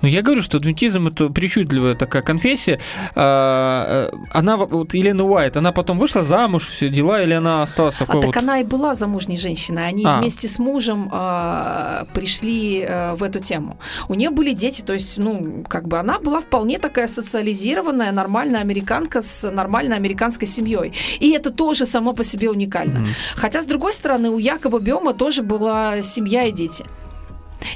Ну, 0.00 0.08
я 0.08 0.22
говорю, 0.22 0.42
что 0.42 0.58
адвентизм 0.58 1.08
это 1.08 1.28
причудливая 1.28 1.94
такая 1.96 2.22
конфессия. 2.22 2.78
А, 3.14 4.08
э, 4.12 4.16
Она, 4.32 4.56
вот 4.56 4.94
Елена 4.94 5.24
Уайт, 5.24 5.56
она 5.56 5.72
потом 5.72 5.98
вышла 5.98 6.22
замуж, 6.22 6.68
все 6.68 6.88
дела, 6.88 7.20
или 7.22 7.34
она 7.34 7.62
осталась 7.62 7.96
А 7.96 8.06
такой 8.06 8.20
так 8.20 8.26
вот... 8.26 8.36
она 8.36 8.60
и 8.60 8.64
была 8.64 8.94
замужней 8.94 9.36
женщиной. 9.36 9.86
Они 9.88 10.04
А. 10.06 10.18
вместе 10.20 10.46
с 10.46 10.58
мужем 10.60 11.08
а, 11.12 12.06
пришли 12.14 12.86
а, 12.88 13.14
в 13.16 13.22
эту 13.24 13.40
тему. 13.40 13.78
У 14.08 14.14
нее 14.14 14.30
были 14.30 14.52
дети, 14.52 14.82
то 14.82 14.92
есть, 14.92 15.18
ну, 15.18 15.64
как 15.68 15.88
бы 15.88 15.98
она 15.98 16.18
была 16.20 16.40
вполне 16.40 16.78
такая 16.78 17.08
социализированная, 17.08 18.12
нормальная 18.12 18.60
американка 18.60 19.20
с 19.20 19.50
нормальной 19.50 19.96
американской 19.96 20.46
семьей. 20.46 20.92
И 21.18 21.30
это 21.32 21.50
тоже 21.50 21.86
само 21.86 22.12
по 22.12 22.22
себе 22.22 22.50
уникально. 22.50 23.00
Мгм. 23.00 23.08
Хотя, 23.34 23.62
с 23.62 23.66
другой 23.66 23.92
стороны, 23.92 24.30
у 24.30 24.38
Якоба 24.38 24.78
Бема 24.78 25.12
тоже 25.12 25.42
была 25.42 26.00
семья 26.02 26.44
и 26.44 26.52
дети. 26.52 26.84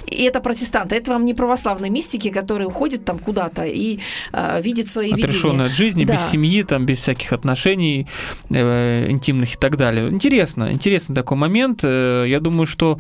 И 0.07 0.23
это 0.25 0.41
протестанты, 0.41 0.97
это 0.97 1.13
вам 1.13 1.25
не 1.25 1.35
православные 1.35 1.91
мистики, 1.91 2.31
которые 2.31 2.69
уходят 2.69 3.05
там 3.05 3.19
куда-то 3.19 3.65
и 3.65 3.99
а, 4.33 4.61
видят 4.61 4.87
свои 4.87 5.13
Отрешенная 5.13 5.53
видения. 5.53 5.65
от 5.65 5.73
жизни, 5.73 6.05
без 6.05 6.21
Да. 6.21 6.29
семьи, 6.29 6.63
там, 6.63 6.87
без 6.87 6.99
всяких 7.01 7.33
отношений 7.33 8.07
э, 8.51 9.11
интимных 9.11 9.55
и 9.55 9.59
так 9.59 9.77
далее. 9.77 10.09
Интересно, 10.09 10.73
интересный 10.73 11.15
такой 11.15 11.37
момент. 11.37 11.81
Э, 11.83 12.25
Я 12.29 12.41
думаю, 12.41 12.67
что 12.67 12.99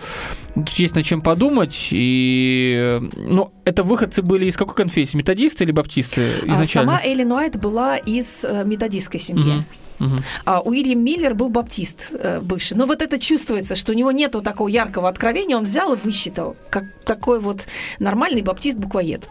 тут 0.54 0.70
есть 0.70 0.94
над 0.96 1.04
чем 1.04 1.20
подумать. 1.22 1.88
И, 1.92 2.72
э, 2.74 3.00
ну, 3.16 3.52
это 3.64 3.82
выходцы 3.84 4.22
были 4.22 4.46
из 4.46 4.56
какой 4.56 4.74
конфессии? 4.74 5.16
Методисты 5.16 5.64
или 5.64 5.72
баптисты 5.72 6.22
А 6.42 6.52
изначально? 6.52 6.92
Сама 6.92 7.00
Эллен 7.04 7.32
Уайт 7.32 7.56
была 7.60 7.96
из 7.96 8.44
э, 8.44 8.64
методистской 8.64 9.20
семьи. 9.20 9.42
Мгм, 9.44 9.64
мгм. 9.99 10.18
А 10.45 10.61
Уильям 10.61 11.05
Миллер 11.05 11.34
был 11.34 11.49
баптист 11.49 12.09
э, 12.12 12.40
бывший. 12.40 12.76
Но 12.76 12.86
вот 12.86 13.03
это 13.03 13.18
чувствуется, 13.18 13.76
что 13.76 13.93
у 13.93 13.95
него 13.95 14.12
нету 14.12 14.40
такого 14.40 14.68
яркого 14.68 15.09
откровения. 15.09 15.57
Он 15.57 15.64
взял 15.64 15.93
и 15.95 15.97
высчитал, 15.97 16.57
как 16.70 16.84
такой 17.05 17.40
вот 17.40 17.66
нормальный 17.99 18.43
баптист-буквоед. 18.43 19.28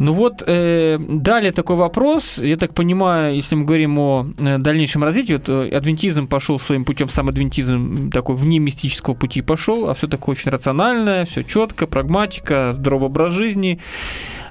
Ну 0.00 0.14
вот, 0.14 0.42
э, 0.46 0.98
далее 0.98 1.52
такой 1.52 1.76
вопрос. 1.76 2.38
Я 2.38 2.56
так 2.56 2.72
понимаю, 2.72 3.36
если 3.36 3.54
мы 3.54 3.66
говорим 3.66 3.98
о 3.98 4.26
э, 4.38 4.56
дальнейшем 4.56 5.04
развитии, 5.04 5.34
вот, 5.34 5.48
э, 5.48 5.76
адвентизм 5.76 6.26
пошел 6.26 6.58
своим 6.58 6.86
путем, 6.86 7.10
сам 7.10 7.28
адвентизм 7.28 8.10
такой 8.10 8.34
вне 8.34 8.58
мистического 8.58 9.12
пути 9.14 9.42
пошел, 9.42 9.90
а 9.90 9.94
все 9.94 10.08
такое 10.08 10.34
очень 10.34 10.50
рациональное, 10.50 11.26
все 11.26 11.42
четко, 11.44 11.86
прагматика, 11.86 12.72
здоровый 12.72 13.08
образ 13.08 13.34
жизни. 13.34 13.78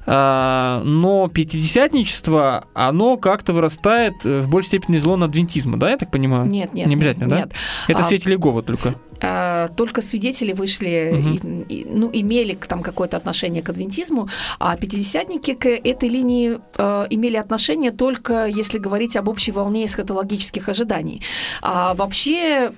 А, 0.05 0.81
но 0.83 1.27
пятидесятничество, 1.27 2.65
оно 2.73 3.17
как-то 3.17 3.53
вырастает 3.53 4.13
э, 4.23 4.41
в 4.41 4.49
большей 4.49 4.67
степени 4.67 4.97
из 4.97 5.05
лона 5.05 5.25
адвентизма, 5.25 5.77
да, 5.77 5.91
я 5.91 5.97
так 5.97 6.11
понимаю? 6.11 6.47
Нет, 6.47 6.73
нет. 6.73 6.87
Не 6.87 6.95
обязательно, 6.95 7.25
нет, 7.25 7.29
да? 7.29 7.37
нет. 7.37 7.53
Это 7.87 7.99
А, 7.99 8.03
свидетели 8.03 8.35
Гова 8.35 8.63
только. 8.63 8.95
А, 9.21 9.67
только 9.67 10.01
свидетели 10.01 10.53
вышли, 10.53 11.11
Мгм. 11.13 11.33
и- 11.67 11.73
и, 11.81 11.85
ну, 11.85 12.09
имели 12.13 12.53
там 12.67 12.81
какое-то 12.81 13.17
отношение 13.17 13.61
к 13.61 13.69
адвентизму, 13.69 14.27
а 14.59 14.75
пятидесятники 14.77 15.53
к 15.53 15.67
этой 15.67 16.09
линии 16.09 16.59
э, 16.77 17.05
имели 17.09 17.37
отношение 17.37 17.91
только 17.91 18.45
если 18.47 18.77
говорить 18.79 19.17
об 19.17 19.27
общей 19.27 19.51
волне 19.51 19.85
эсхатологических 19.85 20.69
ожиданий. 20.69 21.21
А 21.61 21.93
вообще 21.93 22.71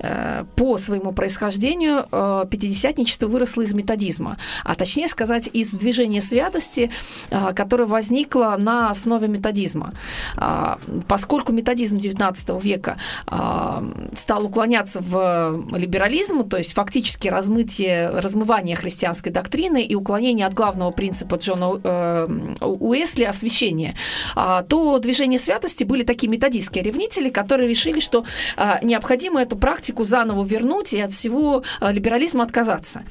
э, 0.00 0.44
по 0.56 0.78
своему 0.78 1.12
происхождению 1.12 2.06
э, 2.10 2.44
пятидесятничество 2.50 3.26
выросло 3.26 3.62
из 3.62 3.72
методизма, 3.72 4.36
а 4.64 4.74
точнее 4.74 5.08
сказать 5.08 5.48
из 5.52 5.70
движения 5.72 6.20
святости, 6.20 6.90
э, 7.30 7.52
которое 7.54 7.86
возникло 7.86 8.56
на 8.58 8.90
основе 8.90 9.28
методизма. 9.28 9.92
А, 10.36 10.78
Поскольку 11.08 11.52
методизм 11.52 11.98
XIX 11.98 12.60
века 12.60 12.96
а, 13.26 13.82
стал 14.14 14.44
уклоняться 14.46 15.00
в 15.00 15.25
либерализм, 15.72 16.48
то 16.48 16.56
есть 16.56 16.72
фактически 16.72 17.28
размытие, 17.28 18.08
размывание 18.08 18.76
христианской 18.76 19.32
доктрины 19.32 19.82
и 19.82 19.94
уклонение 19.94 20.46
от 20.46 20.54
главного 20.54 20.90
принципа 20.90 21.36
Джона 21.36 21.80
э, 21.82 22.28
Уэсли 22.60 23.24
освящения, 23.24 23.96
а, 24.34 24.62
то 24.62 24.98
движение 24.98 25.38
святости 25.38 25.84
были 25.84 26.02
такие 26.04 26.28
методистские 26.28 26.84
ревнители, 26.84 27.30
которые 27.30 27.68
решили, 27.68 28.00
что 28.00 28.24
а, 28.56 28.78
необходимо 28.82 29.40
эту 29.40 29.56
практику 29.56 30.04
заново 30.04 30.44
вернуть 30.44 30.92
и 30.92 31.00
от 31.00 31.12
всего 31.12 31.62
а, 31.80 31.92
либерализма 31.92 32.44
отказаться. 32.44 33.02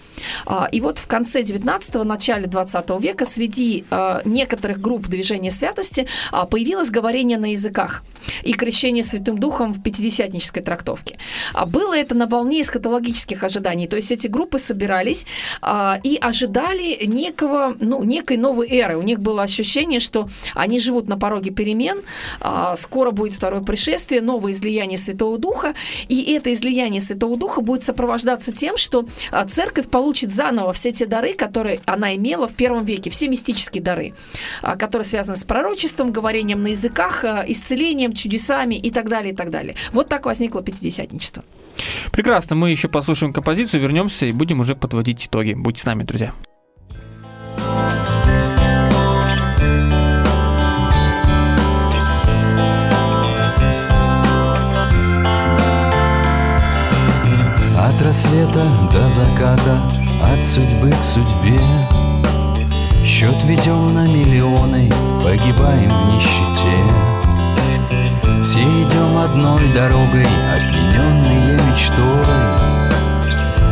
А, 0.45 0.67
И 0.71 0.81
вот 0.81 0.97
в 0.97 1.07
конце 1.07 1.41
19-го, 1.41 2.03
начале 2.03 2.47
20 2.47 2.89
века 2.99 3.25
среди 3.25 3.85
некоторых 4.25 4.79
групп 4.79 5.07
движения 5.07 5.51
святости 5.51 6.07
а, 6.31 6.45
появилось 6.45 6.89
говорение 6.89 7.37
на 7.37 7.51
языках 7.51 8.03
и 8.43 8.53
крещение 8.53 9.03
Святым 9.03 9.37
Духом 9.37 9.73
в 9.73 9.81
пятидесятнической 9.81 10.61
трактовке. 10.61 11.17
Было 11.67 11.97
это 11.97 12.04
на 12.13 12.27
волне 12.27 12.61
эсхатологических 12.61 13.43
ожиданий. 13.43 13.87
То 13.87 13.95
есть 13.95 14.11
эти 14.11 14.27
группы 14.27 14.59
собирались 14.59 15.25
а, 15.61 15.99
и 16.03 16.17
ожидали 16.21 17.05
некого, 17.05 17.75
ну, 17.79 18.03
некой 18.03 18.37
новой 18.37 18.69
эры. 18.69 18.97
У 18.97 19.01
них 19.01 19.19
было 19.19 19.43
ощущение, 19.43 19.99
что 19.99 20.27
они 20.53 20.79
живут 20.79 21.07
на 21.07 21.17
пороге 21.17 21.51
перемен, 21.51 22.01
а, 22.39 22.75
скоро 22.75 23.11
будет 23.11 23.33
второе 23.33 23.61
пришествие, 23.61 24.21
новое 24.21 24.51
излияние 24.51 24.97
Святого 24.97 25.37
Духа, 25.37 25.73
и 26.07 26.33
это 26.33 26.53
излияние 26.53 27.01
Святого 27.01 27.37
Духа 27.37 27.61
будет 27.61 27.83
сопровождаться 27.83 28.51
тем, 28.51 28.77
что 28.77 29.05
а, 29.31 29.45
церковь 29.47 29.87
получит 29.89 30.31
заново 30.31 30.73
все 30.73 30.91
те 30.91 31.05
дары, 31.05 31.33
которые 31.33 31.79
она 31.85 32.15
имела 32.15 32.47
в 32.47 32.53
первом 32.53 32.85
веке, 32.85 33.09
все 33.09 33.27
мистические 33.27 33.81
дары, 33.81 34.13
а, 34.61 34.75
которые 34.75 35.05
связаны 35.05 35.37
с 35.37 35.43
пророчеством, 35.43 36.11
говорением 36.11 36.61
на 36.61 36.67
языках, 36.67 37.23
а, 37.23 37.43
исцелением, 37.47 38.13
чудесами 38.13 38.75
и 38.75 38.91
так 38.91 39.09
далее, 39.09 39.33
и 39.33 39.35
так 39.35 39.49
далее. 39.49 39.75
Вот 39.91 40.09
так 40.09 40.25
возникло 40.25 40.61
пятидесятничество. 40.61 41.43
Прекрасно, 42.11 42.55
мы 42.55 42.71
еще 42.71 42.87
послушаем 42.87 43.33
композицию, 43.33 43.81
вернемся 43.81 44.25
и 44.25 44.31
будем 44.31 44.59
уже 44.59 44.75
подводить 44.75 45.25
итоги. 45.27 45.53
Будьте 45.53 45.81
с 45.81 45.85
нами, 45.85 46.03
друзья. 46.03 46.33
От 57.77 58.01
рассвета 58.01 58.69
до 58.91 59.09
заката, 59.09 59.81
от 60.21 60.43
судьбы 60.43 60.91
к 60.91 61.03
судьбе 61.03 61.59
Счет 63.05 63.43
ведем 63.43 63.93
на 63.93 64.07
миллионы, 64.07 64.89
погибаем 65.23 65.91
в 65.91 66.13
нищете 66.13 67.14
Все 68.45 68.61
идем 68.61 69.17
одной 69.17 69.73
дорогой, 69.73 70.27
опьяненные 70.53 71.57
мечтой. 71.67 72.23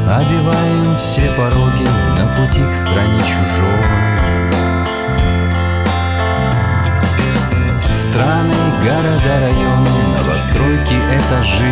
Обиваем 0.10 0.98
все 0.98 1.32
пороги 1.34 1.88
на 2.18 2.26
пути 2.36 2.64
к 2.64 2.74
стране 2.74 3.20
чужой. 3.20 3.86
Страны, 7.94 8.56
города, 8.84 9.42
районы, 9.42 9.90
новостройки, 10.18 10.96
этажи. 11.18 11.72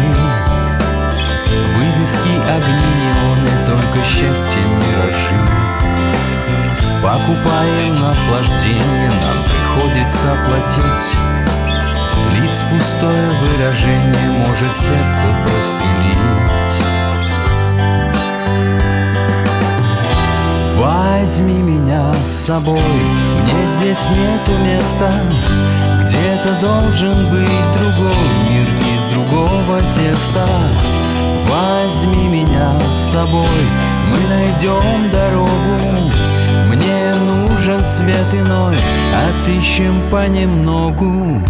Вывески, 1.73 2.33
огни, 2.47 2.91
неоны, 3.01 3.49
только 3.65 4.05
счастье, 4.05 4.61
миражи. 4.61 5.39
Покупаем 7.01 7.99
наслаждение, 7.99 9.09
нам 9.09 9.43
приходится 9.43 10.37
платить 10.45 11.50
Лиц 12.33 12.63
пустое 12.69 13.29
выражение 13.41 14.31
может 14.47 14.77
сердце 14.77 15.27
прострелить. 15.43 16.11
Возьми 20.77 21.61
меня 21.61 22.13
с 22.13 22.45
собой, 22.47 22.81
мне 22.81 23.67
здесь 23.77 24.07
нету 24.09 24.57
места. 24.57 25.11
Где-то 26.03 26.59
должен 26.59 27.29
быть 27.29 27.71
другой 27.73 28.27
мир 28.49 28.67
из 28.93 29.13
другого 29.13 29.81
теста. 29.93 30.47
Возьми 31.49 32.27
меня 32.27 32.73
с 32.91 33.11
собой, 33.11 33.65
мы 34.09 34.17
найдем 34.27 35.09
дорогу. 35.11 35.51
Мне 36.67 37.15
нужен 37.15 37.83
свет 37.83 38.33
иной, 38.33 38.77
отыщем 39.13 40.01
понемногу 40.09 41.41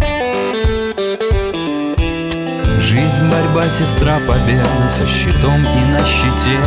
Жизнь, 2.82 3.30
борьба, 3.30 3.70
сестра, 3.70 4.18
победа 4.26 4.88
со 4.88 5.06
щитом 5.06 5.64
и 5.64 5.84
на 5.84 6.04
щите. 6.04 6.58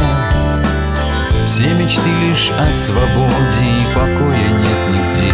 Все 1.45 1.73
мечты 1.73 2.09
лишь 2.21 2.51
о 2.51 2.71
свободе 2.71 3.65
и 3.65 3.93
покоя 3.93 4.47
нет 4.47 4.93
нигде. 4.93 5.33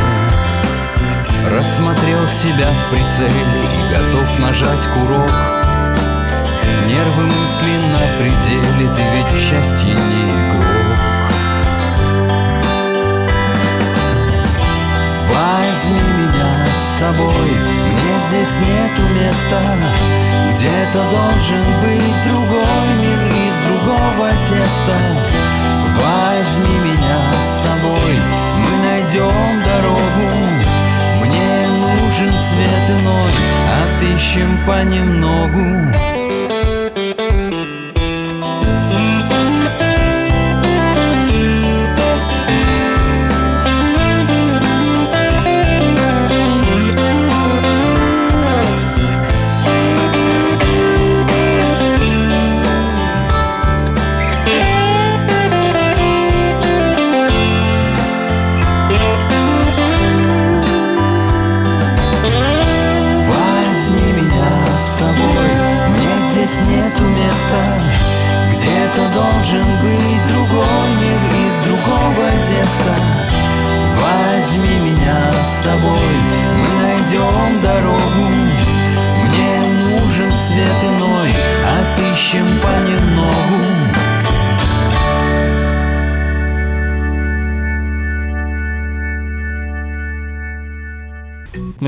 Рассмотрел 1.56 2.28
себя 2.28 2.72
в 2.72 2.90
прицеле 2.90 3.30
и 3.30 3.94
готов 3.94 4.40
нажать 4.40 4.88
курок. 4.88 5.32
Нервы 6.88 7.28
мысли 7.28 7.78
на 7.78 8.18
пределе, 8.18 8.94
ты 8.96 9.04
ведь 9.14 9.32
в 9.32 9.38
счастье 9.38 9.94
не 9.94 10.32
игрок. 10.32 10.98
Возьми 15.30 16.20
собой, 17.02 17.52
мне 17.93 18.14
здесь 18.30 18.60
нету 18.60 19.02
места 19.10 19.62
Где-то 20.54 21.10
должен 21.10 21.66
быть 21.82 22.18
другой 22.28 22.88
мир 23.02 23.24
из 23.45 23.56
другого 23.68 24.30
теста. 24.47 24.97
Возьми 25.97 26.78
меня 26.78 27.34
с 27.43 27.64
собой, 27.64 28.14
мы 28.62 28.72
найдем 28.88 29.64
дорогу. 29.64 30.28
Мне 31.22 31.68
нужен 31.70 32.38
свет 32.38 32.99
иной, 32.99 33.34
отыщем 33.82 34.60
понемногу 34.68 36.11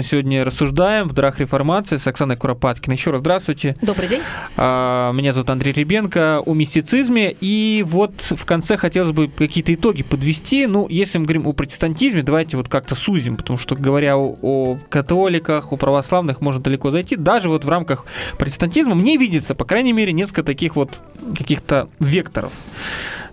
Мы 0.04 0.08
сегодня 0.08 0.44
рассуждаем 0.44 1.08
в 1.08 1.14
Драх 1.14 1.40
Реформации 1.40 1.96
с 1.96 2.06
Оксаной 2.06 2.36
Куропаткиной. 2.36 2.98
Еще 2.98 3.12
раз 3.12 3.22
здравствуйте. 3.22 3.78
Добрый 3.82 4.10
день. 4.10 4.22
А, 4.58 5.14
Меня 5.14 5.32
зовут 5.32 5.50
Андрей 5.50 5.72
Ребенко 5.72 6.42
о 6.46 6.54
мистицизме. 6.54 7.34
И 7.40 7.86
вот 7.88 8.14
в 8.20 8.44
конце 8.44 8.76
хотелось 8.76 9.14
бы 9.14 9.30
какие-то 9.30 9.74
итоги 9.74 10.04
подвести. 10.04 10.68
Ну, 10.68 10.90
если 10.90 11.20
мы 11.20 11.24
говорим 11.24 11.48
о 11.48 11.54
протестантизме, 11.54 12.22
давайте 12.22 12.58
вот 12.58 12.68
как-то 12.68 12.96
сузим, 12.96 13.38
потому 13.38 13.58
что, 13.58 13.78
говоря 13.78 14.18
о, 14.18 14.36
о 14.42 14.78
католиках, 14.90 15.72
о 15.72 15.78
православных, 15.78 16.42
можно 16.42 16.62
далеко 16.62 16.92
зайти. 16.92 17.16
Даже 17.16 17.48
вот 17.48 17.64
в 17.64 17.70
рамках 17.70 18.06
протестантизма 18.38 18.96
мне 18.96 19.16
видится, 19.16 19.56
по 19.56 19.64
крайней 19.64 19.94
мере, 19.94 20.12
несколько 20.12 20.44
таких 20.44 20.76
вот 20.76 21.00
каких-то 21.38 21.88
векторов. 22.02 22.52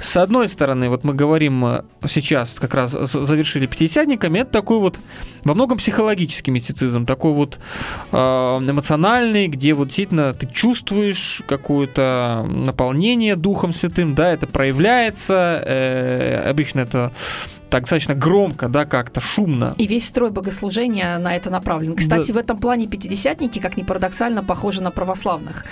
С 0.01 0.17
одной 0.17 0.49
стороны, 0.49 0.89
вот 0.89 1.05
мы 1.05 1.13
говорим 1.13 1.65
э, 1.67 1.83
сейчас, 2.07 2.59
как 2.59 2.73
раз 2.73 2.93
завершили 2.93 3.67
пятидесятниками, 3.67 4.39
это 4.39 4.51
такой 4.51 4.79
вот 4.79 4.99
во 5.45 5.53
многом 5.53 5.77
психологический 5.77 6.51
мистицизм, 6.51 7.05
такой 7.05 7.35
вот 7.35 7.59
э, 8.11 8.17
эмоциональный, 8.17 9.47
где 9.47 9.75
вот 9.75 9.89
действительно 9.89 10.33
ты 10.33 10.47
чувствуешь 10.47 11.43
какое-то 11.47 12.47
наполнение 12.49 13.37
Духом 13.37 13.75
Святым, 13.75 14.15
да, 14.15 14.33
это 14.33 14.47
проявляется, 14.47 15.63
э, 15.67 16.49
обычно 16.49 16.81
это 16.81 17.13
так 17.71 17.83
достаточно 17.83 18.15
громко, 18.15 18.69
да, 18.69 18.85
как-то 18.85 19.21
шумно. 19.21 19.75
И 19.79 19.87
весь 19.87 20.07
строй 20.07 20.31
богослужения 20.31 21.19
на 21.19 21.37
это 21.37 21.51
направлен. 21.51 21.95
Кстати, 21.95 22.33
в 22.33 22.37
этом 22.37 22.59
плане 22.59 22.87
пятидесятники, 22.87 23.59
как 23.59 23.77
ни 23.77 23.83
парадоксально, 23.83 24.43
похожи 24.43 24.83
на 24.83 24.91
православных. 24.91 25.65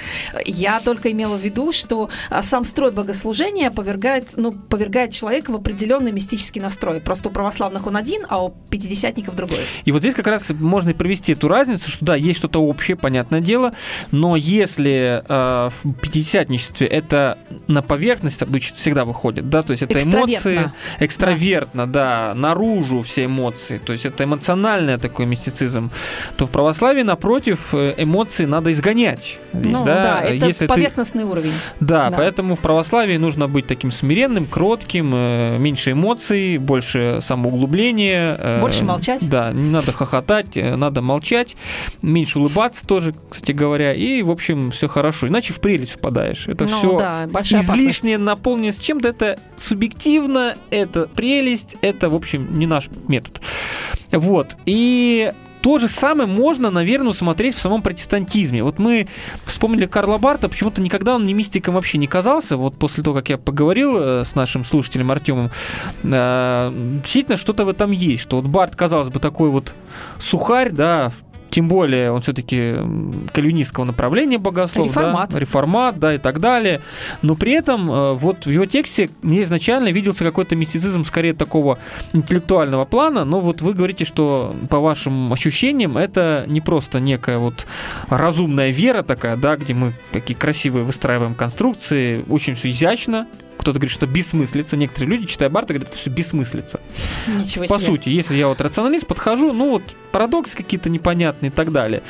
Я 0.47 0.81
только 0.81 1.11
имела 1.11 1.37
в 1.37 1.41
виду, 1.41 1.73
что 1.73 2.09
а, 2.31 2.43
сам 2.43 2.65
строй 2.65 2.93
богослужения 2.93 3.71
повергает, 3.71 4.35
ну, 4.37 4.53
повергает 4.53 5.13
человека 5.13 5.51
в 5.51 5.57
определенный 5.57 6.13
мистический 6.13 6.61
настрой. 6.61 7.01
Просто 7.01 7.29
у 7.29 7.33
православных 7.33 7.87
он 7.87 7.97
один, 7.97 8.25
а 8.29 8.45
у 8.45 8.55
пятидесятников 8.71 9.35
другой. 9.35 9.59
И 9.85 9.93
вот 9.93 10.01
здесь 10.01 10.15
как 10.15 10.27
раз 10.27 10.51
можно 10.51 10.91
и 10.91 10.95
провести 10.95 11.33
эту 11.33 11.49
разницу, 11.49 11.91
что 11.91 12.05
да, 12.05 12.17
есть 12.17 12.39
что-то 12.39 12.63
общее, 12.63 12.97
понятное 12.97 13.41
дело, 13.41 13.73
но 14.13 14.37
если 14.37 15.23
э, 15.27 15.71
в 15.83 15.93
пятидесятничестве 15.95 16.87
это 16.87 17.39
на 17.67 17.83
поверхность 17.83 18.43
обычно 18.43 18.77
всегда 18.77 19.05
выходит, 19.05 19.51
да, 19.51 19.63
то 19.63 19.73
есть 19.73 19.83
это 19.83 19.99
эмоции, 19.99 20.73
Экстравертно. 21.01 21.88
Да. 21.93 22.33
наружу 22.35 23.03
все 23.03 23.25
эмоции, 23.25 23.79
то 23.79 23.93
есть 23.93 24.07
это 24.07 24.25
эмоциональный 24.25 24.99
такой 24.99 25.27
мистицизм, 25.27 25.91
то 26.37 26.47
в 26.47 26.51
православии, 26.51 27.03
напротив, 27.03 27.71
э, 27.75 27.95
эмоции 27.99 28.45
надо 28.45 28.73
изгонять. 28.73 29.39
Здесь, 29.53 29.73
ну 29.73 29.85
да, 29.85 30.21
это 30.21 30.47
если 30.47 30.67
ты- 30.67 30.75
поверхностный 30.75 31.25
уровень. 31.25 31.53
да, 31.81 32.11
Да. 32.11 32.17
поэтому 32.17 32.55
в 32.57 32.61
православии 32.61 33.17
нужно 33.17 33.49
быть 33.49 33.67
таким 33.67 33.91
смиренным, 33.93 34.47
кротким, 34.47 35.13
э, 35.15 35.59
меньше 35.59 35.93
эмоций, 35.93 36.59
больше 36.59 37.21
самоуглубления. 37.23 38.37
э, 38.39 38.61
Больше 38.61 38.85
молчать. 38.85 39.29
Да, 39.29 39.53
не 39.53 39.71
надо 39.71 39.93
хохотать, 39.93 40.55
надо 40.57 41.03
молчать, 41.03 41.57
меньше 42.03 42.39
улыбаться 42.39 42.87
тоже, 42.87 43.15
кстати 43.31 43.53
говоря, 43.53 43.93
и, 43.95 44.23
в 44.23 44.31
общем, 44.31 44.71
все 44.71 44.89
хорошо. 44.89 45.29
Иначе 45.29 45.53
в 45.53 45.61
прелесть 45.61 45.93
впадаешь. 45.93 46.47
Это 46.49 46.65
Ну 46.67 46.77
все 46.79 46.99
да, 46.99 47.27
излишне 47.27 48.19
наполненность 48.19 48.83
чем-то, 48.83 49.09
это 49.09 49.39
субъективно, 49.57 50.57
это 50.71 51.07
прелесть, 51.07 51.77
это, 51.81 52.11
в 52.11 52.15
общем, 52.15 52.59
не 52.59 52.67
наш 52.67 52.89
метод. 53.09 53.41
Вот, 54.13 54.57
и 54.67 55.33
то 55.61 55.79
же 55.79 55.89
самое 55.89 56.29
можно, 56.29 56.71
наверное, 56.71 57.11
усмотреть 57.11 57.57
в 57.57 57.61
самом 57.61 57.83
протестантизме. 57.83 58.63
Вот 58.63 58.79
мы 58.79 59.09
вспомнили 59.45 59.87
Карла 59.87 60.17
Барта, 60.19 60.49
почему-то 60.49 60.81
никогда 60.81 61.17
он 61.17 61.27
не 61.27 61.35
мистиком 61.35 61.75
вообще 61.75 61.99
не 61.99 62.07
казался. 62.07 62.57
Вот 62.57 62.77
после 62.77 63.03
того, 63.03 63.17
как 63.17 63.29
я 63.29 63.39
поговорил 63.39 63.97
э, 63.99 64.25
с 64.25 64.35
нашим 64.37 64.65
слушателем 64.65 65.11
Артемом, 65.11 65.51
э, 66.05 66.73
действительно 67.03 67.37
что-то 67.37 67.65
в 67.65 67.69
этом 67.69 67.91
есть, 67.91 68.23
что 68.23 68.37
вот 68.37 68.47
Барт, 68.47 68.77
казалось 68.77 69.09
бы, 69.09 69.19
такой 69.21 69.51
вот 69.51 69.75
сухарь, 70.19 70.71
да, 70.71 71.11
в- 71.11 71.28
тем 71.51 71.69
более 71.69 72.13
он 72.13 72.21
все-таки 72.21 72.77
кальвинистского 73.33 73.85
направления 73.85 74.39
богослов, 74.39 74.87
Реформат. 74.89 75.31
да, 75.31 75.39
реформат, 75.39 75.99
да, 75.99 76.15
и 76.15 76.19
так 76.19 76.41
далее. 76.41 76.83
Но 77.23 77.35
при 77.35 77.53
этом 77.53 77.91
э, 77.91 78.13
вот 78.15 78.47
в 78.47 78.51
его 78.51 78.67
тексте 78.67 79.11
мне 79.23 79.43
изначально 79.43 79.89
виделся 79.89 80.25
какой-то 80.25 80.57
мистицизм 80.57 81.05
скорее 81.05 81.35
такого 81.35 81.79
интеллектуального 82.13 82.85
плана, 82.85 83.25
но 83.25 83.41
вот 83.41 83.63
вы 83.63 83.75
говорите, 83.75 84.05
что 84.05 84.55
по 84.71 84.79
вашим 84.81 85.33
ощущениям 85.33 85.97
это 85.97 86.45
не 86.49 86.61
просто 86.61 87.01
некая 87.01 87.39
вот 87.39 87.67
разумная 88.09 88.71
вера 88.71 89.03
такая, 89.03 89.37
да, 89.37 89.57
где 89.57 89.75
мы 89.75 89.93
такие 90.13 90.37
красивые 90.37 90.85
выстраиваем 90.85 91.35
конструкции, 91.35 92.25
очень 92.29 92.55
все 92.55 92.71
изящно, 92.71 93.27
кто-то 93.59 93.79
говорит, 93.79 93.93
что 93.93 94.07
бессмыслица. 94.07 94.77
Некоторые 94.77 95.11
люди, 95.11 95.27
читая 95.27 95.51
Барта, 95.51 95.75
говорят, 95.75 95.91
это 95.91 95.99
все 95.99 96.11
бессмыслица. 96.11 96.81
Ничего 97.27 97.67
По 97.67 97.79
себе. 97.79 97.87
сути, 97.87 98.09
если 98.09 98.37
я 98.37 98.49
вот 98.49 98.61
рационалист, 98.61 99.07
подхожу, 99.07 99.53
ну 99.53 99.71
вот 99.71 99.83
парадоксы 100.13 100.57
какие-то 100.57 100.89
непонятные 100.89 101.51
и 101.51 101.53
так 101.53 101.71
далее. 101.73 102.03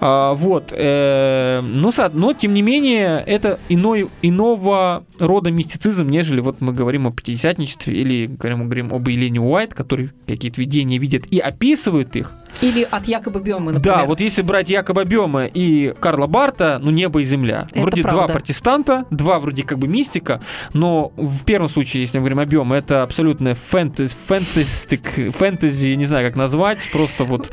А, 0.00 0.34
вот. 0.34 0.72
э, 0.72 1.60
но, 1.62 1.92
со- 1.92 2.10
но, 2.12 2.32
тем 2.32 2.54
не 2.54 2.62
менее, 2.62 3.22
это 3.26 3.60
иной, 3.68 4.08
иного 4.22 5.04
рода 5.18 5.50
мистицизм, 5.50 6.08
нежели 6.08 6.40
вот 6.40 6.60
мы 6.60 6.72
говорим 6.72 7.06
о 7.06 7.12
пятидесятничестве 7.12 7.94
или 7.94 8.26
говорим, 8.26 8.64
говорим 8.64 8.92
об 8.92 9.06
Елене 9.08 9.40
Уайт, 9.40 9.74
который 9.74 10.10
какие-то 10.26 10.60
видения 10.60 10.98
видит 10.98 11.26
и 11.30 11.38
описывает 11.38 12.16
их. 12.16 12.32
Или 12.60 12.86
от 12.90 13.06
якобы 13.06 13.40
биомы, 13.40 13.72
например. 13.72 13.98
Да, 13.98 14.04
вот 14.04 14.20
если 14.20 14.42
брать 14.42 14.70
Якоба 14.70 15.04
Бема 15.04 15.46
и 15.46 15.92
Карла 16.00 16.26
Барта, 16.26 16.78
ну 16.82 16.90
небо 16.90 17.20
и 17.20 17.24
земля. 17.24 17.68
Это 17.70 17.80
вроде 17.80 18.02
правда. 18.02 18.26
два 18.26 18.28
протестанта, 18.28 19.04
два 19.10 19.38
вроде 19.38 19.62
как 19.62 19.78
бы 19.78 19.88
мистика, 19.88 20.40
но 20.72 21.12
в 21.16 21.44
первом 21.44 21.68
случае, 21.68 22.02
если 22.02 22.18
мы 22.18 22.22
говорим 22.22 22.38
о 22.38 22.46
Бема, 22.46 22.76
это 22.76 23.02
абсолютная 23.02 23.54
фэнтез, 23.54 24.16
фэнтастик, 24.26 25.34
фэнтези, 25.34 25.94
не 25.94 26.06
знаю 26.06 26.26
как 26.26 26.36
назвать, 26.36 26.78
просто 26.92 27.24
вот 27.24 27.50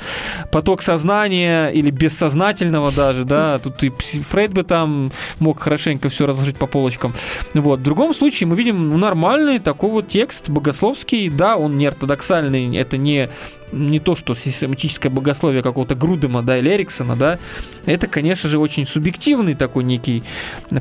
поток 0.51 0.81
сознания 0.81 1.69
или 1.69 1.89
бессознательного 1.91 2.91
даже, 2.91 3.25
да, 3.25 3.59
тут 3.59 3.83
и 3.83 3.89
Фрейд 3.89 4.53
бы 4.53 4.63
там 4.63 5.11
мог 5.39 5.59
хорошенько 5.59 6.09
все 6.09 6.25
разложить 6.25 6.57
по 6.57 6.67
полочкам. 6.67 7.13
Вот. 7.53 7.79
В 7.79 7.83
другом 7.83 8.13
случае 8.13 8.47
мы 8.47 8.55
видим 8.55 8.89
ну, 8.89 8.97
нормальный 8.97 9.59
такой 9.59 9.89
вот 9.89 10.07
текст 10.07 10.49
богословский, 10.49 11.29
да, 11.29 11.55
он 11.55 11.77
не 11.77 11.87
ортодоксальный, 11.87 12.75
это 12.77 12.97
не 12.97 13.29
не 13.73 13.99
то, 13.99 14.15
что 14.15 14.35
систематическое 14.35 15.11
богословие 15.11 15.63
какого-то 15.63 15.95
Грудема, 15.95 16.41
да, 16.41 16.57
или 16.57 16.69
Эриксона, 16.69 17.15
да, 17.15 17.39
это, 17.85 18.07
конечно 18.07 18.49
же, 18.49 18.59
очень 18.59 18.85
субъективный 18.85 19.55
такой 19.55 19.83
некий 19.83 20.23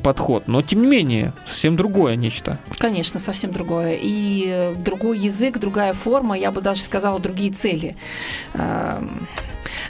подход, 0.02 0.48
но, 0.48 0.62
тем 0.62 0.82
не 0.82 0.88
менее, 0.88 1.32
совсем 1.46 1.76
другое 1.76 2.16
нечто. 2.16 2.58
Конечно, 2.78 3.18
совсем 3.20 3.52
другое. 3.52 3.98
И 4.00 4.44
э, 4.46 4.74
другой 4.74 5.18
язык, 5.18 5.58
другая 5.58 5.92
форма, 5.92 6.38
я 6.38 6.50
бы 6.50 6.60
даже 6.60 6.82
сказала, 6.82 7.18
другие 7.18 7.52
цели. 7.52 7.96
Эм, 8.54 9.26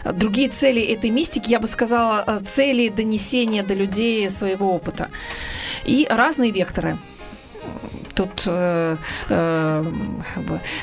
Другие 0.04 0.48
цели 0.48 0.82
этой 0.82 1.10
мистики, 1.10 1.50
я 1.50 1.60
бы 1.60 1.66
сказала, 1.66 2.24
э, 2.26 2.40
цели 2.44 2.88
донесения 2.88 3.62
до 3.62 3.74
людей 3.74 4.28
своего 4.28 4.74
опыта. 4.74 5.10
И 5.84 6.06
разные 6.08 6.50
векторы. 6.50 6.98
Тут 8.14 8.44
э, 8.46 8.96
э, 9.28 9.84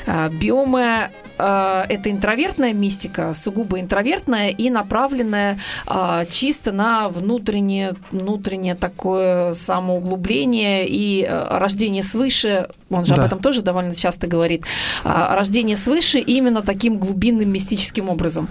э, 0.06 0.28
биомы 0.30 1.10
э, 1.38 1.84
это 1.88 2.10
интровертная 2.10 2.72
мистика, 2.72 3.34
сугубо 3.34 3.80
интровертная 3.80 4.48
и 4.48 4.70
направленная 4.70 5.58
э, 5.86 6.26
чисто 6.28 6.72
на 6.72 7.08
внутреннее, 7.08 7.94
внутреннее 8.10 8.74
такое 8.74 9.52
самоуглубление 9.52 10.88
и 10.88 11.22
э, 11.22 11.58
рождение 11.58 12.02
свыше. 12.02 12.68
Он 12.90 13.04
же 13.04 13.14
Да. 13.14 13.22
об 13.22 13.26
этом 13.26 13.38
тоже 13.38 13.62
довольно 13.62 13.94
часто 13.94 14.26
говорит. 14.26 14.64
А, 15.04 15.36
рождение 15.36 15.76
свыше 15.76 16.18
именно 16.18 16.60
таким 16.60 16.98
глубинным 16.98 17.48
мистическим 17.48 18.08
образом. 18.08 18.48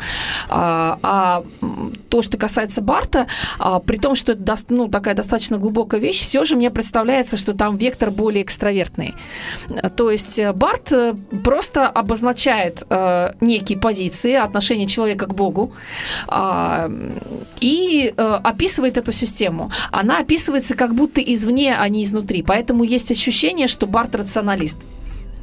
А, 0.47 0.97
а, 1.03 1.43
то, 2.09 2.21
что 2.21 2.37
касается 2.37 2.81
Барта, 2.81 3.27
а, 3.59 3.79
при 3.79 3.97
том, 3.97 4.15
что 4.15 4.31
это 4.31 4.55
ну, 4.69 4.87
такая 4.87 5.13
достаточно 5.13 5.57
глубокая 5.57 5.99
вещь, 5.99 6.21
все 6.21 6.45
же 6.45 6.55
мне 6.55 6.69
представляется, 6.71 7.35
что 7.35 7.53
там 7.53 7.75
вектор 7.75 8.11
более 8.11 8.43
экстравертный. 8.43 8.68
Э, 9.69 9.89
То 9.89 10.11
есть 10.11 10.39
э, 10.39 10.53
Барт 10.53 10.91
э, 10.91 11.13
просто 11.43 11.87
обозначает 11.87 12.83
э, 12.89 13.33
некие 13.41 13.77
позиции 13.77 14.33
отношения 14.33 14.87
человека 14.87 15.25
к 15.25 15.33
Богу 15.33 15.71
м, 16.27 17.13
и 17.61 18.13
э, 18.15 18.39
описывает 18.43 18.97
эту 18.97 19.11
систему. 19.11 19.71
Она 19.91 20.19
описывается 20.19 20.75
как 20.75 20.93
будто 20.93 21.21
извне, 21.21 21.75
а 21.75 21.89
не 21.89 22.03
изнутри. 22.03 22.41
Поэтому 22.43 22.83
есть 22.83 23.11
ощущение, 23.11 23.67
что 23.67 23.87
Барт 23.87 24.15
рационалист. 24.15 24.79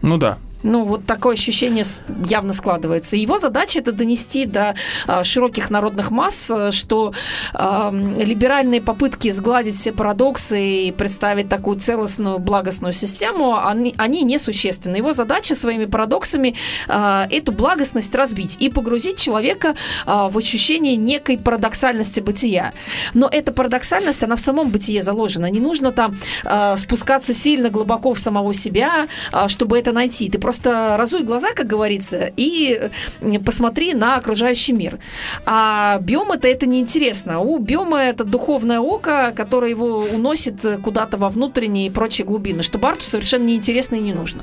Ну 0.03 0.19
да. 0.19 0.39
Ну, 0.67 0.85
вот 0.85 1.07
такое 1.07 1.35
ощущение 1.35 1.85
явно 2.27 2.53
складывается. 2.53 3.17
Его 3.17 3.39
задача 3.39 3.79
это 3.79 3.93
донести 3.93 4.47
до 4.47 4.75
а, 5.07 5.23
широких 5.23 5.71
народных 5.71 6.11
масс, 6.11 6.51
э, 6.51 6.73
что 6.73 7.13
ам, 7.53 8.15
либеральные 8.15 8.83
попытки 8.83 9.31
сгладить 9.31 9.77
все 9.77 9.93
парадоксы 9.93 10.89
и 10.89 10.93
представить 10.93 11.49
такую 11.49 11.79
целостную, 11.79 12.41
благостную 12.41 12.95
систему, 12.95 13.65
они, 13.65 13.95
они 13.97 14.23
несущественны. 14.23 14.97
Его 14.97 15.13
задача 15.13 15.55
своими 15.55 15.85
парадоксами 15.85 16.57
а, 16.89 17.29
эту 17.31 17.53
благостность 17.53 18.15
разбить 18.15 18.57
и 18.59 18.69
погрузить 18.69 19.21
человека 19.21 19.77
а, 20.05 20.29
в 20.29 20.37
ощущение 20.37 20.97
некой 20.97 21.39
парадоксальности 21.39 22.21
бытия. 22.21 22.73
Но 23.15 23.29
эта 23.31 23.53
парадоксальность, 23.53 24.25
она 24.25 24.35
в 24.35 24.41
самом 24.41 24.71
бытие 24.71 25.01
заложена. 25.03 25.49
Не 25.49 25.61
нужно 25.61 25.93
там 25.93 26.17
а, 26.45 26.77
спускаться 26.77 27.35
сильно 27.35 27.71
глубоко 27.71 28.15
в 28.15 28.19
самого 28.19 28.53
себя, 28.53 29.07
а, 29.31 29.49
чтобы 29.49 29.79
это 29.79 29.93
найти. 29.93 30.29
Ты 30.29 30.39
просто 30.39 30.56
разуй 30.65 31.23
глаза, 31.23 31.49
как 31.55 31.67
говорится, 31.67 32.31
и 32.37 32.91
э, 33.21 33.39
посмотри 33.41 33.95
на 33.95 34.17
окружающий 34.17 34.73
мир. 34.73 34.99
А 35.45 35.99
биома-то 36.01 36.49
это 36.49 36.67
неинтересно. 36.67 37.41
У 37.41 37.59
биома 37.59 38.01
это 38.01 38.25
духовное 38.25 38.81
око, 38.81 39.33
которое 39.37 39.71
его 39.71 39.99
уносит 39.99 40.65
э, 40.65 40.79
куда-то 40.79 41.17
во 41.17 41.29
внутренние 41.29 41.87
и 41.87 41.91
прочие 41.91 42.27
глубины, 42.27 42.63
что 42.63 42.79
Барту 42.79 43.05
совершенно 43.05 43.45
неинтересно 43.45 43.97
и 43.97 44.01
не 44.01 44.15
нужно. 44.15 44.43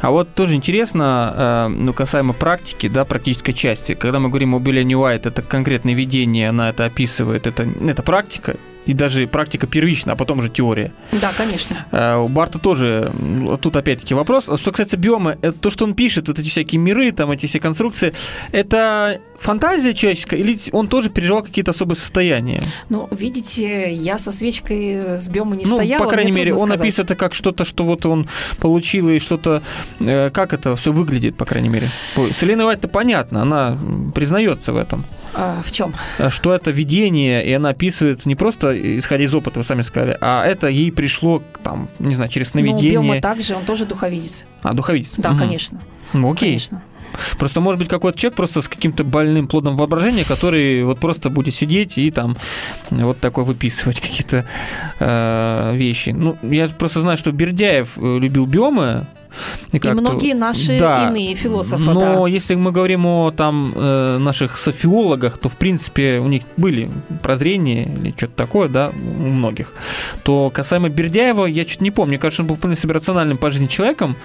А 0.00 0.10
вот 0.10 0.34
тоже 0.34 0.54
интересно, 0.54 1.34
э, 1.36 1.68
ну, 1.68 1.92
касаемо 1.92 2.32
практики, 2.32 2.88
да, 2.88 3.04
практической 3.04 3.52
части. 3.52 3.94
Когда 3.94 4.20
мы 4.20 4.28
говорим 4.28 4.54
о 4.54 4.60
Белле 4.60 4.84
Уайт, 4.96 5.26
это 5.26 5.42
конкретное 5.42 5.94
видение, 5.94 6.50
она 6.50 6.70
это 6.70 6.84
описывает, 6.84 7.46
это, 7.46 7.66
это 7.80 8.02
практика, 8.02 8.56
и 8.88 8.94
даже 8.94 9.26
практика 9.26 9.66
первичная, 9.66 10.14
а 10.14 10.16
потом 10.16 10.38
уже 10.38 10.48
теория. 10.48 10.90
Да, 11.12 11.30
конечно. 11.36 11.84
Э, 11.92 12.16
У 12.16 12.28
Барта 12.28 12.58
тоже, 12.58 13.12
тут 13.60 13.76
опять-таки 13.76 14.14
вопрос. 14.14 14.44
Что 14.44 14.70
касается 14.72 14.96
биома, 14.96 15.36
это 15.42 15.52
то, 15.52 15.70
что 15.70 15.84
он 15.84 15.94
пишет, 15.94 16.28
вот 16.28 16.38
эти 16.38 16.48
всякие 16.48 16.80
миры, 16.80 17.12
там 17.12 17.30
эти 17.30 17.44
все 17.46 17.60
конструкции, 17.60 18.14
это 18.50 19.20
фантазия 19.38 19.92
человеческая 19.94 20.40
или 20.40 20.58
он 20.72 20.88
тоже 20.88 21.10
переживал 21.10 21.42
какие-то 21.42 21.70
особые 21.72 21.96
состояния? 21.96 22.62
Ну, 22.88 23.08
видите, 23.10 23.92
я 23.92 24.18
со 24.18 24.32
свечкой 24.32 25.16
с 25.18 25.28
биома 25.28 25.54
не 25.54 25.64
ну, 25.66 25.76
стояла. 25.76 26.02
по 26.02 26.08
крайней 26.08 26.32
мере, 26.32 26.52
он 26.52 26.58
сказать. 26.68 26.80
описывает 26.80 27.10
это 27.10 27.18
как 27.18 27.34
что-то, 27.34 27.64
что 27.66 27.84
вот 27.84 28.06
он 28.06 28.26
получил 28.58 29.10
и 29.10 29.18
что-то, 29.18 29.62
э, 30.00 30.30
как 30.30 30.54
это 30.54 30.74
все 30.76 30.92
выглядит, 30.92 31.36
по 31.36 31.44
крайней 31.44 31.68
мере. 31.68 31.90
По- 32.16 32.32
С 32.32 32.42
Еленой 32.42 32.64
Уайт-то 32.64 32.88
понятно, 32.88 33.42
она 33.42 33.78
признается 34.14 34.72
в 34.72 34.76
этом. 34.78 35.04
А, 35.40 35.62
в 35.64 35.70
чем? 35.70 35.94
Э, 36.18 36.30
что 36.30 36.52
это 36.52 36.72
видение, 36.72 37.46
и 37.46 37.52
она 37.52 37.68
описывает 37.68 38.26
не 38.26 38.34
просто 38.34 38.98
исходя 38.98 39.22
из 39.22 39.32
опыта, 39.34 39.60
вы 39.60 39.64
сами 39.64 39.82
сказали, 39.82 40.18
а 40.20 40.44
это 40.44 40.66
ей 40.66 40.90
пришло, 40.90 41.42
там, 41.62 41.88
не 42.00 42.16
знаю, 42.16 42.28
через 42.28 42.52
Ну, 42.54 42.60
сновидение. 42.60 42.90
биома 42.90 43.20
также, 43.20 43.54
он 43.54 43.64
тоже 43.64 43.84
духовидец. 43.86 44.46
А, 44.64 44.74
духовидец. 44.74 45.12
Да, 45.16 45.30
Мгм. 45.30 45.38
конечно. 45.38 45.80
Ну, 46.12 46.32
окей. 46.32 46.48
Конечно. 46.50 46.82
Просто 47.38 47.60
может 47.60 47.78
быть 47.78 47.88
какой-то 47.88 48.18
человек 48.18 48.36
просто 48.36 48.60
с 48.62 48.68
каким-то 48.68 49.02
больным 49.04 49.46
плодом 49.48 49.76
воображения, 49.76 50.24
который 50.24 50.82
вот 50.84 50.98
просто 51.00 51.30
будет 51.30 51.54
сидеть 51.54 51.96
и 51.98 52.10
там 52.10 52.36
вот 52.90 53.18
такой 53.20 53.44
выписывать 53.44 54.00
какие-то 54.00 54.44
э, 54.98 55.72
вещи. 55.76 56.10
Ну, 56.10 56.36
я 56.42 56.66
просто 56.66 57.00
знаю, 57.00 57.16
что 57.16 57.32
Бердяев 57.32 57.96
э, 57.96 58.18
любил 58.18 58.44
биомы. 58.46 59.06
И 59.72 59.78
как-то- 59.78 60.00
многие 60.00 60.34
наши 60.34 60.78
Да. 60.78 61.08
иные 61.08 61.34
философы, 61.34 61.82
Но 61.92 62.00
да. 62.00 62.28
если 62.28 62.54
мы 62.54 62.72
говорим 62.72 63.06
о 63.06 63.30
там 63.30 63.72
э, 63.74 64.18
наших 64.18 64.56
софиологах, 64.56 65.38
то 65.38 65.48
в 65.48 65.56
принципе 65.56 66.18
у 66.18 66.28
них 66.28 66.42
были 66.56 66.90
прозрения 67.22 67.84
или 67.84 68.12
что-то 68.16 68.34
такое, 68.34 68.68
да, 68.68 68.90
у 68.96 69.28
многих. 69.28 69.72
То 70.22 70.50
касаемо 70.54 70.88
Бердяева, 70.88 71.46
я 71.46 71.64
чуть 71.64 71.80
не 71.80 71.90
помню, 71.90 72.08
мне 72.12 72.18
кажется, 72.18 72.42
он 72.42 72.48
был 72.48 72.56
вполне 72.56 72.76
себе 72.76 72.94
рациональным 72.94 73.36
по 73.38 73.50
жизни 73.50 73.66
человеком, 73.66 74.16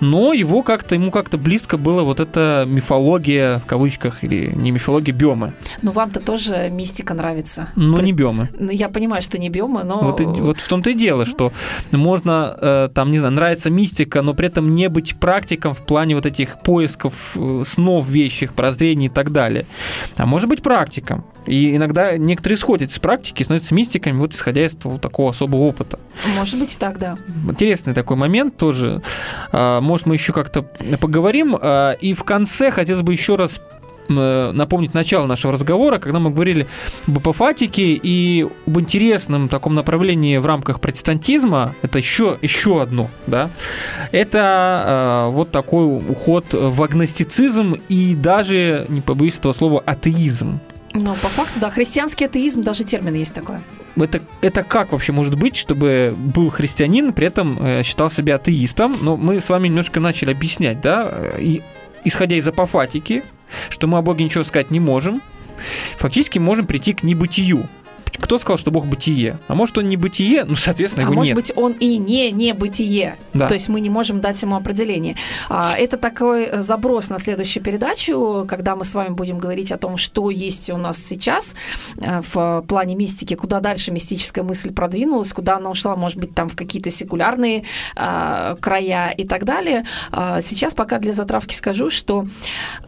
но 0.00 0.32
его 0.32 0.62
как-то 0.62 0.94
ему 0.94 1.10
как-то 1.10 1.38
близко 1.38 1.76
было 1.76 2.02
вот 2.02 2.20
эта 2.20 2.64
мифология 2.66 3.58
в 3.58 3.66
кавычках 3.66 4.24
или 4.24 4.52
не 4.54 4.70
мифология 4.70 5.14
биомы, 5.14 5.52
Ну, 5.82 5.90
вам-то 5.90 6.20
тоже 6.20 6.68
мистика 6.70 7.14
нравится. 7.14 7.68
но 7.76 7.96
При- 7.96 8.06
не 8.06 8.12
биомы. 8.12 8.48
Ну, 8.58 8.70
Я 8.70 8.88
понимаю, 8.88 9.22
что 9.22 9.38
не 9.38 9.48
биомы, 9.50 9.84
но... 9.84 10.00
Вот, 10.00 10.20
и- 10.20 10.24
вот 10.24 10.60
в 10.60 10.68
том-то 10.68 10.90
и 10.90 10.94
дело, 10.94 11.24
что 11.24 11.52
можно, 11.92 12.56
э, 12.60 12.88
там, 12.94 13.10
не 13.12 13.18
знаю, 13.18 13.32
нравится 13.34 13.70
мистика, 13.70 14.22
но 14.22 14.34
при 14.34 14.46
этом 14.48 14.61
не 14.70 14.88
быть 14.88 15.16
практиком 15.16 15.74
в 15.74 15.80
плане 15.84 16.14
вот 16.14 16.26
этих 16.26 16.58
поисков 16.60 17.32
э, 17.36 17.62
снов 17.66 18.08
вещих, 18.08 18.54
прозрений 18.54 19.06
и 19.06 19.08
так 19.08 19.30
далее. 19.32 19.66
А 20.16 20.26
может 20.26 20.48
быть 20.48 20.62
практиком. 20.62 21.24
И 21.46 21.76
иногда 21.76 22.16
некоторые 22.16 22.56
сходят 22.56 22.92
с 22.92 22.98
практики, 22.98 23.42
становятся 23.42 23.74
мистиками, 23.74 24.16
вот 24.18 24.32
исходя 24.32 24.64
из 24.64 24.76
вот 24.84 25.00
такого 25.00 25.30
особого 25.30 25.62
опыта. 25.62 25.98
Может 26.36 26.58
быть 26.58 26.74
и 26.74 26.78
так, 26.78 26.98
да. 26.98 27.18
Интересный 27.48 27.94
такой 27.94 28.16
момент 28.16 28.56
тоже. 28.56 29.02
А, 29.50 29.80
Может, 29.80 30.06
мы 30.06 30.14
еще 30.14 30.32
как-то 30.32 30.62
поговорим. 30.62 31.56
А, 31.60 31.92
И 31.92 32.14
в 32.14 32.24
конце 32.24 32.70
хотелось 32.70 33.02
бы 33.02 33.12
еще 33.12 33.36
раз 33.36 33.60
напомнить 34.08 34.94
начало 34.94 35.26
нашего 35.26 35.52
разговора, 35.52 35.98
когда 35.98 36.18
мы 36.18 36.30
говорили 36.30 36.66
об 37.06 37.18
апофатике 37.18 37.98
и 38.02 38.46
об 38.66 38.80
интересном 38.80 39.48
таком 39.48 39.74
направлении 39.74 40.36
в 40.36 40.46
рамках 40.46 40.80
протестантизма. 40.80 41.74
Это 41.82 41.98
еще, 41.98 42.38
еще 42.42 42.82
одно, 42.82 43.10
да. 43.26 43.50
Это 44.10 45.26
э, 45.28 45.32
вот 45.32 45.50
такой 45.50 45.86
уход 45.86 46.46
в 46.52 46.82
агностицизм 46.82 47.76
и 47.88 48.14
даже, 48.14 48.86
не 48.88 49.00
побоюсь 49.00 49.38
этого 49.38 49.52
слова, 49.52 49.82
атеизм. 49.84 50.60
Но 50.94 51.14
по 51.14 51.28
факту, 51.28 51.58
да, 51.58 51.70
христианский 51.70 52.26
атеизм, 52.26 52.62
даже 52.62 52.84
термин 52.84 53.14
есть 53.14 53.34
такой. 53.34 53.56
Это, 53.96 54.20
это 54.40 54.62
как 54.62 54.92
вообще 54.92 55.12
может 55.12 55.36
быть, 55.36 55.56
чтобы 55.56 56.14
был 56.16 56.50
христианин, 56.50 57.12
при 57.12 57.26
этом 57.26 57.58
э, 57.60 57.82
считал 57.82 58.10
себя 58.10 58.36
атеистом? 58.36 58.98
Но 59.00 59.16
мы 59.16 59.40
с 59.40 59.48
вами 59.48 59.68
немножко 59.68 60.00
начали 60.00 60.32
объяснять, 60.32 60.80
да, 60.80 61.08
э, 61.10 61.38
и, 61.40 61.62
исходя 62.04 62.36
из 62.36 62.46
апофатики, 62.46 63.24
что 63.68 63.86
мы 63.86 63.98
о 63.98 64.02
Боге 64.02 64.24
ничего 64.24 64.44
сказать 64.44 64.70
не 64.70 64.80
можем, 64.80 65.22
фактически 65.96 66.38
можем 66.38 66.66
прийти 66.66 66.92
к 66.94 67.02
небытию. 67.02 67.68
Кто 68.18 68.38
сказал, 68.38 68.58
что 68.58 68.70
Бог 68.70 68.86
бытие? 68.86 69.38
А 69.48 69.54
может, 69.54 69.78
он 69.78 69.88
не 69.88 69.96
бытие? 69.96 70.44
Ну, 70.44 70.54
соответственно, 70.56 71.04
А 71.04 71.06
его 71.06 71.14
может 71.14 71.34
нет. 71.34 71.36
быть, 71.36 71.52
он 71.56 71.72
и 71.72 71.96
не 71.98 72.30
не 72.30 72.52
бытие. 72.54 73.16
Да. 73.34 73.48
То 73.48 73.54
есть 73.54 73.68
мы 73.68 73.80
не 73.80 73.90
можем 73.90 74.20
дать 74.20 74.40
ему 74.42 74.56
определение. 74.56 75.16
А, 75.48 75.74
Это 75.76 75.96
такой 75.96 76.58
заброс 76.58 77.10
на 77.10 77.18
следующую 77.18 77.62
передачу, 77.62 78.44
когда 78.48 78.76
мы 78.76 78.84
с 78.84 78.94
вами 78.94 79.08
будем 79.10 79.38
говорить 79.38 79.72
о 79.72 79.78
том, 79.78 79.96
что 79.96 80.30
есть 80.30 80.70
у 80.70 80.76
нас 80.76 80.98
сейчас 80.98 81.54
э, 82.00 82.20
в 82.32 82.64
плане 82.68 82.94
мистики, 82.94 83.34
куда 83.34 83.60
дальше 83.60 83.90
мистическая 83.90 84.42
мысль 84.44 84.72
продвинулась, 84.72 85.32
куда 85.32 85.56
она 85.56 85.70
ушла, 85.70 85.96
может 85.96 86.18
быть, 86.18 86.34
там 86.34 86.48
в 86.48 86.56
какие-то 86.56 86.90
секулярные 86.90 87.64
а, 87.96 88.56
края 88.60 89.10
и 89.10 89.26
так 89.26 89.44
далее. 89.44 89.84
А, 90.10 90.40
Сейчас 90.40 90.74
пока 90.74 90.98
для 90.98 91.12
затравки 91.12 91.54
скажу, 91.54 91.90
что 91.90 92.26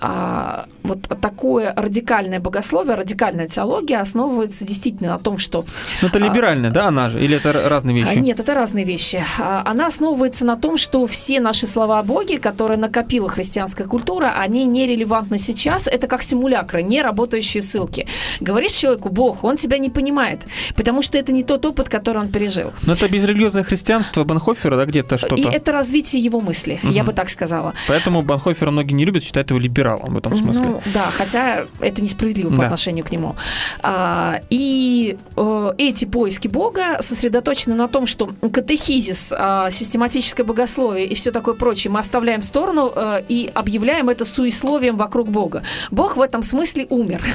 а, 0.00 0.66
вот 0.82 1.02
такое 1.20 1.72
радикальное 1.74 2.40
богословие, 2.40 2.94
радикальная 2.94 3.46
теология 3.48 3.98
основывается 4.00 4.64
действительно 4.64 5.13
на 5.14 5.18
том, 5.18 5.38
что 5.38 5.64
Ну, 6.02 6.08
это 6.08 6.18
а, 6.18 6.22
либеральная, 6.22 6.70
да, 6.70 6.88
она 6.88 7.08
же? 7.08 7.22
Или 7.24 7.36
это 7.36 7.52
разные 7.52 7.94
а, 8.04 8.06
вещи? 8.08 8.18
Нет, 8.18 8.40
это 8.40 8.54
разные 8.54 8.84
вещи. 8.84 9.24
А, 9.38 9.62
Она 9.66 9.86
основывается 9.86 10.44
на 10.44 10.56
том, 10.56 10.76
что 10.76 11.06
все 11.06 11.40
наши 11.40 11.66
слова 11.66 11.98
о 11.98 12.02
Боге, 12.02 12.38
которые 12.38 12.78
накопила 12.78 13.28
христианская 13.28 13.84
культура, 13.84 14.34
они 14.36 14.64
нерелевантны 14.66 15.38
сейчас. 15.38 15.86
Это 15.88 16.06
как 16.06 16.22
симулякры, 16.22 16.82
не 16.82 17.02
работающие 17.02 17.62
ссылки. 17.62 18.06
Говоришь 18.40 18.72
человеку 18.72 19.08
Бог, 19.10 19.44
он 19.44 19.56
тебя 19.56 19.78
не 19.78 19.90
понимает, 19.90 20.46
потому 20.76 21.02
что 21.02 21.18
это 21.18 21.32
не 21.32 21.42
тот 21.44 21.64
опыт, 21.66 21.88
который 21.88 22.18
он 22.18 22.28
пережил. 22.28 22.72
Но 22.86 22.92
это 22.94 23.08
безрелигиозное 23.08 23.62
христианство 23.62 24.24
Банхофера, 24.24 24.76
да, 24.76 24.84
где-то 24.84 25.16
что-то. 25.18 25.36
И 25.36 25.44
это 25.44 25.72
развитие 25.72 26.22
его 26.22 26.40
мысли, 26.40 26.80
я 26.82 27.02
Мгм. 27.02 27.06
бы 27.06 27.12
так 27.12 27.30
сказала. 27.30 27.74
Поэтому 27.88 28.22
Банхофера 28.22 28.70
многие 28.70 28.92
не 28.94 29.04
любят, 29.04 29.22
считают 29.24 29.50
его 29.50 29.60
либералом 29.60 30.14
в 30.14 30.18
этом 30.18 30.36
смысле. 30.36 30.62
Ну, 30.64 30.82
да, 30.94 31.10
хотя 31.16 31.64
это 31.80 32.02
несправедливо 32.02 32.50
по 32.50 32.56
Да. 32.56 32.64
отношению 32.64 33.04
к 33.04 33.10
нему. 33.12 33.36
А, 33.82 34.40
и 34.50 35.03
э, 35.36 35.72
эти 35.78 36.05
поиски 36.05 36.48
Бога 36.48 37.00
сосредоточены 37.00 37.74
на 37.74 37.88
том, 37.88 38.07
что 38.07 38.30
катехизис, 38.52 39.32
а, 39.36 39.70
систематическое 39.70 40.44
богословие 40.46 41.07
и 41.07 41.14
все 41.14 41.30
такое 41.30 41.55
прочее 41.55 41.90
мы 41.90 42.00
оставляем 42.00 42.40
в 42.40 42.44
сторону 42.44 42.92
э, 42.94 43.22
и 43.28 43.50
объявляем 43.55 44.09
это 44.09 44.24
суесловием 44.24 44.96
вокруг 44.96 45.28
Бога. 45.28 45.62
Бог 45.90 46.16
в 46.16 46.20
этом 46.20 46.42
смысле 46.42 46.86
умер. 46.90 47.22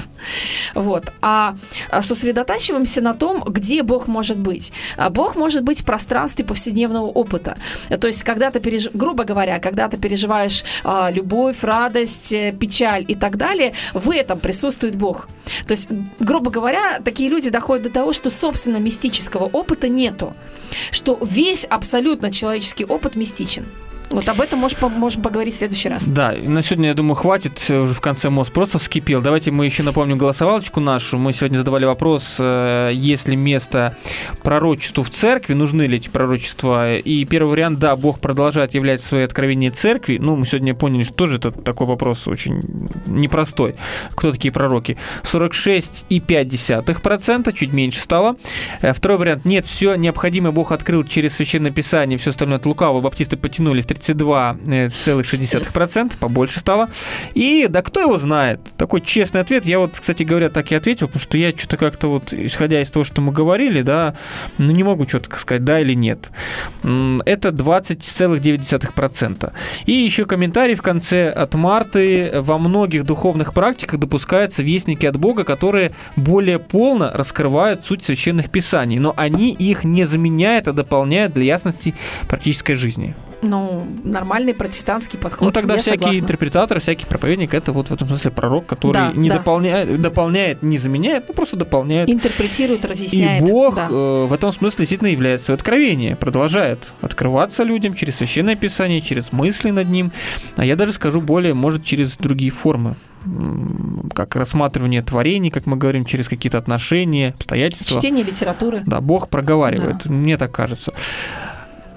Вот. 0.76 1.12
А 1.22 1.56
а, 1.90 2.02
сосредотачиваемся 2.02 3.02
на 3.02 3.14
том, 3.14 3.44
где 3.44 3.84
Бог 3.84 4.08
может 4.08 4.38
быть. 4.38 4.72
А 4.98 5.10
Бог 5.10 5.36
может 5.36 5.64
быть 5.64 5.82
в 5.82 5.86
пространстве 5.86 6.46
повседневного 6.46 7.08
опыта. 7.08 7.58
То 8.00 8.08
есть, 8.08 8.24
когда 8.24 8.52
ты, 8.52 8.60
переж... 8.60 8.90
грубо 8.94 9.24
говоря, 9.24 9.60
когда 9.60 9.88
ты 9.88 9.98
переживаешь 9.98 10.64
а, 10.84 11.10
любовь, 11.12 11.64
радость, 11.64 12.34
э, 12.34 12.52
печаль 12.52 13.06
и 13.08 13.16
так 13.16 13.38
далее, 13.38 13.74
в 13.94 14.12
этом 14.12 14.40
присутствует 14.40 14.96
Бог. 14.96 15.28
То 15.68 15.72
есть, 15.72 15.90
грубо 16.20 16.52
говоря, 16.52 17.00
такие 17.04 17.30
люди 17.30 17.50
доходят 17.60 17.84
до 17.84 17.90
того, 17.90 18.14
что, 18.14 18.30
собственно, 18.30 18.78
мистического 18.78 19.44
опыта 19.44 19.90
нету. 19.90 20.34
Что 20.92 21.20
весь 21.22 21.66
абсолютно 21.66 22.32
человеческий 22.32 22.86
опыт 22.86 23.16
мистичен. 23.16 23.66
Вот 24.12 24.28
об 24.28 24.42
этом 24.42 24.60
можешь, 24.60 24.78
можем 24.82 25.22
поговорить 25.22 25.54
в 25.54 25.58
следующий 25.58 25.88
раз. 25.88 26.10
Да, 26.10 26.34
на 26.44 26.64
сегодня, 26.64 26.90
я 26.90 26.96
думаю, 26.96 27.14
хватит. 27.16 27.64
Уже 27.70 27.94
в 27.94 28.02
конце 28.02 28.32
мозг 28.32 28.52
просто 28.52 28.80
вскипел. 28.80 29.22
Давайте 29.22 29.52
мы 29.52 29.66
еще 29.66 29.84
напомним 29.84 30.18
голосовалочку 30.18 30.80
нашу. 30.80 31.20
Мы 31.20 31.32
сегодня 31.32 31.58
задавали 31.58 31.86
вопрос, 31.86 32.38
э, 32.40 32.90
есть 32.94 33.28
ли 33.28 33.36
место 33.36 33.96
пророчеству 34.42 35.04
в 35.04 35.12
церкви, 35.12 35.54
нужны 35.54 35.84
ли 35.84 35.98
эти 35.98 36.10
пророчества. 36.10 36.96
И 36.96 37.24
первый 37.26 37.52
вариант, 37.52 37.78
да, 37.78 37.96
Бог 37.96 38.20
продолжает 38.20 38.74
являть 38.74 39.00
свои 39.02 39.22
откровения 39.24 39.70
церкви. 39.70 40.18
Ну, 40.20 40.36
мы 40.36 40.48
сегодня 40.48 40.74
поняли, 40.74 41.04
что 41.04 41.14
тоже 41.14 41.38
это 41.38 41.52
такой 41.52 41.86
вопрос 41.86 42.28
очень 42.28 42.62
непростой. 43.06 43.76
Кто 44.16 44.32
такие 44.32 44.52
пророки? 44.52 44.98
46,5%, 45.24 47.54
чуть 47.54 47.74
меньше 47.74 48.00
стало. 48.00 48.38
Э, 48.82 48.94
Второй 48.94 49.20
вариант, 49.20 49.46
нет, 49.46 49.68
все 49.68 49.94
необходимое 49.94 50.52
Бог 50.52 50.72
открыл 50.72 51.04
через 51.04 51.36
Священное 51.36 51.70
Писание, 51.72 52.18
все 52.18 52.32
остальное 52.32 52.58
от 52.58 52.66
лукавого. 52.66 53.02
Баптисты 53.02 53.38
потянулись 53.38 53.86
32,6%, 54.00 56.14
побольше 56.20 56.60
стало. 56.60 56.90
И 57.34 57.68
да 57.70 57.82
кто 57.82 58.02
его 58.02 58.18
знает? 58.18 58.60
Такой 58.78 59.02
честный 59.02 59.42
ответ. 59.42 59.66
Я 59.66 59.80
вот, 59.80 60.00
кстати 60.00 60.24
говоря, 60.24 60.50
так 60.50 60.72
и 60.72 60.76
ответил, 60.76 61.08
потому 61.08 61.22
что 61.22 61.38
я 61.38 61.52
что-то 61.52 61.78
как-то 61.78 62.08
вот, 62.08 62.34
исходя 62.34 62.82
из 62.82 62.90
того, 62.90 63.04
что 63.04 63.22
мы 63.22 63.32
говорили, 63.32 63.82
да, 63.82 64.16
ну 64.58 64.72
не 64.72 64.84
могу 64.84 65.06
четко 65.06 65.40
сказать, 65.40 65.64
да 65.64 65.80
или 65.80 65.94
нет. 65.94 66.32
Это 66.84 67.50
20,9%. 67.50 69.52
И 69.86 69.92
еще 69.92 70.26
комментарий 70.26 70.76
в 70.76 70.82
конце 70.82 71.30
от 71.30 71.54
Марты. 71.56 72.32
Во 72.34 72.58
многих 72.58 73.06
духовных 73.06 73.54
практиках 73.54 74.00
допускаются 74.00 74.64
вестники 74.64 75.06
от 75.06 75.18
Бога, 75.18 75.44
которые 75.44 75.92
более 76.16 76.60
полно 76.60 77.12
раскрывают 77.14 77.86
суть 77.86 78.04
священных 78.04 78.50
писаний, 78.50 79.00
но 79.00 79.14
они 79.16 79.54
их 79.54 79.84
не 79.84 80.06
заменяют, 80.06 80.68
а 80.68 80.74
дополняют 80.74 81.34
для 81.34 81.44
ясности 81.44 81.96
практической 82.28 82.76
жизни. 82.76 83.16
Ну, 83.42 83.88
нормальный 84.04 84.54
протестантский 84.54 85.20
подход. 85.20 85.48
Ну 85.48 85.52
тогда 85.52 85.76
я 85.76 85.82
всякий 85.82 86.00
согласна. 86.00 86.22
интерпретатор, 86.22 86.80
всякий 86.80 87.06
проповедник 87.06 87.54
это 87.54 87.72
вот 87.72 87.90
в 87.90 87.94
этом 87.94 88.08
смысле 88.08 88.32
пророк, 88.32 88.66
который 88.66 88.94
Да, 88.94 89.12
не 89.14 89.30
да. 89.30 89.38
дополняет, 89.38 90.02
дополняет, 90.02 90.64
не 90.64 90.78
заменяет, 90.78 91.26
ну 91.28 91.34
просто 91.34 91.58
дополняет. 91.58 92.10
Интерпретирует, 92.10 92.86
разъясняет. 92.86 93.44
И 93.44 93.46
Бог 93.46 93.76
да. 93.76 93.88
э, 93.90 94.26
в 94.26 94.34
этом 94.34 94.52
смысле 94.54 94.80
действительно 94.80 95.10
является 95.10 95.54
откровение, 95.54 96.16
продолжает 96.16 96.80
открываться 97.02 97.64
людям 97.64 97.94
через 97.94 98.16
священное 98.16 98.56
писание, 98.56 99.02
через 99.02 99.32
мысли 99.32 99.72
над 99.72 99.90
ним, 99.90 100.12
а 100.56 100.66
я 100.66 100.76
даже 100.76 100.94
скажу 100.94 101.22
более, 101.22 101.54
может, 101.54 101.84
через 101.84 102.18
другие 102.18 102.52
формы 102.52 102.96
как 104.14 104.36
рассматривание 104.36 105.02
творений, 105.02 105.50
как 105.50 105.66
мы 105.66 105.78
говорим, 105.78 106.06
через 106.06 106.30
какие-то 106.30 106.58
отношения, 106.58 107.34
обстоятельства. 107.36 108.00
Чтение 108.00 108.24
литературы. 108.24 108.82
Да, 108.86 109.02
Бог 109.02 109.30
проговаривает, 109.30 110.06
мне 110.06 110.38
так 110.38 110.52
кажется. 110.52 110.94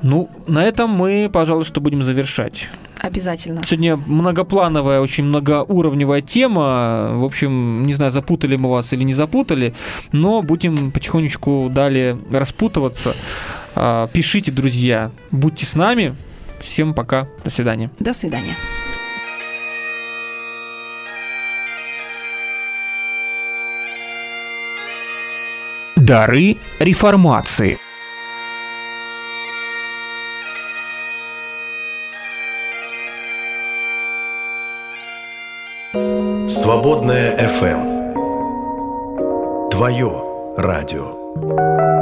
Ну, 0.03 0.29
на 0.47 0.65
этом 0.65 0.91
мы, 0.91 1.31
пожалуй, 1.33 1.65
что 1.65 1.81
будем 1.81 2.03
завершать. 2.03 2.69
Обязательно. 2.99 3.63
Сегодня 3.65 3.97
многоплановая, 3.97 5.01
очень 5.01 5.25
многоуровневая 5.25 6.21
тема. 6.21 7.13
В 7.15 7.25
общем, 7.25 7.87
не 7.87 7.93
знаю, 7.95 8.11
запутали 8.11 8.57
мы 8.57 8.71
вас 8.71 8.93
или 8.93 9.05
не 9.05 9.13
запутали, 9.15 9.75
но 10.11 10.43
будем 10.43 10.91
потихонечку 10.91 11.71
далее 11.73 12.19
распутываться. 12.31 13.15
А, 13.75 14.09
Пишите, 14.09 14.51
друзья, 14.51 15.11
будьте 15.31 15.67
с 15.67 15.75
нами. 15.75 16.15
Всем 16.61 16.95
пока, 16.95 17.29
до 17.45 17.51
свидания. 17.51 17.91
До 17.99 18.13
свидания. 18.13 18.55
Дары 25.97 26.57
реформации. 26.81 27.79
Свободная 36.53 37.35
FM. 37.35 37.81
Твое 39.71 40.13
радио. 40.59 42.02